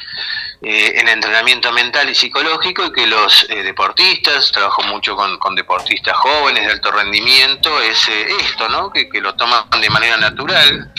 eh, 0.62 1.00
el 1.00 1.08
entrenamiento 1.08 1.72
mental 1.72 2.10
y 2.10 2.14
psicológico 2.14 2.84
y 2.84 2.92
que 2.92 3.06
los 3.06 3.46
eh, 3.48 3.62
deportistas, 3.62 4.52
trabajo 4.52 4.82
mucho 4.82 5.16
con, 5.16 5.38
con 5.38 5.54
deportistas 5.54 6.14
jóvenes 6.18 6.66
de 6.66 6.72
alto 6.72 6.92
rendimiento, 6.92 7.80
es 7.80 8.08
eh, 8.08 8.26
esto, 8.40 8.68
¿no? 8.68 8.90
Que, 8.90 9.08
que 9.08 9.22
lo 9.22 9.34
toman 9.36 9.64
de 9.80 9.88
manera 9.88 10.18
natural, 10.18 10.92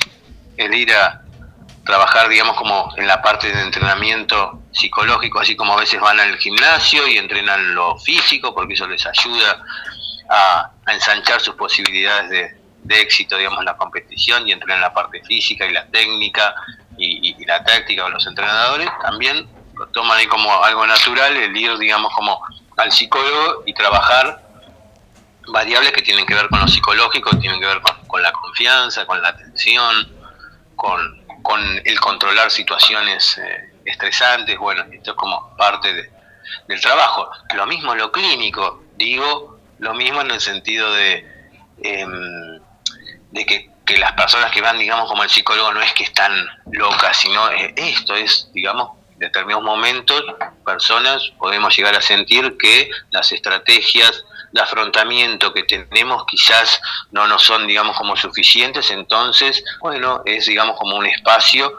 el 0.58 0.74
ir 0.74 0.92
a 0.96 1.22
trabajar, 1.86 2.28
digamos, 2.28 2.58
como 2.58 2.92
en 2.98 3.06
la 3.06 3.22
parte 3.22 3.52
de 3.52 3.62
entrenamiento 3.62 4.64
psicológico, 4.72 5.40
así 5.40 5.56
como 5.56 5.74
a 5.74 5.82
veces 5.82 6.00
van 6.02 6.20
al 6.20 6.40
gimnasio 6.40 7.08
y 7.08 7.20
entrenan 7.20 7.76
lo 7.76 8.00
físico, 8.00 8.56
porque 8.56 8.74
eso 8.74 8.88
les 8.88 9.06
ayuda 9.06 9.64
a, 10.32 10.72
ensanchar 10.88 11.40
sus 11.40 11.56
posibilidades 11.56 12.30
de, 12.30 12.62
de 12.84 13.02
éxito, 13.02 13.38
digamos, 13.38 13.60
en 13.60 13.66
la 13.66 13.78
competición 13.78 14.48
y 14.48 14.52
entrenan 14.52 14.82
la 14.82 14.94
parte 14.94 15.22
física 15.24 15.66
y 15.66 15.72
la 15.72 15.86
técnica 15.88 16.56
y, 16.98 17.46
la 17.46 17.64
táctica 17.64 18.04
con 18.04 18.14
los 18.14 18.26
entrenadores, 18.26 18.90
también 19.02 19.48
lo 19.76 19.88
toman 19.88 20.18
ahí 20.18 20.28
como 20.28 20.64
algo 20.64 20.86
natural 20.86 21.36
el 21.36 21.56
ir, 21.56 21.78
digamos, 21.78 22.14
como 22.14 22.42
al 22.78 22.92
psicólogo 22.92 23.64
y 23.66 23.74
trabajar 23.74 24.42
variables 25.48 25.92
que 25.92 26.02
tienen 26.02 26.26
que 26.26 26.36
ver 26.36 26.48
con 26.50 26.60
lo 26.60 26.68
psicológico, 26.68 27.32
tienen 27.38 27.60
que 27.60 27.66
ver 27.66 27.82
con, 28.08 28.22
la 28.22 28.32
confianza, 28.32 29.06
con 29.06 29.22
la 29.22 29.30
atención, 29.30 30.12
con, 30.76 31.22
el 31.84 32.00
controlar 32.00 32.52
situaciones 32.52 33.38
eh, 33.38 33.74
estresantes, 33.84 34.58
bueno, 34.58 34.86
esto 34.92 35.12
es 35.12 35.18
como 35.18 35.56
parte 35.58 35.92
de- 35.94 36.12
del 36.68 36.80
trabajo. 36.80 37.30
Lo 37.56 37.66
mismo 37.66 37.94
en 37.94 38.00
lo 38.00 38.12
clínico, 38.12 38.84
digo 38.96 39.51
lo 39.82 39.96
mismo 39.96 40.22
en 40.22 40.32
el 40.32 40.40
sentido 40.40 40.94
de, 40.94 41.26
em, 41.84 42.60
de 43.32 43.46
que, 43.46 43.70
que 43.84 43.98
las 43.98 44.14
personas 44.14 44.52
que 44.52 44.62
van, 44.62 44.78
digamos, 44.78 45.10
como 45.10 45.24
el 45.24 45.30
psicólogo 45.30 45.74
no 45.74 45.82
es 45.82 45.92
que 45.94 46.04
están 46.04 46.32
locas, 46.72 47.18
sino 47.18 47.50
esto 47.50 48.16
es, 48.16 48.50
digamos, 48.54 48.92
en 49.14 49.20
determinados 49.20 49.64
momentos, 49.64 50.24
personas 50.64 51.32
podemos 51.40 51.76
llegar 51.76 51.96
a 51.96 52.02
sentir 52.02 52.56
que 52.60 52.92
las 53.10 53.32
estrategias 53.32 54.24
de 54.52 54.62
afrontamiento 54.62 55.52
que 55.52 55.64
tenemos 55.64 56.26
quizás 56.28 56.80
no 57.10 57.26
nos 57.26 57.42
son, 57.42 57.66
digamos, 57.66 57.98
como 57.98 58.16
suficientes, 58.16 58.92
entonces, 58.92 59.64
bueno, 59.80 60.22
es, 60.26 60.46
digamos, 60.46 60.78
como 60.78 60.96
un 60.96 61.08
espacio 61.08 61.74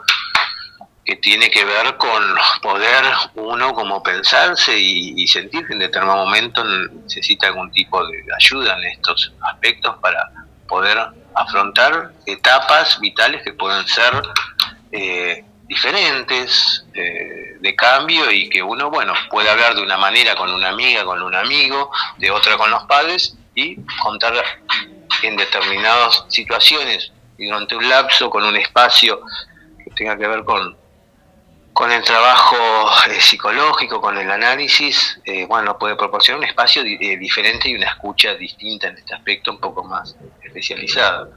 que 1.05 1.17
tiene 1.17 1.49
que 1.49 1.65
ver 1.65 1.97
con 1.97 2.23
poder 2.61 3.03
uno 3.35 3.73
como 3.73 4.01
pensarse 4.01 4.77
y, 4.77 5.27
sentir 5.27 5.65
que 5.67 5.73
en 5.73 5.79
determinado 5.79 6.25
momento 6.25 6.63
necesita 6.63 7.47
algún 7.47 7.71
tipo 7.71 8.05
de 8.05 8.23
ayuda 8.37 8.77
en 8.77 8.83
estos 8.85 9.33
aspectos 9.41 9.97
para 10.01 10.29
poder 10.67 10.97
afrontar 11.35 12.11
etapas 12.25 12.99
vitales 12.99 13.41
que 13.43 13.53
pueden 13.53 13.85
ser 13.87 14.21
eh, 14.91 15.43
diferentes 15.63 16.85
eh, 16.93 17.57
de 17.59 17.75
cambio 17.75 18.31
y 18.31 18.49
que 18.49 18.61
uno, 18.61 18.89
bueno, 18.89 19.13
puede 19.29 19.49
hablar 19.49 19.75
de 19.75 19.81
una 19.81 19.97
manera 19.97 20.35
con 20.35 20.53
una 20.53 20.69
amiga, 20.69 21.03
con 21.03 21.21
un 21.21 21.35
amigo, 21.35 21.91
de 22.17 22.31
otra 22.31 22.57
con 22.57 22.69
los 22.69 22.83
padres 22.83 23.35
y 23.55 23.77
contar 24.01 24.33
en 25.23 25.35
determinadas 25.35 26.25
situaciones 26.29 27.11
y 27.37 27.47
durante 27.47 27.75
un 27.75 27.89
lapso 27.89 28.29
con 28.29 28.43
un 28.43 28.55
espacio 28.55 29.21
que 29.83 29.91
tenga 29.91 30.17
que 30.17 30.27
ver 30.27 30.43
con, 30.43 30.77
con 31.73 31.91
el 31.91 32.03
trabajo 32.03 32.55
eh, 33.09 33.19
psicológico, 33.19 33.99
con 33.99 34.17
el 34.17 34.29
análisis, 34.29 35.19
eh, 35.25 35.45
bueno, 35.47 35.77
puede 35.77 35.95
proporcionar 35.95 36.39
un 36.39 36.45
espacio 36.45 36.83
di- 36.83 36.97
eh, 37.01 37.17
diferente 37.17 37.67
y 37.69 37.75
una 37.75 37.87
escucha 37.87 38.35
distinta 38.35 38.87
en 38.87 38.97
este 38.97 39.15
aspecto, 39.15 39.51
un 39.51 39.59
poco 39.59 39.83
más 39.83 40.15
especializada. 40.43 41.27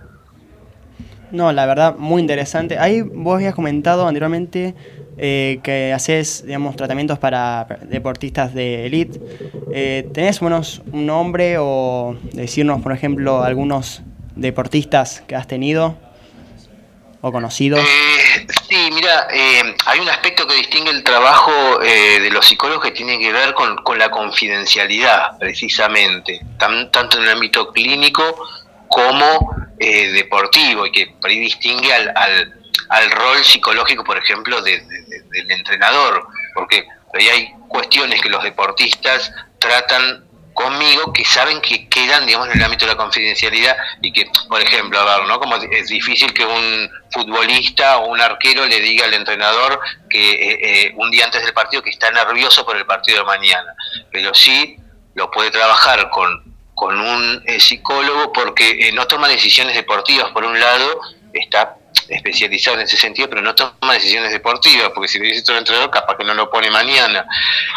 No, 1.30 1.53
la 1.53 1.66
verdad, 1.66 1.97
muy 1.97 2.20
interesante. 2.20 2.78
Ahí 2.78 3.01
vos 3.01 3.37
habías 3.37 3.55
comentado 3.55 4.07
anteriormente 4.07 4.74
eh, 5.18 5.59
que 5.62 5.93
haces, 5.93 6.45
digamos, 6.47 6.76
tratamientos 6.76 7.18
para 7.18 7.66
deportistas 7.82 8.55
de 8.55 8.87
elite. 8.87 9.18
Eh, 9.72 10.09
¿Tenés 10.14 10.41
menos 10.43 10.82
un 10.93 11.07
nombre 11.07 11.57
o 11.59 12.16
decirnos, 12.32 12.82
por 12.82 12.93
ejemplo, 12.93 13.43
algunos 13.43 14.03
deportistas 14.37 15.22
que 15.26 15.34
has 15.34 15.47
tenido 15.49 15.97
o 17.22 17.32
conocidos? 17.32 17.80
Sí, 18.87 18.93
mira, 18.93 19.26
eh, 19.32 19.74
hay 19.87 19.99
un 19.99 20.09
aspecto 20.09 20.47
que 20.47 20.55
distingue 20.55 20.93
el 20.93 21.03
trabajo 21.03 21.82
eh, 21.82 22.20
de 22.20 22.30
los 22.30 22.47
psicólogos 22.47 22.84
que 22.84 22.93
tiene 22.93 23.18
que 23.18 23.32
ver 23.32 23.53
con, 23.53 23.74
con 23.78 23.99
la 23.99 24.12
confidencialidad, 24.12 25.37
precisamente, 25.41 26.41
tan- 26.57 26.93
tanto 26.93 27.18
en 27.18 27.24
el 27.24 27.30
ámbito 27.30 27.72
clínico 27.72 28.22
como 28.87 29.57
eh, 29.80 30.12
deportivo 30.12 30.87
y 30.87 30.93
que 30.93 31.09
por 31.20 31.28
ahí 31.28 31.41
distingue 31.41 31.93
al, 31.93 32.12
al, 32.14 32.55
al 32.91 33.11
rol 33.11 33.43
psicológico, 33.45 34.05
por 34.05 34.18
ejemplo, 34.18 34.62
de- 34.62 34.78
de- 34.82 35.22
del 35.32 35.51
entrenador, 35.51 36.24
porque 36.55 36.87
ahí 37.14 37.28
hay 37.28 37.55
cuestiones 37.66 38.20
que 38.22 38.28
los 38.28 38.45
deportistas 38.45 39.32
tratan 39.59 40.26
conmigo 40.57 41.12
que 41.12 41.24
saben 41.24 41.61
que 41.61 41.86
quedan, 41.88 42.24
digamos, 42.24 42.48
en 42.48 42.59
el 42.59 42.64
ámbito 42.64 42.86
de 42.86 42.92
la 42.92 42.96
confidencialidad 42.96 43.76
y 44.00 44.11
que, 44.11 44.26
por 44.48 44.61
ejemplo, 44.61 44.98
a 44.98 45.04
ver, 45.04 45.28
¿no? 45.28 45.38
Como 45.38 45.54
es 45.57 45.88
difícil 45.88 46.32
que 46.32 46.46
un 46.46 46.90
futbolista 47.12 47.98
o 47.98 48.07
un 48.09 48.20
arquero 48.20 48.64
le 48.64 48.80
diga 48.80 49.04
al 49.04 49.12
entrenador 49.12 49.78
que 50.09 50.30
eh, 50.30 50.59
eh, 50.62 50.94
un 50.96 51.11
día 51.11 51.26
antes 51.26 51.42
del 51.42 51.52
partido 51.52 51.82
que 51.82 51.90
está 51.90 52.11
nervioso 52.11 52.64
por 52.64 52.76
el 52.76 52.86
partido 52.86 53.18
de 53.18 53.24
mañana, 53.24 53.74
pero 54.11 54.34
sí 54.34 54.76
lo 55.14 55.30
puede 55.30 55.50
trabajar 55.50 56.09
con, 56.09 56.57
con 56.74 56.98
un 56.98 57.42
eh, 57.46 57.61
psicólogo 57.61 58.32
porque 58.32 58.88
eh, 58.88 58.92
no 58.92 59.07
toma 59.07 59.28
decisiones 59.28 59.74
deportivas, 59.74 60.30
por 60.30 60.44
un 60.44 60.59
lado, 60.59 61.00
está 61.32 61.76
especializado 62.09 62.76
en 62.76 62.82
ese 62.84 62.97
sentido, 62.97 63.28
pero 63.28 63.42
no 63.42 63.55
toma 63.55 63.94
decisiones 63.94 64.30
deportivas, 64.32 64.90
porque 64.94 65.09
si 65.09 65.18
le 65.18 65.26
dice 65.28 65.42
todo 65.42 65.57
el 65.57 65.61
entrenador, 65.61 65.90
capaz 65.90 66.16
que 66.16 66.24
no 66.24 66.34
lo 66.34 66.51
pone 66.51 66.70
mañana. 66.70 67.24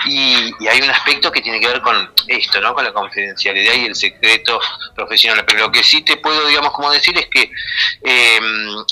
Y, 0.06 0.54
y 0.60 0.68
hay 0.68 0.82
un 0.82 0.90
aspecto 0.90 1.32
que 1.32 1.42
tiene 1.42 1.60
que 1.60 1.68
ver 1.68 1.82
con 1.82 2.12
esto, 2.28 2.62
¿no? 2.62 2.74
Con 2.74 2.84
la 2.84 2.94
confidencialidad 2.94 3.74
y 3.74 3.86
el 3.86 3.96
secreto 3.96 4.60
profesional. 4.96 5.44
Pero 5.46 5.60
lo 5.62 5.72
que 5.72 5.84
sí 5.84 6.02
te 6.04 6.18
puedo, 6.18 6.46
digamos, 6.48 6.72
como 6.74 6.92
decir 6.92 7.18
es 7.18 7.28
que 7.28 7.52
eh, 8.04 8.40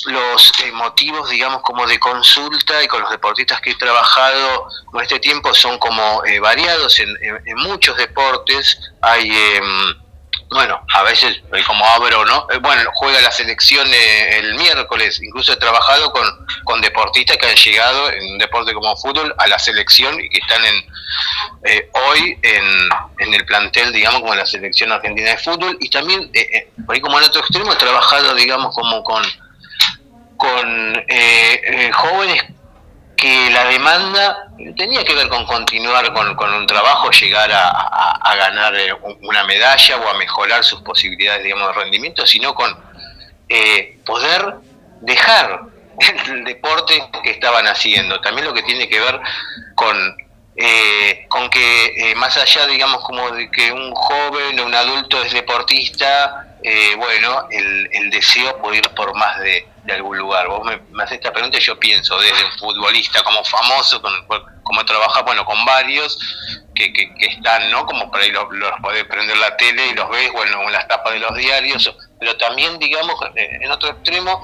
los 0.05 0.51
motivos, 0.73 1.29
digamos, 1.29 1.61
como 1.61 1.85
de 1.85 1.99
consulta 1.99 2.83
y 2.83 2.87
con 2.87 3.01
los 3.01 3.11
deportistas 3.11 3.61
que 3.61 3.71
he 3.71 3.75
trabajado 3.75 4.67
con 4.91 5.01
este 5.03 5.19
tiempo 5.19 5.53
son 5.53 5.77
como 5.77 6.23
eh, 6.25 6.39
variados 6.39 6.99
en, 6.99 7.09
en- 7.21 7.41
en 7.45 7.57
muchos 7.57 7.95
deportes. 7.97 8.79
Hay... 9.01 9.29
em, 9.29 10.06
bueno, 10.49 10.81
a 10.93 11.03
veces 11.03 11.41
eh, 11.53 11.63
como 11.65 11.85
abro, 11.85 12.25
¿no? 12.25 12.47
Eh, 12.51 12.57
bueno, 12.59 12.89
juega 12.95 13.19
la 13.21 13.31
selección 13.31 13.87
eh, 13.91 14.39
el 14.39 14.55
miércoles. 14.55 15.19
Incluso 15.21 15.53
he 15.53 15.57
trabajado 15.57 16.11
con, 16.11 16.25
con 16.63 16.81
deportistas 16.81 17.37
que 17.37 17.47
han 17.47 17.55
llegado 17.55 18.11
en 18.11 18.31
un 18.33 18.37
deporte 18.37 18.73
como 18.73 18.95
fútbol 18.95 19.33
a 19.37 19.47
la 19.47 19.59
selección 19.59 20.19
y 20.19 20.29
que 20.29 20.37
están 20.39 20.63
en 20.63 20.75
eh, 21.65 21.89
hoy 21.93 22.37
en, 22.41 22.89
en 23.19 23.33
el 23.33 23.45
plantel, 23.45 23.91
digamos, 23.91 24.21
como 24.21 24.35
la 24.35 24.45
selección 24.45 24.91
argentina 24.91 25.31
de 25.31 25.37
fútbol. 25.37 25.77
Y 25.81 25.89
también, 25.89 26.29
eh, 26.33 26.69
por 26.85 26.95
ahí 26.95 27.01
como 27.01 27.19
en 27.19 27.25
otro 27.25 27.41
extremo, 27.41 27.73
he 27.73 27.77
trabajado, 27.77 28.33
digamos, 28.35 28.73
como 28.73 29.03
con, 29.03 29.23
con 30.37 31.05
eh, 31.09 31.91
jóvenes 31.93 32.43
que 33.17 33.49
la 33.49 33.65
demanda 33.65 34.47
tenía 34.77 35.03
que 35.03 35.15
ver 35.15 35.27
con 35.27 35.45
continuar 35.47 36.13
con, 36.13 36.35
con 36.35 36.53
un 36.53 36.67
trabajo, 36.67 37.09
llegar 37.11 37.51
a, 37.51 37.67
a- 37.69 38.19
a 38.23 38.35
ganar 38.35 38.75
eh, 38.75 38.93
un- 38.93 39.17
una 39.23 39.43
medalla 39.43 39.97
o 39.97 40.07
a 40.09 40.13
mejorar 40.13 40.63
sus 40.63 40.81
posibilidades, 40.81 41.43
digamos, 41.43 41.67
de 41.69 41.73
rendimiento, 41.81 42.25
sino 42.27 42.53
con 42.53 42.77
eh, 43.49 43.97
poder 44.05 44.55
dejar 45.01 45.61
el 46.29 46.43
deporte 46.43 47.03
que 47.23 47.31
estaban 47.31 47.65
haciendo. 47.67 48.21
También 48.21 48.45
lo 48.47 48.53
que 48.53 48.61
tiene 48.63 48.87
que 48.87 48.99
ver 48.99 49.19
con, 49.73 50.15
eh, 50.55 51.25
con 51.27 51.49
que 51.49 51.85
eh, 52.11 52.15
más 52.15 52.37
allá, 52.37 52.67
digamos, 52.67 53.03
como 53.03 53.31
de 53.31 53.49
que 53.49 53.71
un 53.71 53.93
joven 53.95 54.59
o 54.59 54.65
un 54.65 54.75
adulto 54.75 55.23
es 55.23 55.33
deportista, 55.33 56.46
eh, 56.63 56.95
bueno, 56.95 57.47
el, 57.51 57.89
el 57.91 58.09
deseo 58.09 58.57
puede 58.61 58.77
ir 58.77 58.89
por 58.95 59.15
más 59.15 59.39
de, 59.39 59.67
algún 59.93 60.17
lugar. 60.17 60.47
Vos 60.49 60.65
me, 60.65 60.77
me 60.91 61.03
haces 61.03 61.17
esta 61.17 61.31
pregunta 61.31 61.57
y 61.57 61.61
yo 61.61 61.79
pienso 61.79 62.19
desde 62.19 62.43
un 62.43 62.51
futbolista 62.59 63.23
como 63.23 63.41
famoso, 63.45 64.01
con 64.01 64.13
el 64.13 64.23
cual- 64.25 64.43
como 64.63 64.83
trabaja, 64.83 65.21
bueno, 65.21 65.45
con 65.45 65.63
varios 65.63 66.19
que, 66.75 66.91
están, 67.19 67.71
¿no? 67.71 67.85
Como 67.85 68.11
por 68.11 68.19
ahí 68.19 68.31
los, 68.31 68.45
los 68.51 68.71
podés 68.81 69.05
prender 69.05 69.37
la 69.37 69.55
tele 69.55 69.87
y 69.87 69.93
los 69.93 70.09
ves, 70.09 70.29
bueno, 70.33 70.61
en 70.63 70.73
las 70.73 70.87
tapas 70.89 71.13
de 71.13 71.19
los 71.19 71.33
diarios, 71.37 71.95
pero 72.19 72.35
también, 72.35 72.77
digamos, 72.79 73.15
eh, 73.35 73.59
en 73.61 73.71
otro 73.71 73.89
extremo, 73.89 74.43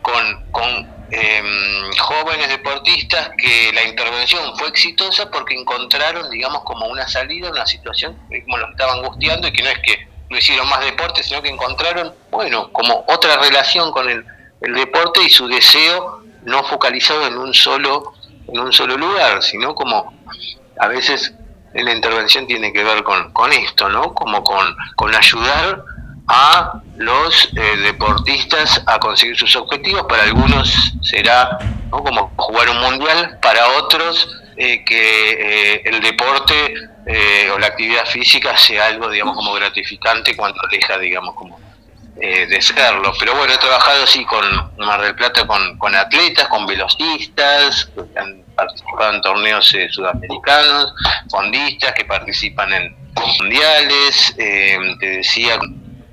con, 0.00 0.50
con 0.50 0.70
em, 1.10 1.92
jóvenes 1.98 2.48
deportistas 2.48 3.30
que 3.36 3.70
la 3.74 3.82
intervención 3.84 4.56
fue 4.58 4.68
exitosa 4.68 5.30
porque 5.30 5.54
encontraron, 5.54 6.30
digamos, 6.30 6.62
como 6.64 6.86
una 6.86 7.06
salida, 7.06 7.50
una 7.50 7.66
situación 7.66 8.18
eh, 8.30 8.42
como 8.44 8.56
los 8.56 8.70
estaba 8.70 8.94
angustiando 8.94 9.48
y 9.48 9.52
que 9.52 9.62
no 9.62 9.68
es 9.68 9.78
que 9.80 10.08
no 10.30 10.38
hicieron 10.38 10.68
más 10.68 10.80
deporte, 10.80 11.22
sino 11.22 11.42
que 11.42 11.48
encontraron, 11.48 12.14
bueno, 12.30 12.70
como 12.72 13.04
otra 13.08 13.36
relación 13.36 13.90
con 13.92 14.08
el, 14.08 14.24
el 14.60 14.74
deporte 14.74 15.22
y 15.22 15.30
su 15.30 15.46
deseo 15.48 16.22
no 16.44 16.64
focalizado 16.64 17.26
en 17.26 17.36
un 17.36 17.54
solo 17.54 18.14
en 18.48 18.60
un 18.60 18.72
solo 18.72 18.96
lugar, 18.96 19.42
sino 19.42 19.74
como 19.74 20.12
a 20.80 20.88
veces 20.88 21.34
la 21.74 21.92
intervención 21.92 22.46
tiene 22.46 22.72
que 22.72 22.82
ver 22.82 23.02
con, 23.02 23.32
con 23.32 23.52
esto, 23.52 23.88
¿no? 23.88 24.14
Como 24.14 24.42
con, 24.42 24.74
con 24.96 25.14
ayudar 25.14 25.84
a 26.28 26.80
los 26.96 27.50
eh, 27.56 27.76
deportistas 27.82 28.82
a 28.86 28.98
conseguir 28.98 29.36
sus 29.36 29.54
objetivos. 29.56 30.04
Para 30.08 30.24
algunos 30.24 30.94
será 31.02 31.58
¿no? 31.90 32.02
como 32.02 32.32
jugar 32.36 32.70
un 32.70 32.80
mundial, 32.80 33.38
para 33.40 33.66
otros 33.78 34.28
eh, 34.58 34.84
que 34.84 35.30
eh, 35.74 35.82
el 35.84 36.00
deporte 36.00 36.74
eh, 37.06 37.50
o 37.50 37.58
la 37.58 37.68
actividad 37.68 38.04
física 38.06 38.56
sea 38.56 38.86
algo, 38.86 39.08
digamos, 39.08 39.36
como 39.36 39.52
gratificante 39.54 40.36
cuando 40.36 40.60
deja, 40.70 40.98
digamos, 40.98 41.34
como 41.36 41.58
eh, 42.20 42.46
de 42.46 42.60
serlo. 42.60 43.12
Pero 43.18 43.36
bueno, 43.36 43.52
he 43.54 43.58
trabajado 43.58 44.06
sí 44.06 44.24
con 44.24 44.44
Mar 44.78 45.00
del 45.00 45.14
Plata, 45.14 45.46
con, 45.46 45.78
con 45.78 45.94
atletas, 45.94 46.48
con 46.48 46.66
velocistas, 46.66 47.88
que 47.94 48.18
han 48.18 48.42
participado 48.56 49.14
en 49.14 49.22
torneos 49.22 49.72
eh, 49.74 49.88
sudamericanos, 49.90 50.92
fondistas 51.30 51.92
que 51.94 52.04
participan 52.04 52.72
en 52.72 52.96
mundiales, 53.38 54.34
eh, 54.36 54.76
te 54.98 55.06
decía, 55.18 55.58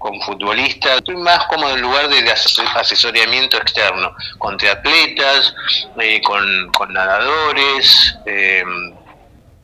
con 0.05 0.21
futbolistas, 0.21 0.97
estoy 0.97 1.15
más 1.17 1.45
como 1.47 1.67
en 1.67 1.81
lugar 1.81 2.07
de, 2.07 2.21
de 2.21 2.31
ases- 2.31 2.59
asesoramiento 2.75 3.57
externo, 3.57 4.15
con 4.37 4.55
triatletas, 4.55 5.51
eh, 5.99 6.21
con, 6.21 6.93
nadadores, 6.93 8.15
eh, 8.27 8.63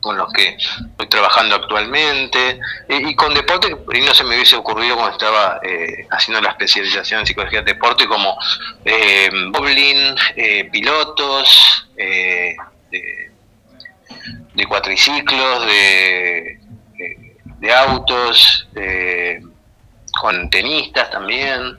con 0.02 0.18
los 0.18 0.34
que 0.34 0.58
estoy 0.58 1.08
trabajando 1.10 1.58
actualmente, 1.58 2.60
y 2.90 3.14
con 3.14 3.36
deporte 3.36 3.68
que 3.92 4.02
no 4.02 4.16
se 4.16 4.24
me 4.24 4.34
hubiese 4.36 4.56
ocurrido 4.56 4.96
cuando 4.96 5.12
estaba 5.16 5.60
eh, 5.62 6.08
haciendo 6.10 6.42
la 6.42 6.50
especialización 6.50 7.20
en 7.20 7.28
psicología 7.28 7.62
de 7.62 7.74
deporte, 7.74 8.08
como 8.08 8.36
eh, 8.84 9.30
bowling, 9.52 10.16
eh, 10.38 10.64
pilotos, 10.72 11.88
de, 11.96 12.58
cuatriciclos, 14.68 15.68
de, 15.68 16.58
de- 16.98 17.36
de 17.60 17.74
autos, 17.76 18.68
eh, 18.76 19.40
con 20.20 20.50
tenistas 20.50 21.10
también. 21.12 21.78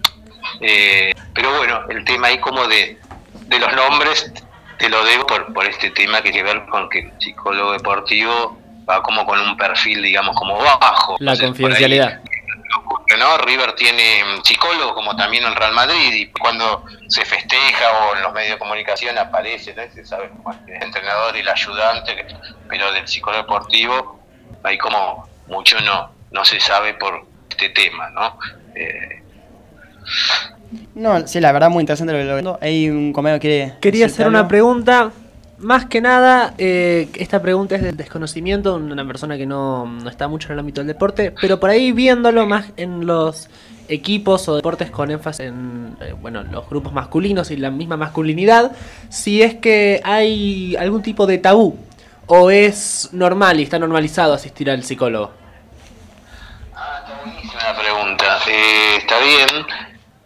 eh, 0.60 1.14
pero 1.34 1.56
bueno, 1.56 1.82
el 1.88 2.04
tema 2.04 2.28
ahí 2.28 2.38
como 2.38 2.66
de, 2.66 2.98
de 3.46 3.58
los 3.58 3.72
nombres 3.74 4.32
te 4.78 4.88
lo 4.88 5.04
debo 5.04 5.26
por, 5.26 5.52
por 5.52 5.66
este 5.66 5.90
tema 5.90 6.22
que 6.22 6.32
tiene 6.32 6.48
que 6.48 6.54
ver 6.54 6.66
con 6.66 6.88
que 6.88 7.00
el 7.00 7.12
psicólogo 7.20 7.72
deportivo 7.72 8.58
va 8.88 9.02
como 9.02 9.24
con 9.24 9.38
un 9.38 9.56
perfil, 9.56 10.02
digamos, 10.02 10.36
como 10.36 10.58
bajo. 10.58 11.16
La 11.20 11.32
Entonces, 11.32 11.60
por 11.60 11.70
ahí, 11.70 11.78
confidencialidad. 11.78 12.20
¿no? 13.18 13.38
River 13.38 13.74
tiene 13.74 14.22
psicólogo 14.42 14.94
como 14.94 15.14
también 15.16 15.44
el 15.44 15.54
Real 15.54 15.72
Madrid 15.72 16.12
y 16.14 16.26
cuando 16.32 16.84
se 17.08 17.24
festeja 17.24 17.90
o 17.92 18.16
en 18.16 18.22
los 18.22 18.32
medios 18.32 18.52
de 18.52 18.58
comunicación 18.58 19.18
aparece, 19.18 19.74
¿no? 19.74 19.82
se 19.92 20.04
sabe 20.04 20.30
como 20.30 20.52
el 20.66 20.82
entrenador 20.82 21.36
y 21.36 21.40
el 21.40 21.48
ayudante, 21.48 22.26
pero 22.68 22.90
del 22.92 23.06
psicólogo 23.06 23.42
deportivo 23.42 24.20
hay 24.64 24.78
como 24.78 25.28
mucho 25.46 25.78
no, 25.80 26.12
no 26.30 26.44
se 26.44 26.58
sabe 26.60 26.94
por 26.94 27.26
este 27.52 27.68
tema, 27.70 28.10
¿no? 28.10 28.38
Eh, 28.74 29.22
No, 30.94 31.26
sí, 31.26 31.40
la 31.40 31.52
verdad 31.52 31.70
muy 31.70 31.82
interesante 31.82 32.12
lo 32.12 32.36
que 32.36 32.42
lo 32.42 32.58
Hay 32.60 32.88
un 32.90 33.12
compañero 33.12 33.40
que 33.40 33.48
quiere. 33.48 33.74
Quería 33.80 34.06
hacer 34.06 34.26
una 34.26 34.48
pregunta. 34.48 35.12
Más 35.58 35.86
que 35.86 36.00
nada, 36.00 36.54
eh, 36.58 37.08
esta 37.14 37.40
pregunta 37.40 37.76
es 37.76 37.82
del 37.82 37.96
desconocimiento 37.96 38.76
de 38.80 38.92
una 38.92 39.06
persona 39.06 39.36
que 39.36 39.46
no, 39.46 39.86
no 39.86 40.10
está 40.10 40.26
mucho 40.26 40.48
en 40.48 40.54
el 40.54 40.58
ámbito 40.58 40.80
del 40.80 40.88
deporte, 40.88 41.32
pero 41.40 41.60
por 41.60 41.70
ahí 41.70 41.92
viéndolo 41.92 42.46
más 42.46 42.72
en 42.76 43.06
los 43.06 43.48
equipos 43.86 44.48
o 44.48 44.56
deportes 44.56 44.90
con 44.90 45.12
énfasis 45.12 45.46
en 45.46 45.96
eh, 46.00 46.14
bueno, 46.20 46.42
los 46.42 46.68
grupos 46.68 46.92
masculinos 46.92 47.52
y 47.52 47.56
la 47.58 47.70
misma 47.70 47.96
masculinidad, 47.96 48.72
si 49.08 49.42
es 49.42 49.54
que 49.54 50.00
hay 50.02 50.74
algún 50.76 51.02
tipo 51.02 51.26
de 51.26 51.38
tabú 51.38 51.76
o 52.26 52.50
es 52.50 53.10
normal 53.12 53.60
y 53.60 53.62
está 53.62 53.78
normalizado 53.78 54.34
asistir 54.34 54.68
al 54.68 54.82
psicólogo. 54.82 55.41
Buenísima 57.62 57.76
pregunta. 57.76 58.40
Eh, 58.48 58.96
está 58.96 59.18
bien. 59.20 59.66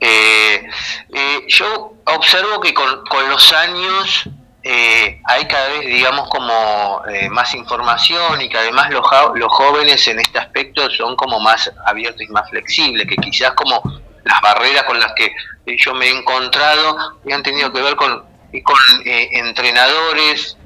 Eh, 0.01 0.68
eh, 1.12 1.45
yo 1.49 1.95
observo 2.07 2.61
que 2.61 2.72
con, 2.72 3.03
los 3.28 3.53
años 3.53 4.28
eh, 4.62 5.20
hay 5.24 5.47
cada 5.47 5.68
vez, 5.68 5.87
digamos, 5.87 6.30
como 6.30 7.03
eh, 7.07 7.28
más 7.28 7.55
información 7.55 8.41
y 8.41 8.49
que 8.49 8.57
además 8.57 8.91
los, 8.91 9.05
los 9.34 9.53
jóvenes 9.53 10.09
en 10.09 10.18
este 10.20 10.39
aspecto 10.39 10.89
son 10.91 11.14
como 11.16 11.39
más 11.39 11.70
abiertos 11.84 12.22
y 12.22 12.28
más 12.28 12.49
flexibles, 12.49 13.07
que 13.07 13.16
quizás 13.16 13.53
como 13.53 13.82
las 14.24 14.41
barreras 14.41 14.84
con 14.84 14.99
las 14.99 15.12
que 15.12 15.30
yo 15.76 15.95
me 15.95 16.07
he 16.07 16.18
encontrado 16.18 16.97
y 17.24 17.32
han 17.32 17.43
tenido 17.43 17.70
que 17.70 17.82
ver 17.82 17.97
con, 17.97 18.24
con 18.64 18.76
entrenadores, 19.05 20.57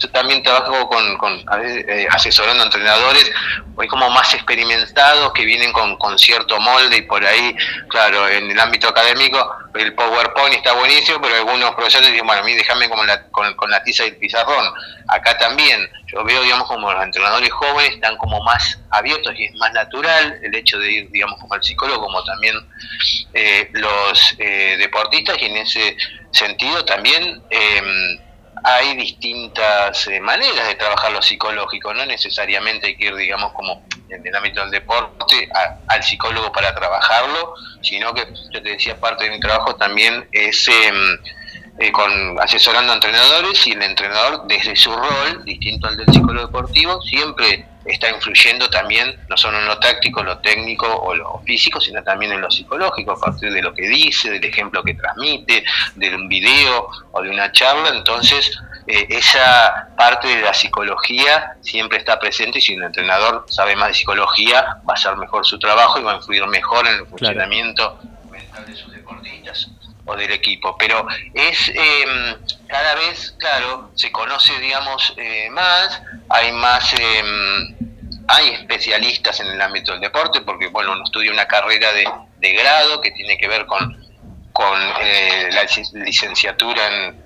yo 0.00 0.10
también 0.10 0.42
trabajo 0.42 0.88
con, 0.88 1.18
con 1.18 1.44
eh, 1.62 2.08
asesorando 2.10 2.64
entrenadores, 2.64 3.30
hay 3.78 3.88
como 3.88 4.10
más 4.10 4.32
experimentados 4.34 5.32
que 5.32 5.44
vienen 5.44 5.72
con, 5.72 5.96
con 5.96 6.18
cierto 6.18 6.58
molde 6.58 6.96
y 6.96 7.02
por 7.02 7.24
ahí, 7.24 7.54
claro, 7.88 8.28
en 8.28 8.50
el 8.50 8.58
ámbito 8.58 8.88
académico 8.88 9.38
el 9.74 9.94
PowerPoint 9.94 10.56
está 10.56 10.72
buenísimo, 10.72 11.20
pero 11.20 11.36
algunos 11.36 11.74
profesores 11.74 12.10
dicen, 12.10 12.26
bueno, 12.26 12.42
a 12.42 12.44
mí 12.44 12.54
déjame 12.54 12.88
como 12.88 13.04
la, 13.04 13.22
con, 13.28 13.54
con 13.54 13.70
la 13.70 13.82
tiza 13.82 14.04
y 14.04 14.08
el 14.08 14.16
pizarrón. 14.16 14.72
Acá 15.08 15.38
también, 15.38 15.88
yo 16.06 16.24
veo, 16.24 16.42
digamos, 16.42 16.66
como 16.66 16.92
los 16.92 17.02
entrenadores 17.04 17.50
jóvenes 17.52 17.92
están 17.92 18.16
como 18.16 18.42
más 18.42 18.78
abiertos 18.90 19.32
y 19.38 19.44
es 19.44 19.54
más 19.56 19.72
natural 19.72 20.40
el 20.42 20.54
hecho 20.54 20.78
de 20.78 20.90
ir, 20.90 21.10
digamos, 21.10 21.38
como 21.40 21.54
al 21.54 21.62
psicólogo, 21.62 22.02
como 22.02 22.24
también 22.24 22.56
eh, 23.34 23.68
los 23.72 24.34
eh, 24.38 24.76
deportistas 24.78 25.36
y 25.40 25.44
en 25.44 25.56
ese 25.58 25.96
sentido 26.32 26.84
también 26.84 27.42
eh, 27.50 28.18
hay 28.64 28.96
distintas 28.96 30.06
eh, 30.08 30.20
maneras 30.20 30.68
de 30.68 30.74
trabajar 30.74 31.12
lo 31.12 31.22
psicológico, 31.22 31.92
no 31.94 32.04
necesariamente 32.06 32.88
hay 32.88 32.96
que 32.96 33.06
ir, 33.06 33.16
digamos, 33.16 33.52
como 33.52 33.84
en 34.08 34.26
el 34.26 34.34
ámbito 34.34 34.60
del 34.60 34.70
deporte 34.70 35.48
al 35.86 36.02
psicólogo 36.02 36.50
para 36.52 36.74
trabajarlo, 36.74 37.54
sino 37.82 38.12
que 38.12 38.26
yo 38.52 38.62
te 38.62 38.70
decía, 38.70 38.98
parte 38.98 39.24
de 39.24 39.30
mi 39.30 39.40
trabajo 39.40 39.76
también 39.76 40.28
es 40.32 40.68
em, 40.68 41.18
eh, 41.78 41.92
con 41.92 42.38
asesorando 42.40 42.92
a 42.92 42.96
entrenadores 42.96 43.66
y 43.66 43.72
el 43.72 43.82
entrenador 43.82 44.46
desde 44.46 44.76
su 44.76 44.92
rol, 44.94 45.44
distinto 45.44 45.88
al 45.88 45.96
del 45.96 46.06
psicólogo 46.12 46.46
deportivo, 46.46 47.00
siempre 47.02 47.66
está 47.84 48.10
influyendo 48.10 48.68
también 48.68 49.18
no 49.28 49.36
solo 49.36 49.58
en 49.58 49.66
lo 49.66 49.78
táctico, 49.78 50.22
lo 50.22 50.38
técnico 50.38 50.86
o 50.86 51.14
lo 51.14 51.38
físico, 51.46 51.80
sino 51.80 52.02
también 52.02 52.32
en 52.32 52.40
lo 52.40 52.50
psicológico, 52.50 53.12
a 53.12 53.20
partir 53.20 53.52
de 53.52 53.62
lo 53.62 53.74
que 53.74 53.88
dice, 53.88 54.30
del 54.30 54.44
ejemplo 54.44 54.82
que 54.82 54.94
transmite, 54.94 55.64
de 55.94 56.14
un 56.14 56.28
video 56.28 56.88
o 57.12 57.22
de 57.22 57.30
una 57.30 57.50
charla. 57.52 57.90
Entonces, 57.90 58.58
eh, 58.86 59.06
esa 59.08 59.88
parte 59.96 60.28
de 60.28 60.42
la 60.42 60.52
psicología 60.52 61.56
siempre 61.60 61.98
está 61.98 62.18
presente 62.18 62.58
y 62.58 62.62
si 62.62 62.76
un 62.76 62.84
entrenador 62.84 63.46
sabe 63.48 63.76
más 63.76 63.88
de 63.88 63.94
psicología, 63.94 64.78
va 64.88 64.92
a 64.92 64.94
hacer 64.94 65.16
mejor 65.16 65.46
su 65.46 65.58
trabajo 65.58 65.98
y 65.98 66.02
va 66.02 66.12
a 66.12 66.16
influir 66.16 66.46
mejor 66.46 66.86
en 66.86 66.94
el 66.94 67.06
funcionamiento 67.06 67.98
mental 68.30 68.66
de 68.66 68.74
sus 68.74 68.92
deportistas 68.92 69.70
o 70.04 70.16
del 70.16 70.30
equipo. 70.32 70.76
Pero 70.78 71.06
es 71.34 71.68
eh, 71.68 72.36
cada 72.68 72.94
vez, 72.94 73.34
claro, 73.38 73.90
se 73.94 74.10
conoce, 74.12 74.58
digamos, 74.60 75.14
eh, 75.16 75.48
más, 75.50 76.02
hay 76.28 76.52
más, 76.52 76.92
eh, 76.98 77.22
hay 78.28 78.48
especialistas 78.50 79.40
en 79.40 79.48
el 79.48 79.60
ámbito 79.60 79.92
del 79.92 80.00
deporte, 80.00 80.40
porque, 80.42 80.68
bueno, 80.68 80.92
uno 80.92 81.02
estudia 81.04 81.32
una 81.32 81.46
carrera 81.46 81.92
de, 81.92 82.04
de 82.38 82.52
grado 82.52 83.00
que 83.00 83.10
tiene 83.10 83.36
que 83.38 83.48
ver 83.48 83.66
con, 83.66 83.96
con 84.52 84.80
eh, 85.00 85.48
la 85.52 85.62
lic- 85.64 85.92
licenciatura 86.04 86.86
en, 86.86 87.24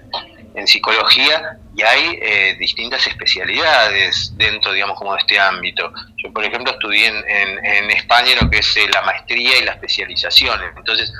en 0.54 0.66
psicología 0.66 1.58
y 1.76 1.82
hay 1.82 2.18
eh, 2.22 2.56
distintas 2.58 3.04
especialidades 3.06 4.32
dentro, 4.36 4.72
digamos, 4.72 4.96
como 4.98 5.12
de 5.14 5.20
este 5.20 5.38
ámbito. 5.38 5.92
Yo, 6.16 6.32
por 6.32 6.44
ejemplo, 6.44 6.72
estudié 6.72 7.06
en, 7.08 7.16
en- 7.28 7.64
en 7.66 7.90
España 7.90 8.30
lo 8.40 8.48
que 8.48 8.58
es 8.58 8.76
eh, 8.76 8.86
la 8.92 9.02
maestría 9.02 9.58
y 9.58 9.62
la 9.64 9.72
especialización. 9.72 10.60
Entonces, 10.76 11.12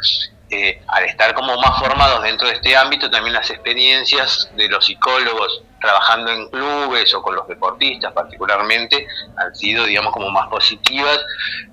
al 0.86 1.04
estar 1.04 1.34
como 1.34 1.56
más 1.56 1.78
formados 1.78 2.22
dentro 2.22 2.48
de 2.48 2.54
este 2.54 2.76
ámbito, 2.76 3.10
también 3.10 3.34
las 3.34 3.50
experiencias 3.50 4.50
de 4.56 4.68
los 4.68 4.84
psicólogos 4.84 5.62
trabajando 5.80 6.30
en 6.30 6.48
clubes 6.48 7.12
o 7.14 7.22
con 7.22 7.34
los 7.34 7.46
deportistas 7.46 8.12
particularmente 8.12 9.06
han 9.36 9.54
sido, 9.54 9.84
digamos, 9.84 10.12
como 10.12 10.30
más 10.30 10.48
positivas 10.48 11.20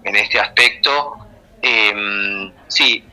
en 0.04 0.16
este 0.16 0.40
aspecto. 0.40 1.18
Eh, 1.62 2.52
sí, 2.68 3.06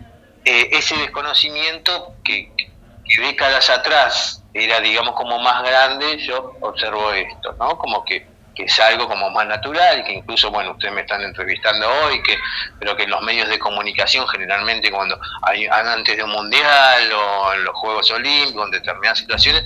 eh, 0.44 0.68
ese 0.72 0.96
desconocimiento 0.96 2.14
que, 2.24 2.52
que 2.56 3.22
décadas 3.22 3.70
atrás 3.70 4.42
era, 4.54 4.80
digamos, 4.80 5.14
como 5.14 5.38
más 5.38 5.62
grande, 5.62 6.18
yo 6.18 6.54
observo 6.60 7.12
esto, 7.12 7.52
¿no? 7.58 7.78
Como 7.78 8.04
que, 8.04 8.26
que 8.58 8.64
es 8.64 8.80
algo 8.80 9.06
como 9.06 9.30
más 9.30 9.46
natural, 9.46 10.02
que 10.02 10.14
incluso, 10.14 10.50
bueno, 10.50 10.72
ustedes 10.72 10.92
me 10.92 11.02
están 11.02 11.22
entrevistando 11.22 11.88
hoy, 12.02 12.20
que 12.24 12.36
pero 12.80 12.96
que 12.96 13.04
en 13.04 13.10
los 13.10 13.22
medios 13.22 13.48
de 13.48 13.56
comunicación 13.56 14.26
generalmente 14.26 14.90
cuando 14.90 15.16
hay 15.42 15.68
antes 15.68 16.16
de 16.16 16.24
un 16.24 16.30
mundial 16.30 17.12
o 17.12 17.54
en 17.54 17.62
los 17.62 17.74
Juegos 17.76 18.10
Olímpicos, 18.10 18.64
en 18.64 18.72
determinadas 18.72 19.18
situaciones, 19.20 19.62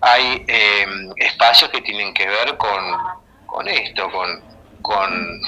hay 0.00 0.44
eh, 0.46 0.86
espacios 1.16 1.70
que 1.70 1.80
tienen 1.80 2.14
que 2.14 2.28
ver 2.28 2.56
con, 2.56 2.78
con 3.46 3.66
esto, 3.66 4.08
con, 4.12 4.44
con 4.80 5.40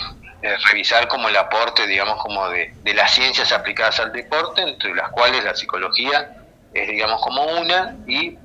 eh, 0.42 0.57
revisar 0.66 1.07
como 1.07 1.28
el 1.28 1.36
aporte, 1.36 1.86
digamos, 1.86 2.20
como 2.20 2.48
de, 2.48 2.74
de 2.82 2.94
las 2.94 3.14
ciencias 3.14 3.53
aplicadas 3.53 4.01
al 4.01 4.11
deporte, 4.11 4.62
entre 4.62 4.92
las 4.96 5.11
cuales 5.11 5.44
la 5.44 5.55
psicología 5.55 6.32
es, 6.74 6.88
digamos, 6.88 7.22
como 7.22 7.44
una, 7.61 7.94
y 8.09 8.36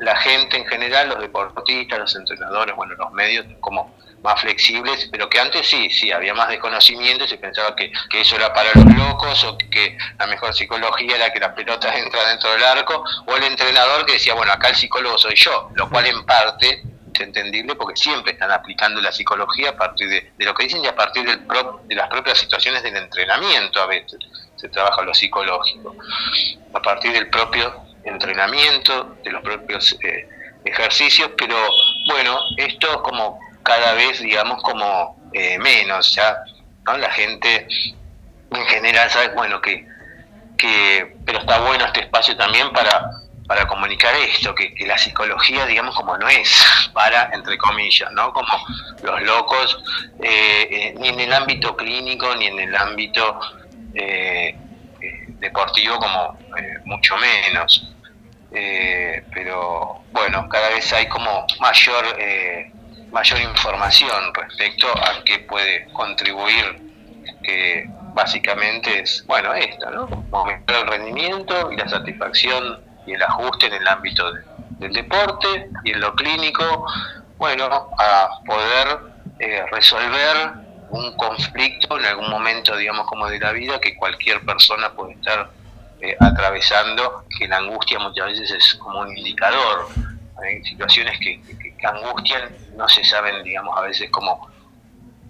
la 0.00 0.16
gente 0.16 0.56
en 0.56 0.66
general, 0.66 1.08
los 1.08 1.20
deportistas, 1.20 1.98
los 1.98 2.16
entrenadores, 2.16 2.74
bueno, 2.76 2.94
los 2.94 3.12
medios, 3.12 3.46
como 3.60 3.96
más 4.22 4.40
flexibles, 4.40 5.08
pero 5.12 5.28
que 5.28 5.38
antes 5.38 5.66
sí, 5.68 5.88
sí, 5.90 6.10
había 6.10 6.34
más 6.34 6.48
desconocimiento 6.48 7.24
y 7.24 7.28
se 7.28 7.38
pensaba 7.38 7.76
que, 7.76 7.92
eso 8.14 8.34
era 8.34 8.52
para 8.52 8.70
los 8.74 8.84
locos 8.96 9.44
o 9.44 9.56
que 9.56 9.96
la 10.18 10.26
mejor 10.26 10.52
psicología 10.54 11.14
era 11.16 11.32
que 11.32 11.38
la 11.38 11.54
pelota 11.54 11.94
entra 11.96 12.26
dentro 12.28 12.50
del 12.50 12.64
arco, 12.64 13.04
o 13.26 13.36
el 13.36 13.44
entrenador 13.44 14.04
que 14.06 14.14
decía, 14.14 14.34
bueno, 14.34 14.52
acá 14.52 14.68
el 14.68 14.74
psicólogo 14.74 15.16
soy 15.18 15.34
yo, 15.36 15.70
lo 15.74 15.88
cual 15.88 16.06
en 16.06 16.24
parte 16.26 16.82
es 17.14 17.20
entendible 17.20 17.74
porque 17.76 17.96
siempre 17.96 18.32
están 18.32 18.50
aplicando 18.52 19.00
la 19.00 19.10
psicología 19.12 19.70
a 19.70 19.76
partir 19.76 20.08
de, 20.08 20.32
de 20.36 20.44
lo 20.44 20.52
que 20.54 20.64
dicen 20.64 20.84
y 20.84 20.88
a 20.88 20.94
partir 20.94 21.24
del 21.24 21.40
pro- 21.46 21.80
de 21.84 21.94
las 21.94 22.08
propias 22.08 22.38
situaciones 22.38 22.82
del 22.82 22.96
entrenamiento 22.96 23.80
a 23.80 23.86
veces 23.86 24.18
se 24.56 24.68
trabaja 24.68 25.02
lo 25.02 25.14
psicológico, 25.14 25.96
a 26.74 26.80
partir 26.82 27.12
del 27.12 27.28
propio 27.30 27.87
entrenamiento, 28.08 29.16
de 29.22 29.30
los 29.30 29.42
propios 29.42 29.96
eh, 30.02 30.28
ejercicios, 30.64 31.30
pero 31.36 31.56
bueno, 32.08 32.38
esto 32.56 33.02
como 33.02 33.38
cada 33.62 33.92
vez, 33.94 34.20
digamos, 34.20 34.62
como 34.62 35.30
eh, 35.32 35.58
menos, 35.58 36.14
ya. 36.14 36.36
La 36.86 37.10
gente 37.10 37.66
en 38.50 38.66
general 38.66 39.10
sabe, 39.10 39.28
bueno, 39.34 39.60
que, 39.60 39.86
que, 40.56 41.16
pero 41.26 41.38
está 41.40 41.58
bueno 41.60 41.84
este 41.84 42.00
espacio 42.00 42.34
también 42.34 42.72
para, 42.72 43.10
para 43.46 43.66
comunicar 43.66 44.14
esto, 44.14 44.54
que, 44.54 44.74
que 44.74 44.86
la 44.86 44.96
psicología, 44.96 45.66
digamos, 45.66 45.94
como 45.94 46.16
no 46.16 46.26
es 46.30 46.90
para, 46.94 47.28
entre 47.34 47.58
comillas, 47.58 48.10
¿no? 48.12 48.32
Como 48.32 48.48
los 49.02 49.22
locos, 49.22 49.84
eh, 50.22 50.94
ni 50.98 51.08
en 51.08 51.20
el 51.20 51.32
ámbito 51.34 51.76
clínico, 51.76 52.34
ni 52.36 52.46
en 52.46 52.58
el 52.60 52.74
ámbito 52.74 53.38
deportivo, 55.40 55.98
como 55.98 56.38
mucho 56.84 57.16
menos. 57.16 57.94
Eh, 58.52 59.24
pero 59.34 60.02
bueno, 60.12 60.48
cada 60.48 60.70
vez 60.70 60.90
hay 60.92 61.06
como 61.08 61.46
mayor 61.60 62.04
eh, 62.18 62.72
mayor 63.12 63.40
información 63.40 64.32
respecto 64.34 64.86
a 64.88 65.22
qué 65.24 65.38
puede 65.40 65.86
contribuir, 65.92 66.80
que 67.42 67.86
básicamente 68.14 69.00
es, 69.00 69.24
bueno, 69.26 69.52
esto, 69.54 69.90
¿no? 69.90 70.24
Aumentar 70.32 70.76
el 70.76 70.86
rendimiento 70.86 71.72
y 71.72 71.76
la 71.76 71.88
satisfacción 71.88 72.80
y 73.06 73.12
el 73.12 73.22
ajuste 73.22 73.66
en 73.66 73.74
el 73.74 73.88
ámbito 73.88 74.30
de- 74.32 74.42
del 74.78 74.92
deporte 74.92 75.68
y 75.84 75.92
en 75.92 76.00
lo 76.00 76.14
clínico, 76.14 76.86
bueno, 77.38 77.90
a 77.98 78.28
poder 78.46 78.98
eh, 79.40 79.64
resolver 79.70 80.52
un 80.90 81.16
conflicto 81.16 81.98
en 81.98 82.04
algún 82.06 82.28
momento, 82.30 82.76
digamos, 82.76 83.06
como 83.06 83.28
de 83.28 83.38
la 83.38 83.52
vida 83.52 83.78
que 83.80 83.96
cualquier 83.96 84.40
persona 84.44 84.90
puede 84.90 85.12
estar 85.14 85.50
eh, 86.00 86.16
atravesando, 86.20 87.24
que 87.38 87.48
la 87.48 87.58
angustia 87.58 87.98
muchas 87.98 88.26
veces 88.26 88.50
es 88.52 88.74
como 88.74 89.00
un 89.00 89.16
indicador. 89.16 89.88
Hay 90.42 90.62
situaciones 90.64 91.18
que, 91.18 91.40
que- 91.42 91.76
que 91.76 91.86
angustian, 91.86 92.42
no 92.76 92.88
se 92.88 93.04
saben, 93.04 93.42
digamos, 93.42 93.76
a 93.76 93.82
veces 93.82 94.10
como 94.10 94.48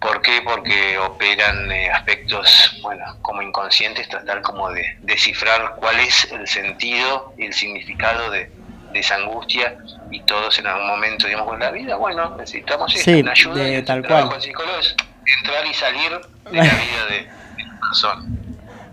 ¿Por 0.01 0.23
qué? 0.23 0.41
Porque 0.43 0.97
operan 0.97 1.73
eh, 1.73 1.91
aspectos, 1.91 2.79
bueno, 2.83 3.05
como 3.21 3.43
inconscientes, 3.43 4.09
tratar 4.09 4.43
como 4.43 4.71
de 4.71 4.97
descifrar 5.01 5.75
cuál 5.75 5.99
es 5.99 6.31
el 6.31 6.47
sentido 6.47 7.35
y 7.37 7.47
el 7.47 7.53
significado 7.53 8.31
de, 8.31 8.49
de 8.93 8.99
esa 9.01 9.17
angustia 9.17 9.77
y 10.13 10.21
todos 10.21 10.57
en 10.61 10.69
algún 10.69 10.87
momento, 10.87 11.27
digamos, 11.27 11.53
en 11.55 11.59
la 11.59 11.73
vida, 11.73 11.97
bueno, 11.97 12.37
necesitamos 12.37 12.95
esto, 12.95 13.11
Sí, 13.11 13.21
una 13.23 13.33
ayuda. 13.33 13.55
de- 13.65 13.71
y 13.73 13.75
el 13.75 13.85
tal 13.85 14.07
cual. 14.07 14.29
del 14.29 14.41
psicólogo 14.41 14.79
es 14.79 14.95
entrar 15.43 15.67
y 15.67 15.75
salir 15.75 16.13
de 16.13 16.57
la 16.57 16.63
vida 16.63 17.07
de, 17.11 17.17
de 17.57 17.65
la 17.65 17.81
persona. 17.81 18.23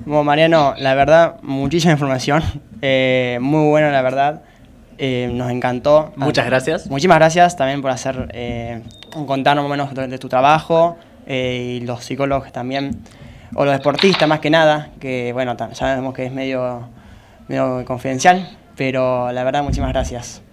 Bueno, 0.06 0.24
Mariano, 0.24 0.76
la 0.78 0.93
verdad, 0.93 1.38
muchísima 1.41 1.93
información. 1.93 2.43
Eh, 2.82 3.39
muy 3.41 3.70
bueno, 3.70 3.89
la 3.89 4.03
verdad. 4.03 4.43
Eh, 4.99 5.30
nos 5.34 5.49
encantó. 5.49 6.14
Muchas 6.16 6.45
gracias. 6.45 6.86
Muchísimas 6.88 7.18
gracias 7.18 7.58
también 7.58 7.82
por 7.82 7.89
hacer, 7.89 8.30
eh, 8.34 8.84
contarnos 9.26 9.68
más 9.68 9.89
o 9.89 9.89
menos 9.89 10.10
de, 10.12 10.18
tu 10.20 10.30
trabajo 10.30 10.95
eh, 11.26 11.80
y 11.80 11.86
los 11.86 12.03
psicólogos 12.03 12.51
también, 12.51 13.03
o 13.56 13.66
los 13.66 13.74
deportistas 13.74 14.30
más 14.30 14.41
que 14.41 14.51
nada, 14.51 14.91
que 15.01 15.34
bueno, 15.34 15.58
sabemos 15.74 16.14
que 16.14 16.28
es 16.28 16.32
medio, 16.32 16.88
medio 17.47 17.84
confidencial, 17.84 18.47
pero 18.78 19.32
la 19.32 19.43
verdad, 19.43 19.64
muchísimas 19.64 19.91
gracias. 19.91 20.43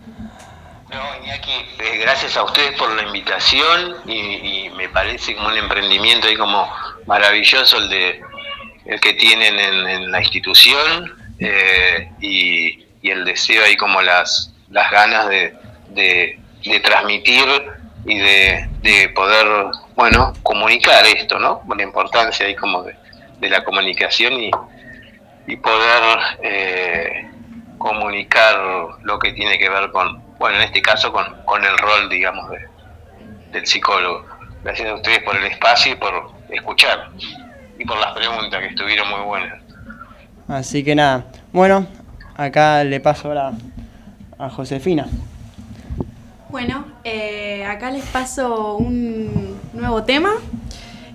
No, 0.91 1.25
Iñaki, 1.25 1.53
eh, 1.79 1.99
gracias 2.01 2.39
a 2.39 2.45
ustedes 2.45 2.73
por 2.79 2.91
la 2.97 3.03
invitación 3.03 3.97
y, 4.07 4.67
y 4.67 4.71
me 4.71 4.89
parece 4.89 5.37
como 5.37 5.49
un 5.49 5.57
emprendimiento 5.59 6.27
ahí 6.27 6.37
como 6.37 6.67
maravilloso 7.07 7.77
el 7.79 7.91
de 7.91 8.21
el 8.85 9.01
que 9.01 9.13
tienen 9.15 9.59
en, 9.59 9.89
en 9.89 10.11
la 10.11 10.21
institución 10.21 11.13
eh, 11.39 12.11
y, 12.21 12.87
y 13.03 13.11
el 13.11 13.25
deseo 13.25 13.65
ahí 13.65 13.77
como 13.77 14.01
las, 14.03 14.53
las 14.71 14.91
ganas 14.91 15.29
de, 15.29 15.55
de, 15.89 16.39
de 16.65 16.81
transmitir 16.81 17.47
y 18.05 18.19
de, 18.19 18.69
de 18.83 19.09
poder, 19.11 19.47
bueno, 19.95 20.33
comunicar 20.43 21.07
esto, 21.07 21.39
¿no? 21.39 21.63
La 21.77 21.83
importancia 21.83 22.47
ahí 22.47 22.57
como 22.57 22.83
de, 22.83 22.97
de 23.39 23.49
la 23.49 23.63
comunicación 23.65 24.35
y, 24.35 24.51
y 25.47 25.57
poder 25.57 26.19
eh, 26.43 27.29
comunicar 27.79 28.57
lo 29.03 29.19
que 29.19 29.33
tiene 29.33 29.59
que 29.59 29.69
ver 29.69 29.91
con, 29.91 30.23
bueno, 30.39 30.57
en 30.57 30.63
este 30.63 30.83
caso 30.83 31.13
con, 31.13 31.43
con 31.45 31.65
el 31.65 31.77
rol, 31.79 32.09
digamos, 32.09 32.51
de, 32.51 32.59
del 33.53 33.67
psicólogo. 33.67 34.27
Gracias 34.65 34.89
a 34.89 34.95
ustedes 34.95 35.23
por 35.25 35.37
el 35.37 35.45
espacio 35.45 35.93
y 35.93 35.97
por 35.97 36.31
escuchar 36.49 37.11
y 37.83 37.85
por 37.85 37.99
las 37.99 38.13
preguntas 38.13 38.61
que 38.61 38.67
estuvieron 38.69 39.11
muy 39.11 39.27
buenas. 39.27 39.59
Así 40.47 40.85
que 40.85 40.95
nada. 40.95 41.27
Bueno, 41.53 41.87
acá 42.37 42.85
le 42.85 43.01
paso 43.01 43.29
ahora 43.29 43.53
a 44.39 44.49
Josefina. 44.51 45.09
Bueno, 46.49 46.85
eh, 47.03 47.65
acá 47.65 47.91
les 47.91 48.05
paso 48.07 48.77
un 48.77 49.59
nuevo 49.73 50.05
tema. 50.05 50.31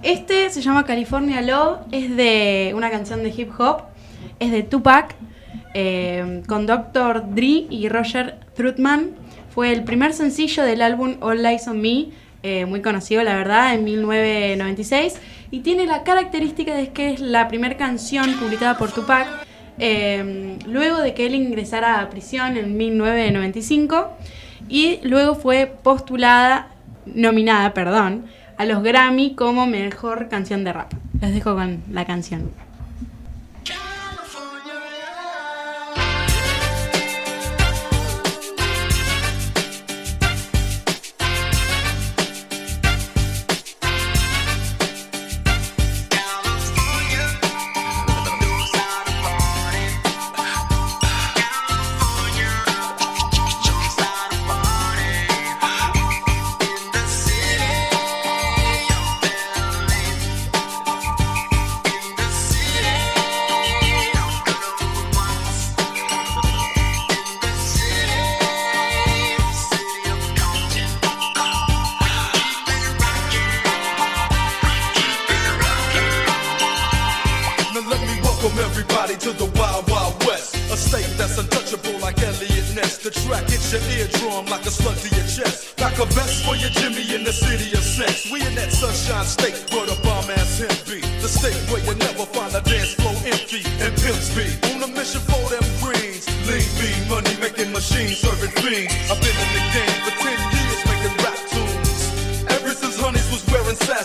Este 0.03 0.49
se 0.49 0.61
llama 0.61 0.85
California 0.85 1.41
Love, 1.41 1.79
es 1.91 2.15
de 2.15 2.73
una 2.75 2.89
canción 2.89 3.23
de 3.23 3.29
hip 3.29 3.51
hop, 3.57 3.83
es 4.39 4.51
de 4.51 4.63
Tupac, 4.63 5.15
eh, 5.73 6.43
con 6.47 6.65
Dr. 6.65 7.33
Dre 7.33 7.65
y 7.69 7.87
Roger 7.89 8.39
Trutman. 8.55 9.11
Fue 9.53 9.71
el 9.71 9.83
primer 9.83 10.13
sencillo 10.13 10.63
del 10.63 10.81
álbum 10.81 11.17
All 11.21 11.41
Lies 11.41 11.67
on 11.67 11.81
Me, 11.81 12.09
eh, 12.43 12.65
muy 12.65 12.81
conocido 12.81 13.23
la 13.23 13.35
verdad, 13.35 13.73
en 13.73 13.83
1996. 13.83 15.15
Y 15.51 15.59
tiene 15.59 15.85
la 15.85 16.03
característica 16.03 16.75
de 16.75 16.89
que 16.89 17.11
es 17.11 17.19
la 17.19 17.47
primera 17.47 17.77
canción 17.77 18.33
publicada 18.33 18.77
por 18.77 18.91
Tupac 18.91 19.27
eh, 19.79 20.57
luego 20.65 20.99
de 20.99 21.13
que 21.13 21.27
él 21.27 21.35
ingresara 21.35 22.01
a 22.01 22.09
prisión 22.09 22.57
en 22.57 22.77
1995 22.77 24.09
y 24.69 24.99
luego 25.03 25.35
fue 25.35 25.71
postulada, 25.83 26.69
nominada, 27.05 27.73
perdón, 27.73 28.25
a 28.57 28.65
los 28.65 28.81
Grammy 28.81 29.35
como 29.35 29.67
mejor 29.67 30.29
canción 30.29 30.63
de 30.63 30.73
rap. 30.73 30.93
Les 31.21 31.33
dejo 31.33 31.55
con 31.55 31.83
la 31.91 32.05
canción. 32.05 32.51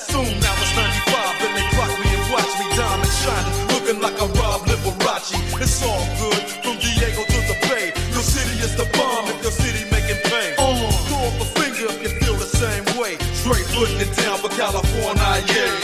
Sassoon, 0.03 0.41
now 0.41 0.55
it's 0.59 0.75
95 0.75 1.47
and 1.47 1.57
they 1.57 1.67
clock 1.77 1.93
me 2.01 2.09
and 2.11 2.33
watch 2.33 2.51
me 2.59 2.67
diamond 2.77 3.13
shining, 3.23 3.55
looking 3.69 4.01
like 4.01 4.19
a 4.21 4.27
Rob 4.39 4.63
Liberace. 4.67 5.35
It's 5.61 5.83
all 5.83 6.05
good 6.19 6.43
from 6.63 6.77
Diego 6.79 7.23
to 7.23 7.39
the 7.47 7.57
Bay. 7.69 7.93
Your 8.11 8.23
city 8.23 8.59
is 8.65 8.75
the 8.75 8.89
bomb 8.97 9.29
if 9.29 9.43
your 9.43 9.53
city 9.53 9.89
making 9.91 10.19
pain. 10.25 10.55
Uh. 10.59 10.91
Throw 11.07 11.23
up 11.23 11.41
a 11.41 11.45
finger 11.61 11.87
if 11.93 12.03
you 12.03 12.11
feel 12.21 12.35
the 12.35 12.51
same 12.51 12.85
way. 12.99 13.17
Straight 13.35 13.67
putting 13.79 14.01
it 14.01 14.17
down 14.17 14.39
for 14.39 14.49
California, 14.49 15.45
yeah. 15.47 15.82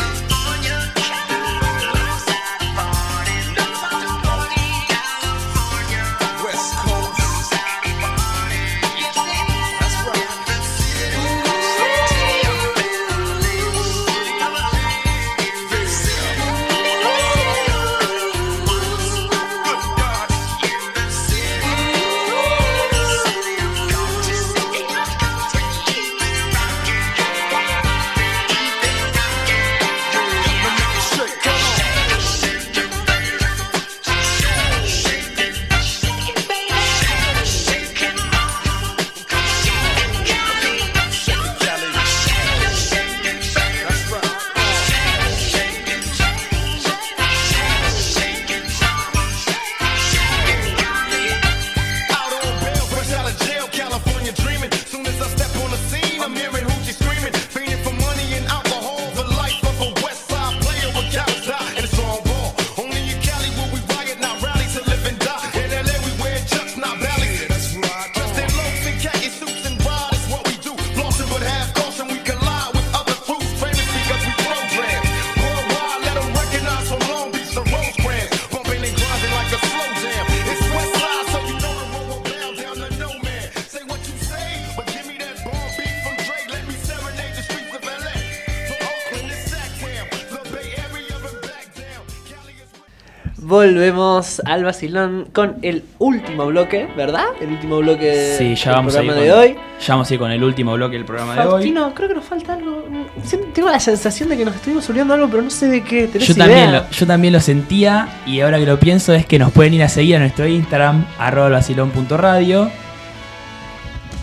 Al 94.45 94.65
vacilón 94.65 95.29
con 95.33 95.57
el 95.63 95.85
último 95.99 96.47
bloque, 96.47 96.89
¿verdad? 96.97 97.25
El 97.41 97.49
último 97.51 97.79
bloque 97.79 98.35
Sí, 98.39 98.55
ya 98.55 98.65
del 98.71 98.75
vamos 98.77 98.95
a 98.97 99.03
ir 99.03 99.07
programa 99.07 99.15
con, 99.15 99.25
de 99.25 99.33
hoy. 99.33 99.57
Ya 99.87 99.95
vamos 99.95 100.11
a 100.11 100.15
ir 100.15 100.21
con 100.21 100.31
el 100.33 100.45
último 100.45 100.73
bloque 100.75 100.97
del 100.97 101.05
programa 101.05 101.35
de 101.35 101.41
hoy. 101.41 101.47
Faustino, 101.51 101.95
creo 101.95 102.09
que 102.09 102.15
nos 102.15 102.25
falta 102.25 102.55
algo. 102.55 102.85
Siempre 103.25 103.51
Tengo 103.53 103.71
la 103.71 103.81
sensación 103.81 104.29
de 104.29 104.37
que 104.37 104.45
nos 104.45 104.55
estuvimos 104.57 104.89
olvidando 104.91 105.15
algo, 105.15 105.29
pero 105.29 105.43
no 105.43 105.51
sé 105.51 105.69
de 105.69 105.83
qué. 105.85 106.09
¿Tenés 106.09 106.29
Yo 106.29 106.35
idea? 106.35 106.45
también, 106.47 106.73
lo, 106.73 106.91
yo 106.91 107.07
también 107.07 107.33
lo 107.33 107.41
sentía 107.41 108.09
y 108.27 108.41
ahora 108.41 108.59
que 108.59 108.67
lo 108.67 108.79
pienso 108.79 109.13
es 109.15 109.25
que 109.27 109.39
nos 109.39 109.53
pueden 109.53 109.75
ir 109.75 109.83
a 109.83 109.89
seguir 109.89 110.17
a 110.17 110.19
nuestro 110.19 110.47
Instagram, 110.47 111.05
arroba 111.19 111.47
elvacilón.radio. 111.49 112.71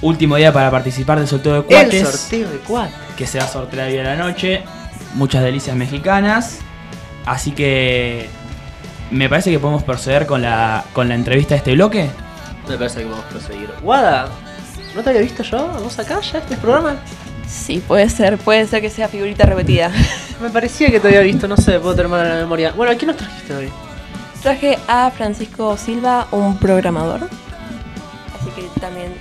Último 0.02 0.36
día 0.36 0.52
para 0.54 0.70
participar 0.70 1.18
del 1.20 1.28
sorteo 1.28 1.54
de 1.54 1.60
El 1.60 1.66
cuates, 1.66 2.08
sorteo 2.10 2.50
de 2.50 2.58
cuatro. 2.60 2.96
que 3.18 3.26
se 3.26 3.40
va 3.40 3.46
a 3.46 3.48
sortear 3.48 3.88
hoy 3.90 3.98
a 3.98 4.04
la 4.04 4.16
noche. 4.16 4.62
Muchas 5.16 5.42
delicias 5.44 5.76
mexicanas. 5.76 6.60
Así 7.26 7.52
que 7.52 8.28
me 9.12 9.30
parece 9.30 9.52
que 9.52 9.60
podemos 9.60 9.84
proceder 9.84 10.26
con 10.26 10.42
la, 10.42 10.84
con 10.94 11.10
la 11.10 11.16
entrevista 11.16 11.56
de 11.56 11.58
este 11.58 11.74
bloque. 11.74 12.10
Me 12.68 12.78
parece 12.78 13.04
que 13.04 13.10
a 13.10 13.30
proseguir. 13.30 13.70
Guada, 13.82 14.28
¿no 14.96 15.04
te 15.04 15.10
había 15.10 15.22
visto 15.22 15.44
yo? 15.44 15.68
¿Vamos 15.68 15.98
acá 16.00 16.20
ya 16.22 16.40
este 16.40 16.58
programa? 16.58 16.96
Sí, 17.48 17.82
puede 17.88 18.10
ser, 18.10 18.38
puede 18.38 18.66
ser 18.68 18.82
que 18.82 18.90
sea 18.90 19.08
figurita 19.08 19.46
repetida. 19.46 19.92
Me 20.42 20.50
parecía 20.50 20.90
que 20.90 21.00
te 21.00 21.08
había 21.08 21.22
visto, 21.22 21.48
no 21.48 21.58
sé, 21.58 21.80
puedo 21.80 21.96
tener 21.96 22.10
mal 22.10 22.26
en 22.26 22.34
la 22.34 22.40
memoria. 22.40 22.72
Bueno, 22.72 22.92
¿a 22.92 22.96
quién 22.96 23.08
nos 23.08 23.18
trajiste 23.18 23.56
hoy? 23.56 23.70
Traje 24.42 24.78
a 24.88 25.12
Francisco 25.12 25.78
Silva, 25.78 26.28
un 26.32 26.58
programador. 26.58 27.22
Así 27.22 28.50
que 28.56 28.80
también 28.80 29.14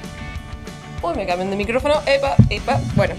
Uy, 1.05 1.15
me 1.17 1.27
cambian 1.27 1.51
de 1.51 1.57
micrófono. 1.57 1.97
Epa, 2.07 2.35
epa. 2.49 2.81
Bueno. 2.95 3.15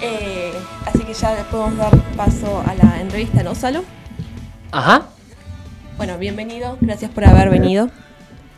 Eh, 0.00 0.52
así 0.84 0.98
que 1.04 1.14
ya 1.14 1.46
podemos 1.50 1.76
dar 1.78 1.96
paso 2.16 2.64
a 2.66 2.74
la 2.74 3.00
entrevista, 3.00 3.44
¿no, 3.44 3.54
Salo? 3.54 3.84
Ajá. 4.72 5.06
Bueno, 5.96 6.18
bienvenido. 6.18 6.76
Gracias 6.82 7.10
por 7.10 7.24
haber 7.24 7.48
venido. 7.48 7.88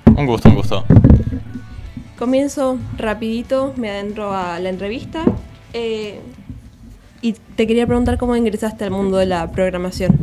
Un 0.07 0.27
gusto, 0.27 0.49
un 0.49 0.57
gusto. 0.57 0.85
Comienzo 2.19 2.79
rapidito, 2.97 3.73
me 3.77 3.91
adentro 3.91 4.35
a 4.35 4.59
la 4.59 4.69
entrevista. 4.69 5.23
Eh, 5.73 6.19
y 7.23 7.35
te 7.55 7.69
quería 7.69 7.87
preguntar 7.87 8.19
cómo 8.19 8.35
ingresaste 8.35 8.85
al 8.85 8.91
mundo 8.91 9.19
de 9.19 9.27
la 9.27 9.53
programación. 9.53 10.19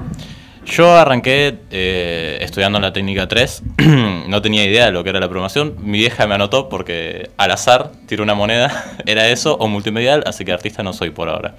Yo 0.65 0.93
arranqué 0.93 1.59
eh, 1.71 2.39
estudiando 2.41 2.79
la 2.81 2.91
técnica 2.91 3.27
3, 3.29 3.63
no 4.27 4.41
tenía 4.41 4.65
idea 4.65 4.87
de 4.87 4.91
lo 4.91 5.03
que 5.03 5.11
era 5.11 5.21
la 5.21 5.29
programación. 5.29 5.75
Mi 5.79 5.99
vieja 5.99 6.27
me 6.27 6.35
anotó 6.35 6.67
porque 6.67 7.29
al 7.37 7.51
azar 7.51 7.91
tiró 8.07 8.23
una 8.23 8.33
moneda, 8.33 8.97
era 9.05 9.29
eso 9.29 9.55
o 9.55 9.69
multimedial, 9.69 10.23
así 10.25 10.43
que 10.43 10.51
artista 10.51 10.83
no 10.83 10.91
soy 10.91 11.11
por 11.11 11.29
ahora. 11.29 11.55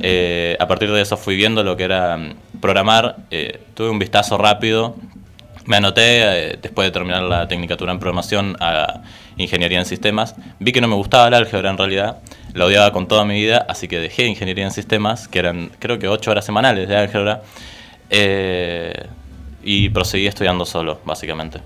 Eh, 0.00 0.56
a 0.58 0.68
partir 0.68 0.90
de 0.90 1.00
eso 1.00 1.16
fui 1.16 1.36
viendo 1.36 1.62
lo 1.62 1.76
que 1.76 1.84
era 1.84 2.16
mm, 2.16 2.60
programar, 2.60 3.16
eh, 3.30 3.60
tuve 3.74 3.90
un 3.90 3.98
vistazo 3.98 4.36
rápido, 4.38 4.96
me 5.64 5.76
anoté 5.76 6.02
eh, 6.52 6.58
después 6.60 6.86
de 6.86 6.92
terminar 6.92 7.22
la 7.22 7.48
tecnicatura 7.48 7.92
en 7.92 7.98
programación 7.98 8.56
a 8.60 9.02
ingeniería 9.36 9.78
en 9.78 9.86
sistemas. 9.86 10.34
Vi 10.60 10.72
que 10.72 10.80
no 10.80 10.88
me 10.88 10.94
gustaba 10.94 11.28
el 11.28 11.34
álgebra 11.34 11.70
en 11.70 11.78
realidad, 11.78 12.18
la 12.54 12.66
odiaba 12.66 12.92
con 12.92 13.08
toda 13.08 13.24
mi 13.24 13.34
vida, 13.34 13.66
así 13.68 13.88
que 13.88 13.98
dejé 13.98 14.26
ingeniería 14.26 14.64
en 14.64 14.70
sistemas, 14.70 15.28
que 15.28 15.38
eran 15.38 15.70
creo 15.78 15.98
que 15.98 16.08
8 16.08 16.30
horas 16.30 16.44
semanales 16.44 16.88
de 16.88 16.96
álgebra, 16.96 17.42
y 19.62 19.88
proseguí 19.88 20.28
estudiando 20.28 20.64
solo, 20.64 21.00
básicamente. 21.04 21.60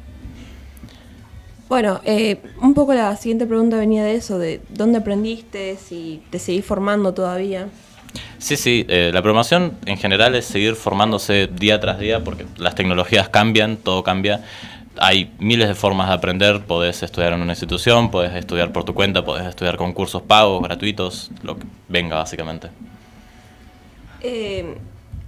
Bueno, 1.71 2.01
eh, 2.05 2.43
un 2.61 2.75
poco 2.75 2.95
la 2.95 3.17
siguiente 3.17 3.47
pregunta 3.47 3.77
venía 3.77 4.03
de 4.03 4.17
eso, 4.17 4.41
de 4.41 4.61
dónde 4.71 4.99
aprendiste, 4.99 5.77
si 5.77 6.21
te 6.31 6.41
seguís 6.41 6.65
formando 6.65 7.15
todavía. 7.15 7.69
Sí, 8.39 8.57
sí, 8.57 8.87
eh, 8.89 9.11
la 9.13 9.23
programación 9.23 9.77
en 9.87 9.99
general 9.99 10.35
es 10.35 10.47
seguir 10.47 10.75
formándose 10.75 11.47
día 11.47 11.79
tras 11.79 11.99
día 11.99 12.25
porque 12.25 12.47
las 12.57 12.75
tecnologías 12.75 13.29
cambian, 13.29 13.77
todo 13.77 14.03
cambia. 14.03 14.45
Hay 14.99 15.33
miles 15.39 15.69
de 15.69 15.75
formas 15.75 16.09
de 16.09 16.15
aprender, 16.15 16.63
podés 16.65 17.03
estudiar 17.03 17.33
en 17.33 17.43
una 17.43 17.53
institución, 17.53 18.11
podés 18.11 18.35
estudiar 18.35 18.73
por 18.73 18.85
tu 18.85 18.95
cuenta, 18.95 19.25
podés 19.25 19.47
estudiar 19.47 19.77
con 19.77 19.93
cursos 19.93 20.23
pagos, 20.23 20.63
gratuitos, 20.63 21.31
lo 21.43 21.57
que 21.59 21.65
venga 21.89 22.17
básicamente. 22.17 22.69
Eh, 24.23 24.77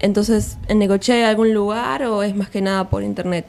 entonces, 0.01 0.59
¿en 0.69 0.79
Necochea 0.79 1.15
hay 1.15 1.23
algún 1.23 1.55
lugar 1.55 2.03
o 2.05 2.23
es 2.23 2.35
más 2.35 2.51
que 2.51 2.61
nada 2.61 2.89
por 2.89 3.03
internet? 3.03 3.47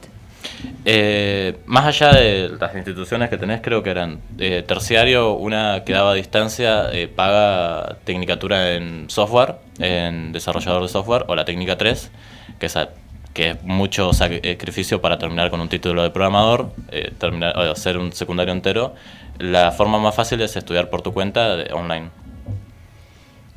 Eh, 0.84 1.56
más 1.66 1.86
allá 1.86 2.12
de 2.12 2.50
las 2.60 2.74
instituciones 2.74 3.30
que 3.30 3.38
tenés, 3.38 3.60
creo 3.62 3.82
que 3.82 3.90
eran 3.90 4.20
eh, 4.38 4.62
terciario, 4.66 5.32
una 5.34 5.82
que 5.84 5.92
daba 5.94 6.12
a 6.12 6.14
distancia, 6.14 6.92
eh, 6.92 7.08
paga 7.08 7.96
tecnicatura 8.04 8.74
en 8.74 9.08
software, 9.08 9.56
en 9.78 10.32
desarrollador 10.32 10.82
de 10.82 10.88
software, 10.88 11.24
o 11.28 11.34
la 11.34 11.44
técnica 11.44 11.78
3, 11.78 12.10
que 12.58 12.66
es, 12.66 13.62
mucho 13.64 14.12
sacrificio 14.12 15.00
para 15.00 15.18
terminar 15.18 15.50
con 15.50 15.60
un 15.60 15.68
título 15.68 16.02
de 16.04 16.10
programador, 16.10 16.70
terminar, 17.18 17.58
o 17.58 17.62
hacer 17.62 17.98
un 17.98 18.12
secundario 18.12 18.52
entero. 18.52 18.94
La 19.38 19.72
forma 19.72 19.98
más 19.98 20.14
fácil 20.14 20.40
es 20.40 20.54
estudiar 20.54 20.88
por 20.88 21.02
tu 21.02 21.12
cuenta 21.12 21.56
online. 21.72 22.10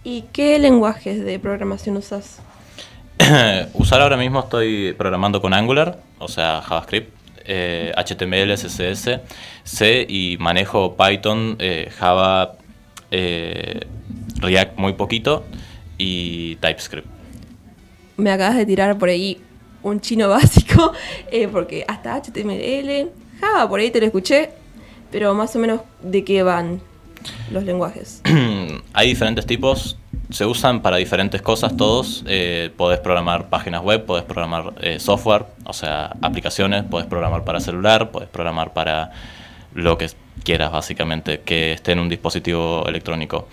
¿Y 0.03 0.23
qué 0.33 0.57
lenguajes 0.57 1.23
de 1.23 1.37
programación 1.37 1.97
usas? 1.97 2.41
Usar 3.73 4.01
ahora 4.01 4.17
mismo 4.17 4.39
estoy 4.39 4.93
programando 4.93 5.41
con 5.41 5.53
Angular, 5.53 5.99
o 6.19 6.27
sea, 6.27 6.61
JavaScript, 6.61 7.13
eh, 7.45 7.91
HTML, 7.95 8.53
CSS, 8.55 9.21
C 9.63 10.05
y 10.07 10.37
manejo 10.39 10.95
Python, 10.95 11.55
eh, 11.59 11.89
Java, 11.97 12.57
eh, 13.11 13.81
React 14.39 14.77
muy 14.77 14.93
poquito 14.93 15.45
y 15.97 16.55
TypeScript. 16.57 17.07
Me 18.17 18.31
acabas 18.31 18.55
de 18.57 18.65
tirar 18.65 18.97
por 18.97 19.09
ahí 19.09 19.41
un 19.83 20.01
chino 20.01 20.29
básico, 20.29 20.93
eh, 21.31 21.47
porque 21.47 21.85
hasta 21.87 22.21
HTML, 22.21 23.09
Java, 23.39 23.67
por 23.69 23.79
ahí 23.79 23.91
te 23.91 23.99
lo 23.99 24.05
escuché, 24.05 24.51
pero 25.11 25.33
más 25.33 25.55
o 25.55 25.59
menos 25.59 25.81
de 26.01 26.23
qué 26.23 26.43
van 26.43 26.81
los 27.51 27.63
lenguajes. 27.63 28.21
Hay 28.93 29.07
diferentes 29.07 29.45
tipos, 29.45 29.97
se 30.29 30.45
usan 30.45 30.81
para 30.81 30.97
diferentes 30.97 31.41
cosas 31.41 31.77
todos. 31.77 32.23
Eh, 32.27 32.71
podés 32.75 32.99
programar 32.99 33.49
páginas 33.49 33.81
web, 33.81 34.05
podés 34.05 34.25
programar 34.25 34.73
eh, 34.81 34.99
software, 34.99 35.45
o 35.63 35.73
sea, 35.73 36.15
aplicaciones, 36.21 36.83
podés 36.83 37.07
programar 37.07 37.43
para 37.43 37.59
celular, 37.59 38.11
podés 38.11 38.29
programar 38.29 38.73
para 38.73 39.11
lo 39.73 39.97
que 39.97 40.09
quieras 40.43 40.71
básicamente 40.71 41.41
que 41.41 41.73
esté 41.73 41.93
en 41.93 41.99
un 41.99 42.09
dispositivo 42.09 42.85
electrónico. 42.87 43.47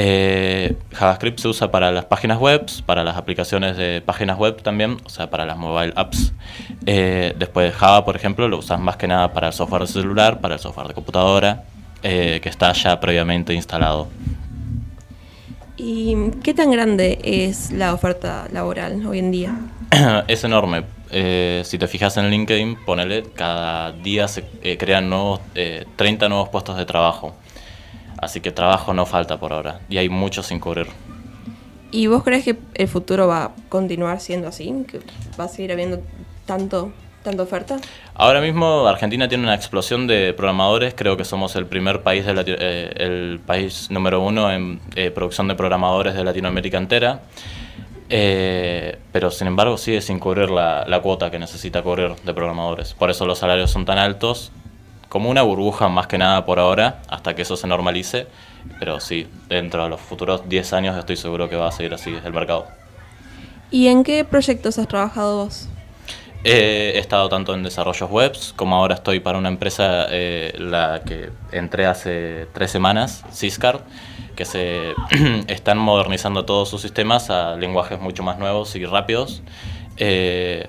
Eh, 0.00 0.76
JavaScript 0.92 1.40
se 1.40 1.48
usa 1.48 1.72
para 1.72 1.90
las 1.90 2.04
páginas 2.04 2.38
web, 2.38 2.66
para 2.86 3.02
las 3.02 3.16
aplicaciones 3.16 3.76
de 3.76 4.00
páginas 4.00 4.38
web 4.38 4.62
también, 4.62 4.98
o 5.04 5.08
sea, 5.08 5.28
para 5.28 5.44
las 5.44 5.56
mobile 5.56 5.92
apps. 5.96 6.32
Eh, 6.86 7.34
después 7.36 7.74
Java, 7.74 8.04
por 8.04 8.14
ejemplo, 8.14 8.46
lo 8.46 8.58
usas 8.58 8.78
más 8.78 8.96
que 8.96 9.08
nada 9.08 9.32
para 9.32 9.48
el 9.48 9.52
software 9.52 9.82
de 9.82 9.88
celular, 9.88 10.40
para 10.40 10.54
el 10.54 10.60
software 10.60 10.86
de 10.86 10.94
computadora, 10.94 11.64
que 12.00 12.40
está 12.44 12.72
ya 12.74 13.00
previamente 13.00 13.52
instalado. 13.52 14.06
¿Y 15.80 16.32
qué 16.42 16.54
tan 16.54 16.72
grande 16.72 17.20
es 17.22 17.70
la 17.70 17.94
oferta 17.94 18.48
laboral 18.52 19.06
hoy 19.06 19.20
en 19.20 19.30
día? 19.30 19.56
es 20.26 20.42
enorme. 20.42 20.82
Eh, 21.10 21.62
si 21.64 21.78
te 21.78 21.86
fijas 21.86 22.16
en 22.16 22.30
LinkedIn, 22.30 22.84
ponele, 22.84 23.22
cada 23.22 23.92
día 23.92 24.26
se 24.26 24.44
eh, 24.62 24.76
crean 24.76 25.08
nuevos, 25.08 25.40
eh, 25.54 25.86
30 25.94 26.28
nuevos 26.28 26.48
puestos 26.48 26.76
de 26.76 26.84
trabajo. 26.84 27.34
Así 28.20 28.40
que 28.40 28.50
trabajo 28.50 28.92
no 28.92 29.06
falta 29.06 29.38
por 29.38 29.52
ahora. 29.52 29.80
Y 29.88 29.98
hay 29.98 30.08
mucho 30.08 30.42
sin 30.42 30.58
cubrir. 30.58 30.88
¿Y 31.92 32.08
vos 32.08 32.24
crees 32.24 32.44
que 32.44 32.58
el 32.74 32.88
futuro 32.88 33.28
va 33.28 33.44
a 33.44 33.50
continuar 33.68 34.20
siendo 34.20 34.48
así? 34.48 34.84
¿Que 34.88 35.00
va 35.38 35.44
a 35.44 35.48
seguir 35.48 35.70
habiendo 35.70 36.02
tanto, 36.44 36.92
tanta 37.22 37.42
oferta? 37.42 37.76
Ahora 38.14 38.40
mismo 38.40 38.86
Argentina 38.86 39.28
tiene 39.28 39.44
una 39.44 39.54
explosión 39.54 40.06
de 40.06 40.32
programadores. 40.34 40.94
Creo 40.94 41.16
que 41.16 41.24
somos 41.24 41.54
el 41.56 41.66
primer 41.66 42.02
país, 42.02 42.24
de 42.26 42.34
Lati- 42.34 42.56
eh, 42.58 42.92
el 42.96 43.40
país 43.44 43.90
número 43.90 44.20
uno 44.22 44.50
en 44.52 44.80
eh, 44.94 45.10
producción 45.10 45.48
de 45.48 45.54
programadores 45.54 46.14
de 46.14 46.24
Latinoamérica 46.24 46.78
entera. 46.78 47.20
Eh, 48.10 48.98
pero 49.12 49.30
sin 49.30 49.48
embargo 49.48 49.76
sigue 49.76 50.00
sin 50.00 50.18
cubrir 50.18 50.50
la, 50.50 50.84
la 50.86 51.00
cuota 51.02 51.30
que 51.30 51.38
necesita 51.38 51.82
cubrir 51.82 52.14
de 52.24 52.32
programadores. 52.34 52.94
Por 52.94 53.10
eso 53.10 53.26
los 53.26 53.38
salarios 53.38 53.70
son 53.70 53.84
tan 53.84 53.98
altos, 53.98 54.50
como 55.10 55.28
una 55.30 55.42
burbuja 55.42 55.88
más 55.88 56.06
que 56.06 56.16
nada 56.18 56.44
por 56.46 56.58
ahora, 56.58 57.02
hasta 57.08 57.34
que 57.34 57.42
eso 57.42 57.56
se 57.56 57.66
normalice. 57.66 58.26
Pero 58.78 59.00
sí, 59.00 59.26
dentro 59.48 59.82
de 59.84 59.90
los 59.90 60.00
futuros 60.00 60.48
10 60.48 60.72
años 60.72 60.96
estoy 60.96 61.16
seguro 61.16 61.48
que 61.48 61.56
va 61.56 61.68
a 61.68 61.72
seguir 61.72 61.92
así 61.94 62.14
el 62.24 62.32
mercado. 62.32 62.66
¿Y 63.70 63.88
en 63.88 64.02
qué 64.04 64.24
proyectos 64.24 64.78
has 64.78 64.88
trabajado 64.88 65.44
vos? 65.44 65.68
Eh, 66.44 66.92
he 66.94 66.98
estado 66.98 67.28
tanto 67.28 67.52
en 67.52 67.62
desarrollos 67.64 68.08
webs 68.10 68.52
como 68.54 68.76
ahora 68.76 68.94
estoy 68.94 69.18
para 69.20 69.38
una 69.38 69.48
empresa 69.48 70.06
eh, 70.10 70.54
la 70.58 71.02
que 71.04 71.30
entré 71.52 71.86
hace 71.86 72.46
tres 72.52 72.70
semanas, 72.70 73.24
Ciscar, 73.32 73.80
que 74.36 74.44
se 74.44 74.92
están 75.48 75.78
modernizando 75.78 76.44
todos 76.44 76.68
sus 76.70 76.80
sistemas 76.80 77.28
a 77.30 77.56
lenguajes 77.56 78.00
mucho 78.00 78.22
más 78.22 78.38
nuevos 78.38 78.76
y 78.76 78.84
rápidos. 78.86 79.42
Eh, 79.96 80.68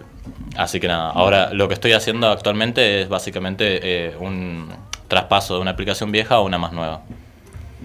así 0.58 0.80
que 0.80 0.88
nada, 0.88 1.12
ahora 1.12 1.54
lo 1.54 1.68
que 1.68 1.76
estoy 1.76 1.94
haciendo 1.94 2.28
actualmente 2.30 3.02
es 3.02 3.10
básicamente 3.10 3.80
eh, 4.08 4.16
un 4.20 4.70
traspaso 5.08 5.56
de 5.56 5.62
una 5.62 5.72
aplicación 5.72 6.12
vieja 6.12 6.36
a 6.36 6.42
una 6.42 6.58
más 6.58 6.72
nueva. 6.74 7.02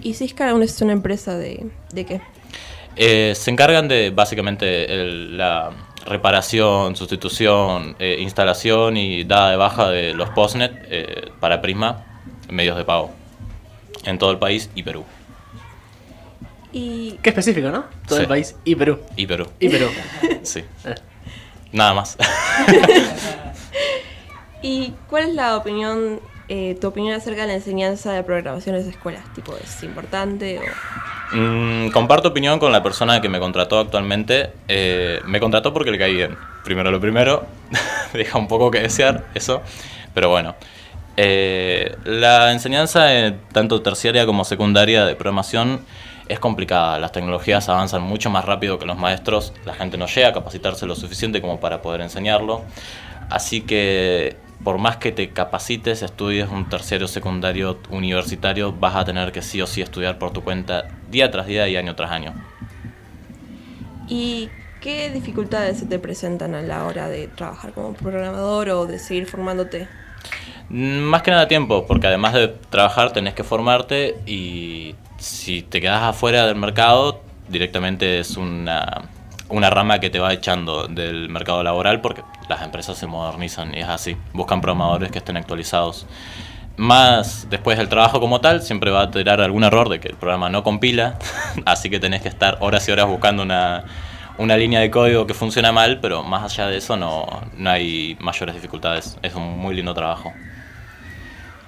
¿Y 0.01 0.15
Ciscar 0.15 0.49
aún 0.49 0.63
es 0.63 0.81
una 0.81 0.93
empresa 0.93 1.37
de, 1.37 1.67
de 1.93 2.05
qué? 2.05 2.21
Se 3.35 3.51
encargan 3.51 3.87
de 3.87 4.09
básicamente 4.09 4.91
el- 4.91 5.37
la 5.37 5.71
reparación, 6.05 6.95
sustitución, 6.95 7.95
eh, 7.99 8.17
instalación 8.19 8.97
y 8.97 9.23
dada 9.23 9.51
de 9.51 9.57
baja 9.57 9.89
de 9.89 10.13
los 10.13 10.29
postnet 10.29 10.73
eh, 10.89 11.31
para 11.39 11.61
Prisma, 11.61 12.05
medios 12.49 12.77
de 12.77 12.85
pago, 12.85 13.11
en 14.03 14.17
todo 14.17 14.31
el 14.31 14.37
país 14.37 14.69
y 14.75 14.83
Perú. 14.83 15.03
¿Y 16.71 17.13
Qué 17.21 17.29
específico, 17.29 17.69
¿no? 17.69 17.85
Todo 18.07 18.19
el 18.19 18.27
país 18.27 18.55
y 18.65 18.75
Perú. 18.75 18.99
Y 19.15 19.25
Perú. 19.27 19.47
Y 19.59 19.69
Perú. 19.69 19.87
Sí. 20.43 20.63
Nada 21.71 21.93
más. 21.93 22.17
¿Y 24.61 24.93
cuál 25.09 25.29
es 25.29 25.33
la 25.33 25.57
opinión, 25.57 26.19
eh, 26.47 26.77
tu 26.79 26.87
opinión 26.87 27.15
acerca 27.15 27.41
de 27.41 27.47
la 27.47 27.53
enseñanza 27.55 28.13
de 28.13 28.23
programación 28.23 28.75
en 28.75 28.81
las 28.85 28.89
escuelas? 28.89 29.23
Tipo, 29.33 29.55
¿es 29.57 29.83
importante 29.83 30.59
o...? 30.59 30.63
Mm, 31.35 31.89
comparto 31.89 32.29
opinión 32.29 32.59
con 32.59 32.71
la 32.71 32.83
persona 32.83 33.19
que 33.21 33.29
me 33.29 33.39
contrató 33.39 33.79
actualmente. 33.79 34.51
Eh, 34.67 35.19
me 35.25 35.39
contrató 35.39 35.73
porque 35.73 35.91
le 35.91 35.97
caí 35.97 36.13
bien. 36.13 36.37
Primero 36.63 36.91
lo 36.91 36.99
primero. 36.99 37.45
Deja 38.13 38.37
un 38.37 38.47
poco 38.47 38.69
que 38.71 38.79
desear 38.81 39.25
eso. 39.33 39.61
Pero 40.13 40.29
bueno. 40.29 40.55
Eh, 41.17 41.95
la 42.03 42.51
enseñanza, 42.51 43.07
tanto 43.53 43.81
terciaria 43.81 44.25
como 44.25 44.43
secundaria 44.43 45.05
de 45.05 45.15
programación, 45.15 45.81
es 46.27 46.39
complicada. 46.39 46.99
Las 46.99 47.11
tecnologías 47.11 47.69
avanzan 47.69 48.01
mucho 48.01 48.29
más 48.29 48.45
rápido 48.45 48.77
que 48.79 48.85
los 48.85 48.97
maestros. 48.97 49.53
La 49.65 49.73
gente 49.73 49.97
no 49.97 50.07
llega 50.07 50.29
a 50.29 50.33
capacitarse 50.33 50.85
lo 50.85 50.95
suficiente 50.95 51.41
como 51.41 51.59
para 51.59 51.81
poder 51.81 52.01
enseñarlo. 52.01 52.63
Así 53.29 53.61
que 53.61 54.37
por 54.63 54.77
más 54.77 54.97
que 54.97 55.11
te 55.11 55.31
capacites, 55.33 56.01
estudies 56.01 56.49
un 56.49 56.69
terciario, 56.69 57.07
secundario, 57.07 57.79
universitario, 57.89 58.73
vas 58.73 58.95
a 58.95 59.05
tener 59.05 59.31
que 59.31 59.41
sí 59.41 59.61
o 59.61 59.67
sí 59.67 59.81
estudiar 59.81 60.17
por 60.17 60.31
tu 60.31 60.43
cuenta 60.43 60.87
día 61.09 61.29
tras 61.31 61.47
día 61.47 61.67
y 61.67 61.77
año 61.77 61.95
tras 61.95 62.11
año. 62.11 62.33
¿Y 64.07 64.49
qué 64.79 65.09
dificultades 65.11 65.79
se 65.79 65.85
te 65.87 65.99
presentan 65.99 66.55
a 66.55 66.61
la 66.61 66.85
hora 66.85 67.07
de 67.09 67.27
trabajar 67.27 67.73
como 67.73 67.93
programador 67.93 68.69
o 68.69 68.85
de 68.87 68.99
seguir 68.99 69.25
formándote? 69.27 69.89
Mm, 70.69 70.99
Más 71.01 71.21
que 71.21 71.31
nada 71.31 71.47
tiempo, 71.47 71.85
porque 71.87 72.07
además 72.07 72.33
de 72.33 72.47
trabajar 72.47 73.11
tenés 73.13 73.33
que 73.33 73.43
formarte 73.43 74.21
y 74.25 74.95
si 75.17 75.61
te 75.63 75.81
quedas 75.81 76.03
afuera 76.03 76.45
del 76.47 76.55
mercado, 76.55 77.21
directamente 77.47 78.19
es 78.19 78.37
una, 78.37 79.09
una 79.49 79.69
rama 79.69 79.99
que 79.99 80.09
te 80.09 80.19
va 80.19 80.33
echando 80.33 80.87
del 80.87 81.29
mercado 81.29 81.63
laboral 81.63 82.01
porque 82.01 82.23
las 82.49 82.61
empresas 82.61 82.97
se 82.97 83.07
modernizan 83.07 83.73
y 83.75 83.79
es 83.79 83.87
así, 83.87 84.17
buscan 84.33 84.61
programadores 84.61 85.11
que 85.11 85.19
estén 85.19 85.37
actualizados. 85.37 86.05
Más 86.77 87.47
después 87.49 87.77
del 87.77 87.87
trabajo 87.87 88.19
como 88.19 88.41
tal, 88.41 88.61
siempre 88.61 88.91
va 88.91 89.03
a 89.03 89.11
tirar 89.11 89.39
algún 89.39 89.63
error 89.63 89.87
de 89.87 89.99
que 89.99 90.09
el 90.09 90.15
programa 90.15 90.49
no 90.49 90.63
compila, 90.63 91.17
así 91.65 91.89
que 91.89 91.99
tenés 91.99 92.21
que 92.21 92.27
estar 92.27 92.57
horas 92.59 92.87
y 92.89 92.91
horas 92.91 93.07
buscando 93.07 93.43
una, 93.43 93.85
una 94.37 94.57
línea 94.57 94.81
de 94.81 94.91
código 94.91 95.25
que 95.25 95.33
funciona 95.33 95.71
mal, 95.71 95.99
pero 96.01 96.23
más 96.23 96.43
allá 96.43 96.67
de 96.67 96.77
eso 96.77 96.97
no, 96.97 97.25
no 97.55 97.69
hay 97.69 98.17
mayores 98.19 98.55
dificultades. 98.55 99.17
Es 99.21 99.35
un 99.35 99.57
muy 99.57 99.75
lindo 99.75 99.93
trabajo. 99.93 100.33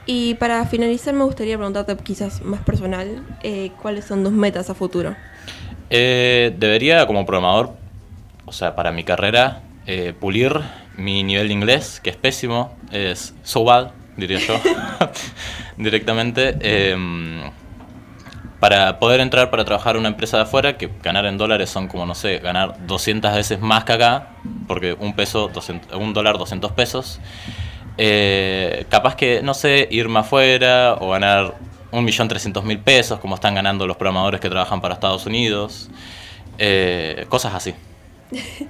Y 0.06 0.36
para 0.36 0.66
finalizar 0.66 1.14
me 1.14 1.26
gustaría 1.26 1.58
preguntarte 1.58 1.96
quizás 1.98 2.42
más 2.42 2.62
personal, 2.62 3.24
eh, 3.44 3.72
¿cuáles 3.82 4.06
son 4.06 4.24
tus 4.24 4.32
metas 4.32 4.70
a 4.70 4.74
futuro? 4.74 5.16
Eh, 5.90 6.54
debería, 6.58 7.06
como 7.08 7.26
programador, 7.26 7.74
o 8.46 8.52
sea, 8.52 8.76
para 8.76 8.92
mi 8.92 9.04
carrera, 9.04 9.62
eh, 9.86 10.14
pulir 10.20 10.62
mi 10.98 11.24
nivel 11.24 11.48
de 11.48 11.54
inglés, 11.54 12.00
que 12.04 12.10
es 12.10 12.16
pésimo, 12.16 12.76
es 12.92 13.34
so 13.44 13.64
bad, 13.64 13.92
diría 14.18 14.40
yo, 14.40 14.60
directamente. 15.78 16.58
em, 16.62 17.52
para 18.60 18.98
poder 18.98 19.20
entrar 19.20 19.52
para 19.52 19.66
trabajar 19.66 19.96
en 19.96 20.00
una 20.00 20.10
empresa 20.10 20.38
de 20.38 20.44
afuera, 20.44 20.78
que 20.78 20.90
ganar 21.04 21.26
en 21.28 21.38
dólares 21.38 21.70
son 21.70 21.88
como, 21.88 22.06
no 22.06 22.16
sé, 22.16 22.40
ganar 22.40 22.88
200 22.88 23.34
veces 23.36 23.60
más 23.62 23.84
que 23.84 23.94
acá, 23.94 24.30
porque 24.68 24.94
un 24.94 25.14
peso, 25.14 25.48
200 25.50 25.96
un 26.00 26.14
dólar, 26.14 26.38
200 26.40 26.72
pesos. 26.72 27.20
Eh, 28.00 28.86
capaz 28.90 29.16
que, 29.16 29.42
no 29.44 29.54
sé, 29.54 29.88
irme 29.92 30.20
afuera 30.20 30.98
o 31.00 31.10
ganar 31.12 31.56
1.300.000 31.92 32.84
pesos, 32.84 33.20
como 33.20 33.36
están 33.36 33.56
ganando 33.56 33.88
los 33.88 33.98
programadores 33.98 34.40
que 34.40 34.50
trabajan 34.50 34.82
para 34.82 34.96
Estados 34.96 35.26
Unidos. 35.26 35.90
Eh, 36.58 37.26
cosas 37.30 37.54
así. 37.54 37.74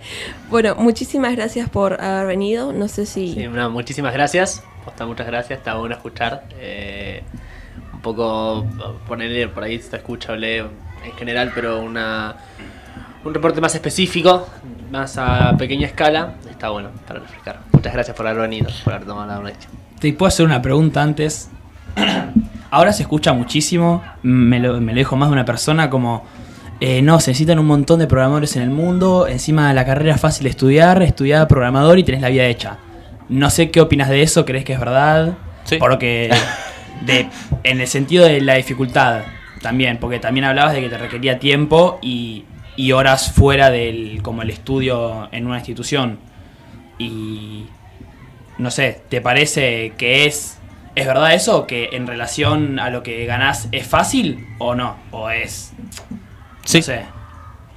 Bueno, 0.50 0.76
muchísimas 0.76 1.36
gracias 1.36 1.70
por 1.70 2.02
haber 2.02 2.28
venido. 2.28 2.72
No 2.72 2.88
sé 2.88 3.06
si... 3.06 3.34
Sí, 3.34 3.48
no, 3.48 3.70
muchísimas 3.70 4.14
gracias. 4.14 4.64
Posta, 4.86 5.06
muchas 5.06 5.28
gracias. 5.28 5.60
Está 5.60 5.76
bueno 5.76 5.96
escuchar. 5.96 6.46
Eh, 6.60 7.24
un 7.94 8.02
poco 8.02 8.66
ponerle 9.08 9.48
por 9.48 9.64
ahí 9.64 9.80
se 9.80 9.98
escucha, 9.98 10.34
hablé 10.34 10.60
en 10.60 11.14
general, 11.18 11.52
pero 11.54 11.82
una 11.82 12.38
un 13.24 13.34
reporte 13.34 13.60
más 13.60 13.76
específico, 13.76 14.48
más 14.92 15.18
a 15.18 15.56
pequeña 15.58 15.88
escala. 15.88 16.36
Está 16.50 16.70
bueno 16.70 16.92
para 17.08 17.20
refrescar. 17.20 17.60
Muchas 17.72 17.94
gracias 17.94 18.16
por 18.16 18.28
haber 18.28 18.42
venido, 18.44 18.70
por 18.84 18.94
haber 18.94 19.08
tomado 19.08 19.28
la 19.28 19.40
molestia. 19.40 19.70
Te 20.00 20.14
puedo 20.14 20.28
hacer 20.28 20.46
una 20.46 20.62
pregunta 20.62 21.02
antes. 21.02 21.50
Ahora 22.72 22.94
se 22.94 23.04
escucha 23.04 23.34
muchísimo, 23.34 24.04
me 24.24 24.60
lo, 24.60 24.82
me 24.82 24.94
lo 24.94 24.98
dijo 24.98 25.16
más 25.16 25.30
de 25.30 25.34
una 25.34 25.46
persona 25.46 25.90
como, 25.90 26.26
eh, 26.80 27.02
no, 27.02 27.20
se 27.20 27.32
necesitan 27.32 27.60
un 27.60 27.66
montón 27.66 28.00
de 28.00 28.08
programadores 28.08 28.56
en 28.56 28.62
el 28.62 28.70
mundo, 28.70 29.28
encima 29.28 29.74
la 29.74 29.86
carrera 29.86 30.16
es 30.16 30.22
fácil 30.22 30.44
de 30.44 30.50
estudiar, 30.52 31.02
estudiar 31.02 31.48
programador 31.48 31.98
y 31.98 32.04
tenés 32.04 32.22
la 32.22 32.30
vida 32.30 32.46
hecha. 32.46 32.78
No 33.30 33.50
sé 33.50 33.72
qué 33.72 33.82
opinas 33.82 34.10
de 34.10 34.22
eso, 34.22 34.46
¿crees 34.46 34.64
que 34.64 34.74
es 34.74 34.80
verdad? 34.80 35.38
Sí. 35.64 35.78
Porque, 35.78 36.30
de, 37.06 37.30
en 37.64 37.82
el 37.82 37.88
sentido 37.88 38.26
de 38.26 38.42
la 38.42 38.56
dificultad 38.56 39.22
también, 39.62 39.98
porque 39.98 40.20
también 40.20 40.46
hablabas 40.46 40.74
de 40.74 40.82
que 40.82 40.90
te 40.90 40.98
requería 40.98 41.40
tiempo 41.40 42.00
y, 42.02 42.46
y 42.76 42.92
horas 42.92 43.32
fuera 43.32 43.72
del 43.72 44.22
como 44.22 44.44
el 44.44 44.50
estudio 44.50 45.30
en 45.32 45.48
una 45.48 45.58
institución. 45.58 46.20
Y 47.00 47.66
no 48.60 48.72
sé, 48.72 49.02
¿te 49.10 49.20
parece 49.20 49.94
que 49.98 50.26
es 50.26 50.60
es 51.00 51.06
verdad 51.08 51.34
eso 51.34 51.68
que 51.68 51.90
en 51.94 52.08
relación 52.08 52.80
a 52.80 52.90
lo 52.90 53.04
que 53.04 53.26
ganás 53.26 53.70
es 53.72 53.88
fácil 53.88 54.46
o 54.60 54.76
no? 54.76 54.98
O 55.12 55.30
es 55.30 55.72
Sí. 56.66 56.80
no 56.80 56.84
sé. 56.84 57.06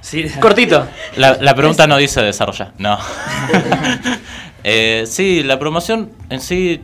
Sí. 0.01 0.25
Cortito. 0.39 0.87
La, 1.15 1.37
la 1.39 1.53
pregunta 1.55 1.87
no 1.87 1.97
dice 1.97 2.21
desarrollar, 2.21 2.73
no. 2.77 2.97
Eh, 4.63 5.05
sí, 5.07 5.41
la 5.41 5.57
promoción 5.57 6.11
en 6.29 6.39
sí 6.39 6.79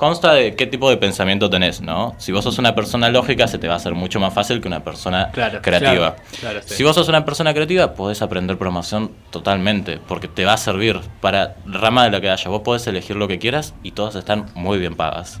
consta 0.00 0.32
de 0.32 0.56
qué 0.56 0.66
tipo 0.66 0.88
de 0.88 0.96
pensamiento 0.96 1.50
tenés, 1.50 1.82
¿no? 1.82 2.14
Si 2.16 2.32
vos 2.32 2.42
sos 2.42 2.58
una 2.58 2.74
persona 2.74 3.10
lógica, 3.10 3.46
se 3.46 3.58
te 3.58 3.68
va 3.68 3.74
a 3.74 3.76
hacer 3.76 3.94
mucho 3.94 4.18
más 4.18 4.32
fácil 4.32 4.58
que 4.62 4.66
una 4.66 4.82
persona 4.82 5.30
Claro, 5.30 5.60
creativa. 5.60 6.16
claro, 6.16 6.16
claro, 6.40 6.60
sí. 6.64 6.74
Si 6.74 6.82
vos 6.82 6.94
sos 6.94 7.08
una 7.10 7.26
persona 7.26 7.52
creativa, 7.52 7.92
podés 7.92 8.22
aprender 8.22 8.56
programación 8.56 9.10
totalmente, 9.30 9.98
porque 10.08 10.26
te 10.26 10.46
va 10.46 10.54
a 10.54 10.56
servir 10.56 10.98
para 11.20 11.54
rama 11.66 12.04
de 12.04 12.10
la 12.12 12.20
que 12.22 12.30
haya. 12.30 12.48
Vos 12.48 12.62
podés 12.62 12.86
elegir 12.86 13.16
lo 13.16 13.28
que 13.28 13.38
quieras 13.38 13.74
y 13.82 13.90
todas 13.90 14.14
están 14.14 14.46
muy 14.54 14.78
bien 14.78 14.94
pagas. 14.96 15.40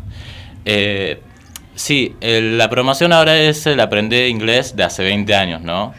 Eh, 0.66 1.22
sí, 1.74 2.14
el- 2.20 2.58
la 2.58 2.68
programación 2.68 3.14
ahora 3.14 3.38
es 3.38 3.66
el 3.66 3.80
aprender 3.80 4.28
inglés 4.28 4.76
de 4.76 4.84
hace 4.84 5.02
20 5.02 5.34
años, 5.34 5.62
¿no? 5.62 5.94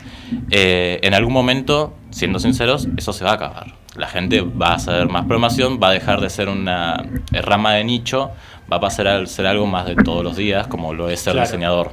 Eh, 0.51 0.99
en 1.01 1.13
algún 1.15 1.33
momento, 1.33 1.95
siendo 2.11 2.39
sinceros, 2.39 2.87
eso 2.95 3.11
se 3.11 3.23
va 3.25 3.31
a 3.31 3.33
acabar. 3.33 3.81
La 3.95 4.07
gente 4.07 4.39
va 4.39 4.75
a 4.75 4.79
saber 4.79 5.09
más 5.09 5.23
programación, 5.25 5.77
va 5.83 5.89
a 5.89 5.91
dejar 5.91 6.21
de 6.21 6.29
ser 6.29 6.47
una 6.47 7.03
rama 7.31 7.73
de 7.73 7.83
nicho, 7.83 8.31
va 8.71 8.77
a 8.77 8.79
pasar 8.79 9.07
a 9.07 9.25
ser 9.25 9.45
algo 9.47 9.65
más 9.65 9.85
de 9.85 9.95
todos 9.95 10.23
los 10.23 10.35
días, 10.37 10.67
como 10.67 10.93
lo 10.93 11.09
es 11.09 11.19
ser 11.19 11.33
Claro. 11.33 11.47
diseñador. 11.47 11.91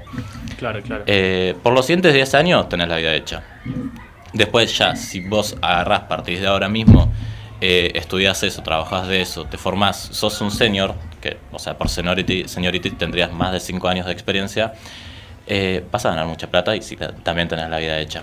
Claro, 0.59 0.81
claro. 0.83 1.05
Eh, 1.07 1.55
por 1.63 1.73
los 1.73 1.87
siguientes 1.87 2.15
10 2.15 2.35
años 2.35 2.69
tenés 2.69 2.89
la 2.89 2.97
vida 2.97 3.15
hecha. 3.15 3.43
Después 4.33 4.77
ya, 4.77 4.95
si 4.97 5.21
vos 5.21 5.57
agarrás, 5.63 6.01
partís 6.03 6.41
de 6.41 6.47
ahora 6.47 6.69
mismo, 6.69 7.11
eh, 7.61 7.93
estudias 7.95 8.43
eso, 8.43 8.63
trabajás 8.63 9.09
de 9.09 9.21
eso, 9.21 9.45
te 9.47 9.57
formás, 9.57 9.97
sos 10.13 10.41
un 10.41 10.51
senior, 10.51 10.95
que, 11.21 11.39
o 11.51 11.59
sea, 11.59 11.77
por 11.77 11.89
seniority, 11.89 12.47
seniority 12.47 12.91
tendrías 12.93 13.33
más 13.33 13.53
de 13.53 13.61
5 13.61 13.89
años 13.89 14.07
de 14.07 14.13
experiencia, 14.13 14.75
eh, 15.47 15.85
vas 15.91 16.05
a 16.07 16.11
ganar 16.11 16.27
mucha 16.27 16.47
plata 16.49 16.77
y 16.77 16.81
ta- 16.81 17.13
también 17.23 17.49
tenés 17.49 17.69
la 17.71 17.79
vida 17.79 17.99
hecha. 17.99 18.23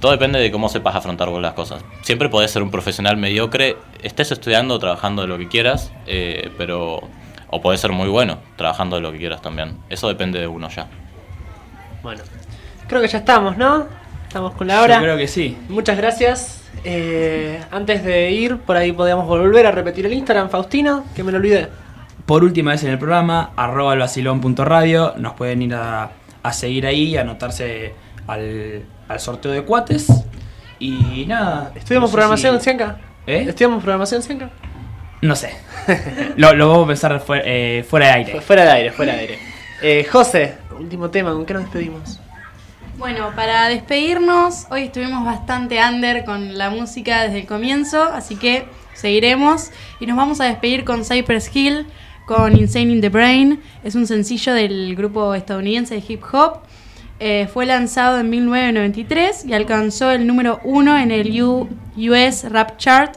Todo 0.00 0.10
depende 0.10 0.40
de 0.40 0.50
cómo 0.50 0.68
sepas 0.68 0.96
afrontar 0.96 1.28
vos 1.28 1.40
las 1.40 1.52
cosas. 1.52 1.84
Siempre 2.02 2.28
podés 2.28 2.50
ser 2.50 2.62
un 2.62 2.70
profesional 2.72 3.16
mediocre, 3.16 3.76
estés 4.02 4.32
estudiando 4.32 4.78
trabajando 4.80 5.22
de 5.22 5.28
lo 5.28 5.38
que 5.38 5.48
quieras, 5.48 5.92
eh, 6.06 6.50
pero... 6.58 7.00
O 7.54 7.60
podés 7.60 7.80
ser 7.80 7.92
muy 7.92 8.08
bueno 8.08 8.38
trabajando 8.56 8.96
de 8.96 9.02
lo 9.02 9.12
que 9.12 9.18
quieras 9.18 9.42
también. 9.42 9.76
Eso 9.90 10.08
depende 10.08 10.40
de 10.40 10.46
uno 10.46 10.68
ya. 10.70 10.86
Bueno, 12.02 12.22
creo 12.88 13.00
que 13.02 13.08
ya 13.08 13.18
estamos, 13.18 13.56
¿no? 13.58 13.86
Estamos 14.26 14.54
con 14.54 14.66
la 14.66 14.80
hora. 14.80 14.96
Yo 14.96 15.02
creo 15.02 15.16
que 15.18 15.28
sí. 15.28 15.56
Muchas 15.68 15.96
gracias. 15.98 16.62
Eh, 16.84 17.62
antes 17.70 18.02
de 18.04 18.30
ir, 18.30 18.56
por 18.56 18.76
ahí 18.78 18.92
podíamos 18.92 19.26
volver 19.26 19.66
a 19.66 19.70
repetir 19.70 20.06
el 20.06 20.14
Instagram, 20.14 20.48
Faustino, 20.48 21.04
que 21.14 21.22
me 21.22 21.30
lo 21.30 21.36
olvidé. 21.38 21.68
Por 22.24 22.42
última 22.42 22.70
vez 22.70 22.82
en 22.84 22.90
el 22.90 22.98
programa, 22.98 23.50
arroba 23.56 23.92
albacilón.radio, 23.92 25.14
nos 25.18 25.34
pueden 25.34 25.60
ir 25.60 25.74
a, 25.74 26.10
a 26.42 26.52
seguir 26.54 26.86
ahí 26.86 27.02
y 27.10 27.16
anotarse 27.18 27.94
al, 28.26 28.84
al 29.08 29.20
sorteo 29.20 29.52
de 29.52 29.62
cuates. 29.64 30.08
Y 30.78 31.26
nada. 31.28 31.70
¿Estudiamos 31.74 32.08
no 32.08 32.12
sé 32.12 32.16
programación, 32.16 32.56
si- 32.58 32.64
Cienca? 32.64 32.96
¿Eh? 33.26 33.44
¿Estudiamos 33.48 33.82
programación, 33.82 34.22
Cienca? 34.22 34.48
No 35.22 35.34
sé. 35.36 35.50
lo, 36.36 36.54
lo 36.54 36.68
vamos 36.68 36.84
a 36.84 36.88
pensar 36.88 37.20
fuera, 37.20 37.42
eh, 37.46 37.84
fuera 37.88 38.06
de 38.06 38.12
aire. 38.12 38.32
Fu- 38.32 38.40
Fuera 38.40 38.64
de 38.64 38.70
aire, 38.70 38.92
fuera 38.92 39.14
de 39.14 39.20
aire. 39.20 39.38
Eh, 39.80 40.04
José, 40.10 40.54
último 40.78 41.10
tema, 41.10 41.32
¿con 41.32 41.44
qué 41.46 41.54
nos 41.54 41.62
despedimos? 41.64 42.20
Bueno, 42.98 43.30
para 43.34 43.68
despedirnos, 43.68 44.66
hoy 44.70 44.84
estuvimos 44.84 45.24
bastante 45.24 45.80
under 45.82 46.24
con 46.24 46.56
la 46.58 46.70
música 46.70 47.22
desde 47.22 47.40
el 47.40 47.46
comienzo, 47.46 48.02
así 48.04 48.36
que 48.36 48.66
seguiremos 48.94 49.70
y 49.98 50.06
nos 50.06 50.16
vamos 50.16 50.40
a 50.40 50.44
despedir 50.44 50.84
con 50.84 51.04
Cypress 51.04 51.50
Hill, 51.54 51.86
con 52.26 52.56
Insane 52.56 52.92
in 52.92 53.00
the 53.00 53.08
Brain. 53.08 53.60
Es 53.82 53.94
un 53.96 54.06
sencillo 54.06 54.54
del 54.54 54.94
grupo 54.94 55.34
estadounidense 55.34 55.94
de 55.96 56.04
hip 56.06 56.22
hop. 56.32 56.58
Eh, 57.18 57.48
fue 57.52 57.66
lanzado 57.66 58.18
en 58.20 58.30
1993 58.30 59.44
y 59.46 59.52
alcanzó 59.54 60.10
el 60.10 60.26
número 60.26 60.60
uno 60.64 60.96
en 60.98 61.10
el 61.10 61.42
U- 61.42 61.68
US 61.96 62.44
Rap 62.50 62.76
Chart 62.78 63.16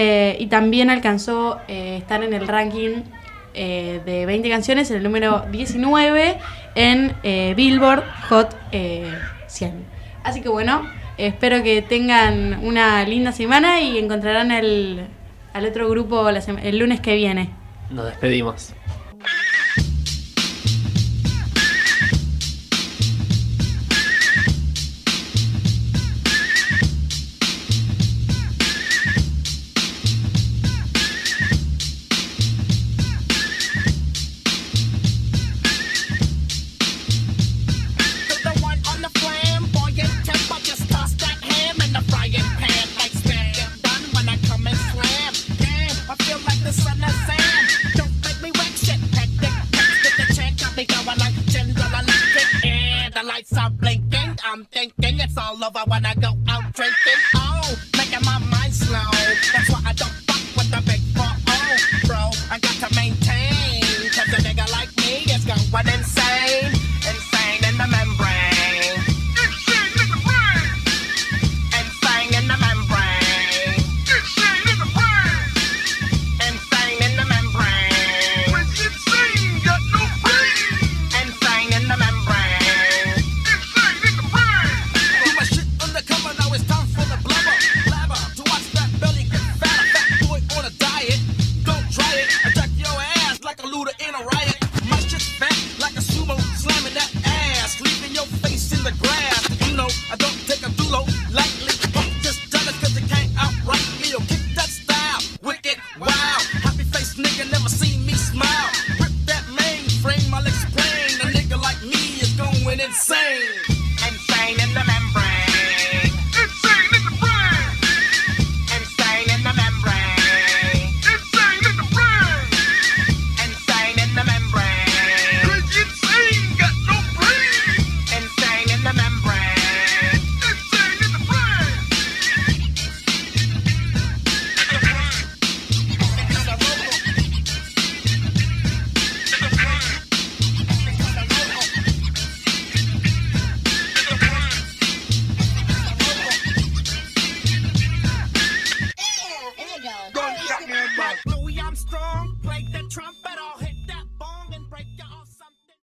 eh, 0.00 0.36
y 0.38 0.46
también 0.46 0.90
alcanzó 0.90 1.58
eh, 1.66 1.96
estar 1.96 2.22
en 2.22 2.32
el 2.32 2.46
ranking 2.46 3.02
eh, 3.52 4.00
de 4.06 4.26
20 4.26 4.48
canciones, 4.48 4.92
en 4.92 4.98
el 4.98 5.02
número 5.02 5.44
19 5.50 6.38
en 6.76 7.16
Billboard 7.56 8.04
Hot 8.28 8.56
eh, 8.70 9.10
100. 9.48 9.84
Así 10.22 10.40
que 10.40 10.48
bueno, 10.48 10.88
espero 11.16 11.64
que 11.64 11.82
tengan 11.82 12.60
una 12.62 13.02
linda 13.02 13.32
semana 13.32 13.80
y 13.80 13.98
encontrarán 13.98 14.52
el, 14.52 15.04
al 15.52 15.66
otro 15.66 15.88
grupo 15.88 16.28
el 16.28 16.78
lunes 16.78 17.00
que 17.00 17.16
viene. 17.16 17.50
Nos 17.90 18.06
despedimos. 18.06 18.74